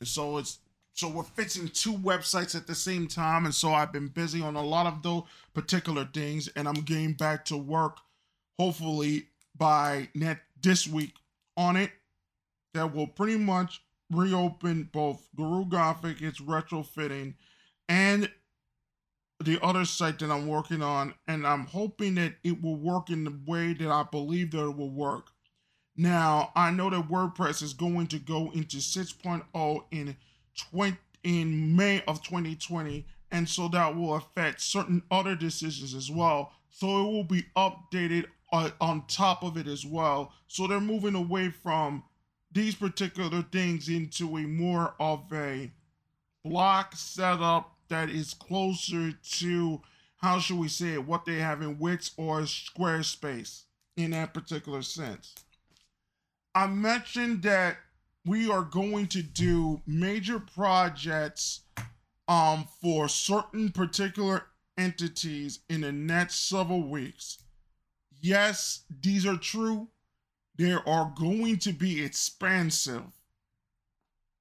And 0.00 0.08
so 0.08 0.38
it's 0.38 0.58
so 0.94 1.08
we're 1.08 1.22
fixing 1.22 1.68
two 1.68 1.92
websites 1.92 2.56
at 2.56 2.66
the 2.66 2.74
same 2.74 3.06
time. 3.06 3.44
And 3.44 3.54
so 3.54 3.72
I've 3.72 3.92
been 3.92 4.08
busy 4.08 4.42
on 4.42 4.56
a 4.56 4.64
lot 4.64 4.86
of 4.86 5.02
those 5.02 5.22
particular 5.54 6.08
things. 6.12 6.48
And 6.48 6.66
I'm 6.66 6.74
getting 6.74 7.12
back 7.12 7.44
to 7.46 7.56
work 7.56 7.98
hopefully 8.58 9.26
by 9.56 10.08
net 10.14 10.38
this 10.60 10.88
week 10.88 11.14
on 11.56 11.76
it. 11.76 11.92
That 12.74 12.94
will 12.94 13.06
pretty 13.06 13.36
much 13.36 13.82
reopen 14.10 14.88
both 14.92 15.28
Guru 15.36 15.66
Gothic, 15.66 16.20
its 16.20 16.40
retrofitting, 16.40 17.34
and 17.88 18.30
the 19.40 19.62
other 19.62 19.84
site 19.84 20.18
that 20.18 20.30
I'm 20.30 20.46
working 20.46 20.82
on. 20.82 21.14
And 21.26 21.46
I'm 21.46 21.66
hoping 21.66 22.16
that 22.16 22.34
it 22.42 22.62
will 22.62 22.76
work 22.76 23.10
in 23.10 23.24
the 23.24 23.38
way 23.46 23.72
that 23.74 23.90
I 23.90 24.04
believe 24.10 24.50
that 24.52 24.64
it 24.64 24.76
will 24.76 24.90
work. 24.90 25.30
Now, 25.96 26.52
I 26.54 26.70
know 26.70 26.90
that 26.90 27.08
WordPress 27.08 27.62
is 27.62 27.72
going 27.72 28.06
to 28.08 28.18
go 28.18 28.50
into 28.52 28.76
6.0 28.76 29.84
in 29.90 30.16
20, 30.70 30.96
in 31.24 31.76
May 31.76 32.02
of 32.06 32.22
2020, 32.22 33.04
and 33.32 33.48
so 33.48 33.68
that 33.68 33.96
will 33.96 34.14
affect 34.14 34.60
certain 34.60 35.02
other 35.10 35.34
decisions 35.34 35.94
as 35.94 36.10
well. 36.10 36.52
So 36.70 36.86
it 36.86 37.12
will 37.12 37.24
be 37.24 37.44
updated 37.56 38.26
uh, 38.52 38.70
on 38.80 39.06
top 39.08 39.42
of 39.42 39.56
it 39.56 39.66
as 39.66 39.84
well. 39.84 40.32
So 40.46 40.66
they're 40.66 40.80
moving 40.80 41.16
away 41.16 41.50
from 41.50 42.04
these 42.52 42.74
particular 42.74 43.42
things 43.42 43.88
into 43.88 44.38
a 44.38 44.42
more 44.42 44.94
of 45.00 45.24
a 45.32 45.70
block 46.44 46.94
setup 46.94 47.74
that 47.88 48.10
is 48.10 48.34
closer 48.34 49.12
to 49.12 49.82
how 50.16 50.38
should 50.38 50.58
we 50.58 50.68
say 50.68 50.94
it, 50.94 51.06
what 51.06 51.24
they 51.24 51.36
have 51.36 51.62
in 51.62 51.78
Wix 51.78 52.12
or 52.16 52.40
Squarespace 52.40 53.62
in 53.96 54.10
that 54.12 54.34
particular 54.34 54.82
sense. 54.82 55.34
I 56.54 56.66
mentioned 56.66 57.42
that 57.42 57.76
we 58.24 58.50
are 58.50 58.62
going 58.62 59.06
to 59.08 59.22
do 59.22 59.80
major 59.86 60.38
projects 60.40 61.60
um, 62.26 62.66
for 62.82 63.08
certain 63.08 63.70
particular 63.70 64.44
entities 64.76 65.60
in 65.68 65.80
the 65.80 65.92
next 65.92 66.48
several 66.48 66.82
weeks. 66.88 67.38
Yes, 68.20 68.84
these 69.00 69.24
are 69.24 69.36
true. 69.36 69.88
There 70.56 70.86
are 70.88 71.12
going 71.16 71.58
to 71.60 71.72
be 71.72 72.04
expansive. 72.04 73.04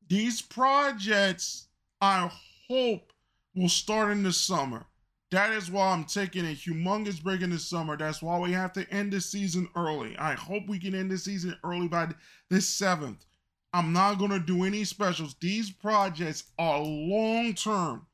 These 0.08 0.42
projects, 0.42 1.68
I 2.02 2.32
hope, 2.68 3.14
will 3.58 3.70
start 3.70 4.12
in 4.12 4.24
the 4.24 4.32
summer. 4.32 4.86
That 5.32 5.52
is 5.52 5.72
why 5.72 5.88
I'm 5.88 6.06
taking 6.06 6.46
a 6.46 6.56
humongous 6.56 7.22
break 7.22 7.42
in 7.42 7.50
the 7.50 7.60
summer. 7.60 7.98
That's 7.98 8.22
why 8.22 8.40
we 8.40 8.52
have 8.54 8.72
to 8.74 8.90
end 8.92 9.12
the 9.12 9.20
season 9.20 9.68
early. 9.76 10.16
I 10.18 10.34
hope 10.34 10.68
we 10.68 10.80
can 10.80 10.96
end 10.96 11.12
the 11.12 11.18
season 11.18 11.58
early 11.64 11.88
by 11.88 12.10
the 12.50 12.58
7th. 12.58 13.26
I'm 13.74 13.92
not 13.92 14.20
going 14.20 14.32
to 14.32 14.40
do 14.40 14.64
any 14.64 14.84
specials. 14.84 15.36
These 15.42 15.72
projects 15.72 16.44
are 16.58 16.80
long 16.80 17.54
term 17.56 18.06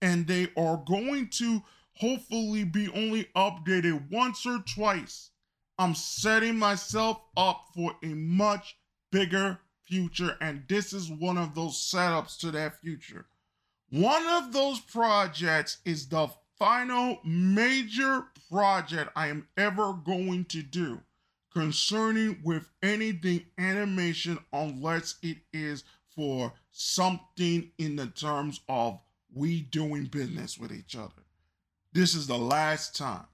and 0.00 0.26
they 0.26 0.48
are 0.56 0.82
going 0.86 1.28
to 1.30 1.62
hopefully 1.94 2.64
be 2.64 2.88
only 2.88 3.24
updated 3.36 4.10
once 4.10 4.46
or 4.46 4.58
twice. 4.74 5.30
I'm 5.78 5.94
setting 5.94 6.58
myself 6.58 7.20
up 7.36 7.66
for 7.74 7.92
a 8.02 8.08
much 8.08 8.76
bigger 9.10 9.58
future, 9.84 10.36
and 10.40 10.62
this 10.68 10.92
is 10.92 11.10
one 11.10 11.36
of 11.36 11.54
those 11.54 11.76
setups 11.76 12.38
to 12.38 12.50
that 12.52 12.80
future. 12.80 13.26
One 13.92 14.26
of 14.26 14.54
those 14.54 14.80
projects 14.80 15.76
is 15.84 16.08
the 16.08 16.30
final 16.58 17.18
major 17.24 18.24
project 18.50 19.12
I 19.14 19.26
am 19.26 19.46
ever 19.58 19.92
going 19.92 20.46
to 20.46 20.62
do 20.62 21.02
concerning 21.52 22.40
with 22.42 22.70
anything 22.82 23.44
animation 23.58 24.38
unless 24.50 25.16
it 25.20 25.36
is 25.52 25.84
for 26.16 26.54
something 26.70 27.70
in 27.76 27.96
the 27.96 28.06
terms 28.06 28.60
of 28.66 28.98
we 29.34 29.60
doing 29.60 30.04
business 30.06 30.56
with 30.56 30.72
each 30.72 30.96
other. 30.96 31.12
This 31.92 32.14
is 32.14 32.26
the 32.26 32.38
last 32.38 32.96
time, 32.96 33.26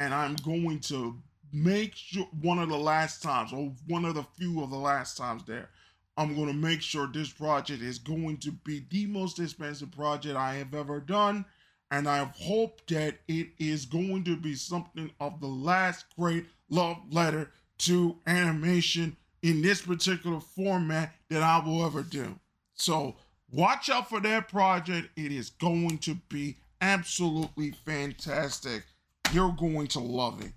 and 0.00 0.12
I'm 0.12 0.34
going 0.34 0.80
to 0.80 1.22
make 1.52 1.94
sure 1.94 2.26
one 2.42 2.58
of 2.58 2.68
the 2.68 2.76
last 2.76 3.22
times, 3.22 3.52
or 3.52 3.72
one 3.86 4.04
of 4.04 4.16
the 4.16 4.24
few 4.36 4.60
of 4.60 4.70
the 4.70 4.76
last 4.76 5.16
times 5.16 5.44
there, 5.46 5.68
I'm 6.16 6.34
going 6.34 6.48
to 6.48 6.52
make 6.52 6.82
sure 6.82 7.06
this 7.06 7.30
project 7.30 7.82
is 7.82 7.98
going 7.98 8.38
to 8.38 8.52
be 8.52 8.84
the 8.90 9.06
most 9.06 9.38
expensive 9.38 9.90
project 9.92 10.36
I 10.36 10.54
have 10.54 10.74
ever 10.74 11.00
done. 11.00 11.44
And 11.90 12.08
I 12.08 12.30
hope 12.36 12.86
that 12.88 13.18
it 13.26 13.48
is 13.58 13.84
going 13.84 14.24
to 14.24 14.36
be 14.36 14.54
something 14.54 15.10
of 15.18 15.40
the 15.40 15.48
last 15.48 16.06
great 16.16 16.46
love 16.68 16.98
letter 17.10 17.50
to 17.78 18.16
animation 18.26 19.16
in 19.42 19.62
this 19.62 19.82
particular 19.82 20.40
format 20.40 21.14
that 21.30 21.42
I 21.42 21.64
will 21.64 21.84
ever 21.84 22.02
do. 22.02 22.38
So 22.74 23.16
watch 23.50 23.88
out 23.88 24.08
for 24.08 24.20
that 24.20 24.48
project. 24.48 25.08
It 25.16 25.32
is 25.32 25.50
going 25.50 25.98
to 25.98 26.14
be 26.28 26.56
absolutely 26.80 27.72
fantastic. 27.84 28.84
You're 29.32 29.56
going 29.58 29.86
to 29.88 30.00
love 30.00 30.44
it. 30.44 30.52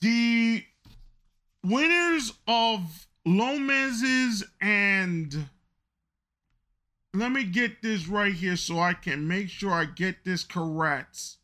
The 0.00 0.64
winners 1.64 2.32
of 2.46 3.06
Lomez's 3.24 4.44
and 4.60 5.48
let 7.14 7.32
me 7.32 7.44
get 7.44 7.82
this 7.82 8.06
right 8.06 8.32
here 8.32 8.56
so 8.56 8.78
I 8.78 8.94
can 8.94 9.26
make 9.26 9.48
sure 9.48 9.72
I 9.72 9.84
get 9.84 10.24
this 10.24 10.44
correct. 10.44 11.38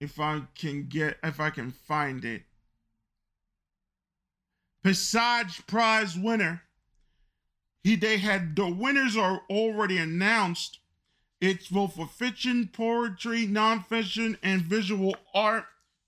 if 0.00 0.18
I 0.18 0.42
can 0.54 0.86
get 0.88 1.18
if 1.22 1.38
I 1.38 1.50
can 1.50 1.70
find 1.70 2.24
it. 2.24 2.42
Passage 4.82 5.66
Prize 5.66 6.16
winner. 6.16 6.62
He 7.84 7.96
they 7.96 8.18
had 8.18 8.56
the 8.56 8.68
winners 8.68 9.16
are 9.16 9.42
already 9.50 9.98
announced. 9.98 10.78
It's 11.40 11.68
both 11.68 11.94
for 11.94 12.06
fiction, 12.06 12.68
poetry, 12.72 13.46
nonfiction, 13.46 14.36
and 14.42 14.62
visual 14.62 15.16
art. 15.34 15.64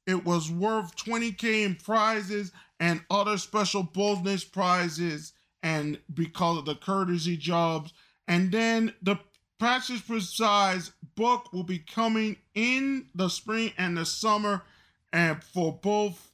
It 0.06 0.24
was 0.24 0.50
worth 0.50 0.96
20k 0.96 1.64
in 1.64 1.76
prizes 1.76 2.52
and 2.80 3.02
other 3.10 3.38
special 3.38 3.84
bonus 3.84 4.44
prizes, 4.44 5.32
and 5.62 5.98
because 6.12 6.58
of 6.58 6.64
the 6.64 6.74
courtesy 6.74 7.36
jobs. 7.36 7.92
And 8.26 8.50
then 8.50 8.94
the 9.02 9.16
Passage 9.60 10.04
Prize 10.08 10.90
book 11.14 11.52
will 11.52 11.62
be 11.62 11.78
coming 11.78 12.36
in 12.54 13.06
the 13.14 13.28
spring 13.28 13.72
and 13.78 13.96
the 13.96 14.04
summer, 14.04 14.62
and 15.12 15.42
for 15.42 15.72
both 15.72 16.32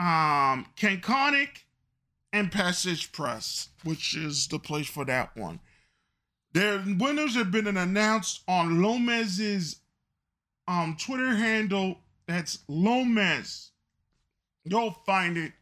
um 0.00 0.66
Canconic 0.74 1.66
and 2.32 2.50
Passage 2.50 3.12
Press, 3.12 3.68
which 3.84 4.16
is 4.16 4.48
the 4.48 4.58
place 4.58 4.88
for 4.88 5.04
that 5.04 5.36
one. 5.36 5.60
Their 6.54 6.82
winners 6.84 7.36
have 7.36 7.52
been 7.52 7.68
announced 7.68 8.42
on 8.48 8.82
Lomez's 8.82 9.81
um 10.68 10.96
Twitter 10.98 11.34
handle. 11.34 11.98
That's 12.26 12.60
Lomez. 12.68 13.70
You'll 14.64 14.96
find 15.04 15.36
it, 15.36 15.52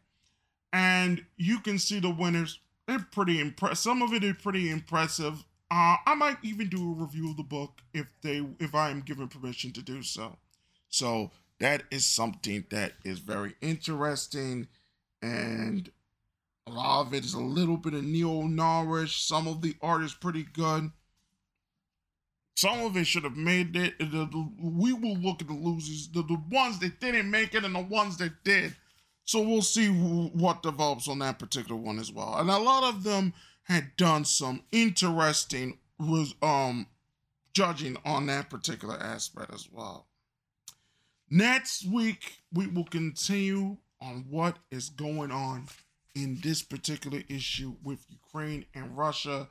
and 0.71 1.25
you 1.37 1.59
can 1.59 1.79
see 1.79 1.99
the 1.99 2.11
winners. 2.11 2.59
They're 2.87 3.05
pretty 3.11 3.39
impressive. 3.39 3.77
Some 3.79 4.01
of 4.01 4.13
it 4.13 4.23
is 4.23 4.35
pretty 4.41 4.69
impressive. 4.69 5.43
Uh, 5.71 5.95
I 6.05 6.15
might 6.15 6.37
even 6.43 6.67
do 6.67 6.91
a 6.91 7.01
review 7.01 7.31
of 7.31 7.37
the 7.37 7.43
book 7.43 7.81
if 7.93 8.07
they 8.21 8.45
if 8.59 8.75
I 8.75 8.89
am 8.89 9.01
given 9.01 9.27
permission 9.27 9.71
to 9.73 9.81
do 9.81 10.03
so. 10.03 10.37
So 10.89 11.31
that 11.59 11.83
is 11.91 12.05
something 12.05 12.65
that 12.69 12.93
is 13.03 13.19
very 13.19 13.55
interesting, 13.61 14.67
and 15.21 15.89
a 16.67 16.71
lot 16.71 17.07
of 17.07 17.13
it 17.13 17.23
is 17.23 17.33
a 17.33 17.39
little 17.39 17.77
bit 17.77 17.93
of 17.93 18.03
neo 18.03 18.43
noirish. 18.43 19.25
Some 19.25 19.47
of 19.47 19.61
the 19.61 19.75
art 19.81 20.03
is 20.03 20.13
pretty 20.13 20.43
good. 20.43 20.91
Some 22.55 22.81
of 22.81 22.97
it 22.97 23.05
should 23.05 23.23
have 23.23 23.37
made 23.37 23.75
it. 23.75 23.95
We 23.99 24.93
will 24.93 25.17
look 25.17 25.41
at 25.41 25.47
the 25.47 25.53
losers, 25.53 26.09
the, 26.09 26.21
the 26.23 26.41
ones 26.51 26.79
that 26.79 26.99
didn't 26.99 27.31
make 27.31 27.55
it, 27.55 27.63
and 27.63 27.73
the 27.73 27.79
ones 27.79 28.17
that 28.17 28.43
did. 28.43 28.75
So 29.23 29.41
we'll 29.41 29.61
see 29.61 29.87
what 29.87 30.63
develops 30.63 31.07
on 31.07 31.19
that 31.19 31.39
particular 31.39 31.79
one 31.79 31.99
as 31.99 32.11
well. 32.11 32.35
And 32.37 32.49
a 32.49 32.57
lot 32.57 32.83
of 32.83 33.03
them 33.03 33.33
had 33.63 33.95
done 33.95 34.25
some 34.25 34.63
interesting 34.71 35.77
um 36.41 36.87
judging 37.53 37.97
on 38.05 38.25
that 38.25 38.49
particular 38.49 38.95
aspect 38.95 39.53
as 39.53 39.69
well. 39.71 40.07
Next 41.29 41.85
week 41.85 42.41
we 42.51 42.67
will 42.67 42.85
continue 42.85 43.77
on 44.01 44.25
what 44.29 44.57
is 44.71 44.89
going 44.89 45.31
on 45.31 45.67
in 46.15 46.39
this 46.41 46.63
particular 46.63 47.21
issue 47.29 47.75
with 47.83 48.05
Ukraine 48.09 48.65
and 48.73 48.97
Russia. 48.97 49.47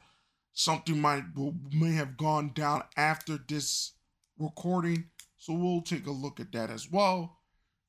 Something 0.61 1.01
might 1.01 1.25
may 1.73 1.93
have 1.93 2.19
gone 2.19 2.51
down 2.53 2.83
after 2.95 3.39
this 3.49 3.93
recording, 4.39 5.07
so 5.39 5.55
we'll 5.55 5.81
take 5.81 6.07
a 6.07 6.11
look 6.11 6.39
at 6.39 6.53
that 6.53 6.69
as 6.69 6.87
well, 6.93 7.39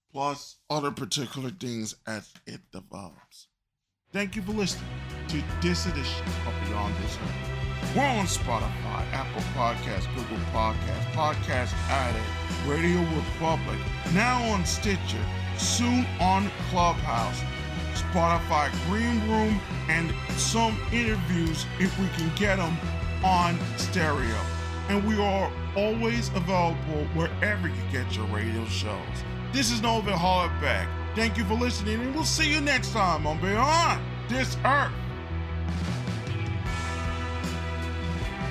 plus 0.10 0.56
other 0.70 0.90
particular 0.90 1.50
things 1.50 1.96
as 2.08 2.32
it 2.48 2.62
develops. 2.72 3.48
Thank 4.14 4.38
you 4.38 4.42
for 4.42 4.54
listening 4.54 4.88
to 5.28 5.44
this 5.62 5.86
edition 5.86 6.26
of 6.48 6.70
Beyond 6.70 6.96
This 7.04 7.18
Earth. 7.18 7.94
We're 7.94 8.04
on 8.04 8.26
Spotify, 8.26 9.04
Apple 9.12 9.42
Podcasts, 9.54 10.08
Google 10.16 10.38
Podcasts, 10.54 11.12
Podcast 11.12 11.74
Addict, 11.90 12.26
Radio 12.66 13.02
Republic, 13.02 13.80
now 14.14 14.42
on 14.46 14.66
Stitcher, 14.66 15.26
soon 15.58 16.06
on 16.22 16.50
Clubhouse, 16.70 17.42
Spotify 17.96 18.72
Green 18.88 19.20
Room, 19.30 19.60
and 19.90 20.14
some 20.38 20.78
interviews 20.92 21.66
if 21.80 21.98
we 22.00 22.08
can 22.10 22.32
get 22.36 22.58
them 22.58 22.78
on 23.24 23.58
stereo. 23.78 24.38
And 24.90 25.08
we 25.08 25.22
are 25.22 25.52
always 25.76 26.30
available 26.30 27.06
wherever 27.14 27.68
you 27.68 27.84
get 27.92 28.16
your 28.16 28.26
radio 28.26 28.66
shows. 28.66 28.98
This 29.54 29.72
is 29.72 29.82
Nova 29.82 30.12
Hardback. 30.12 30.88
Thank 31.16 31.38
you 31.38 31.46
for 31.46 31.56
listening, 31.56 32.02
and 32.02 32.16
we'll 32.16 32.24
see 32.24 32.54
you 32.54 32.62
next 32.62 32.92
time 32.92 33.28
on 33.28 33.40
Beyond 33.40 34.02
This 34.30 34.58
Earth. 34.66 34.92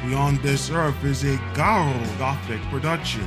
Beyond 0.07 0.43
This 0.43 0.71
Earth 0.71 1.05
is 1.05 1.25
a 1.25 1.37
Garo 1.55 2.19
Gothic 2.19 2.61
production 2.71 3.27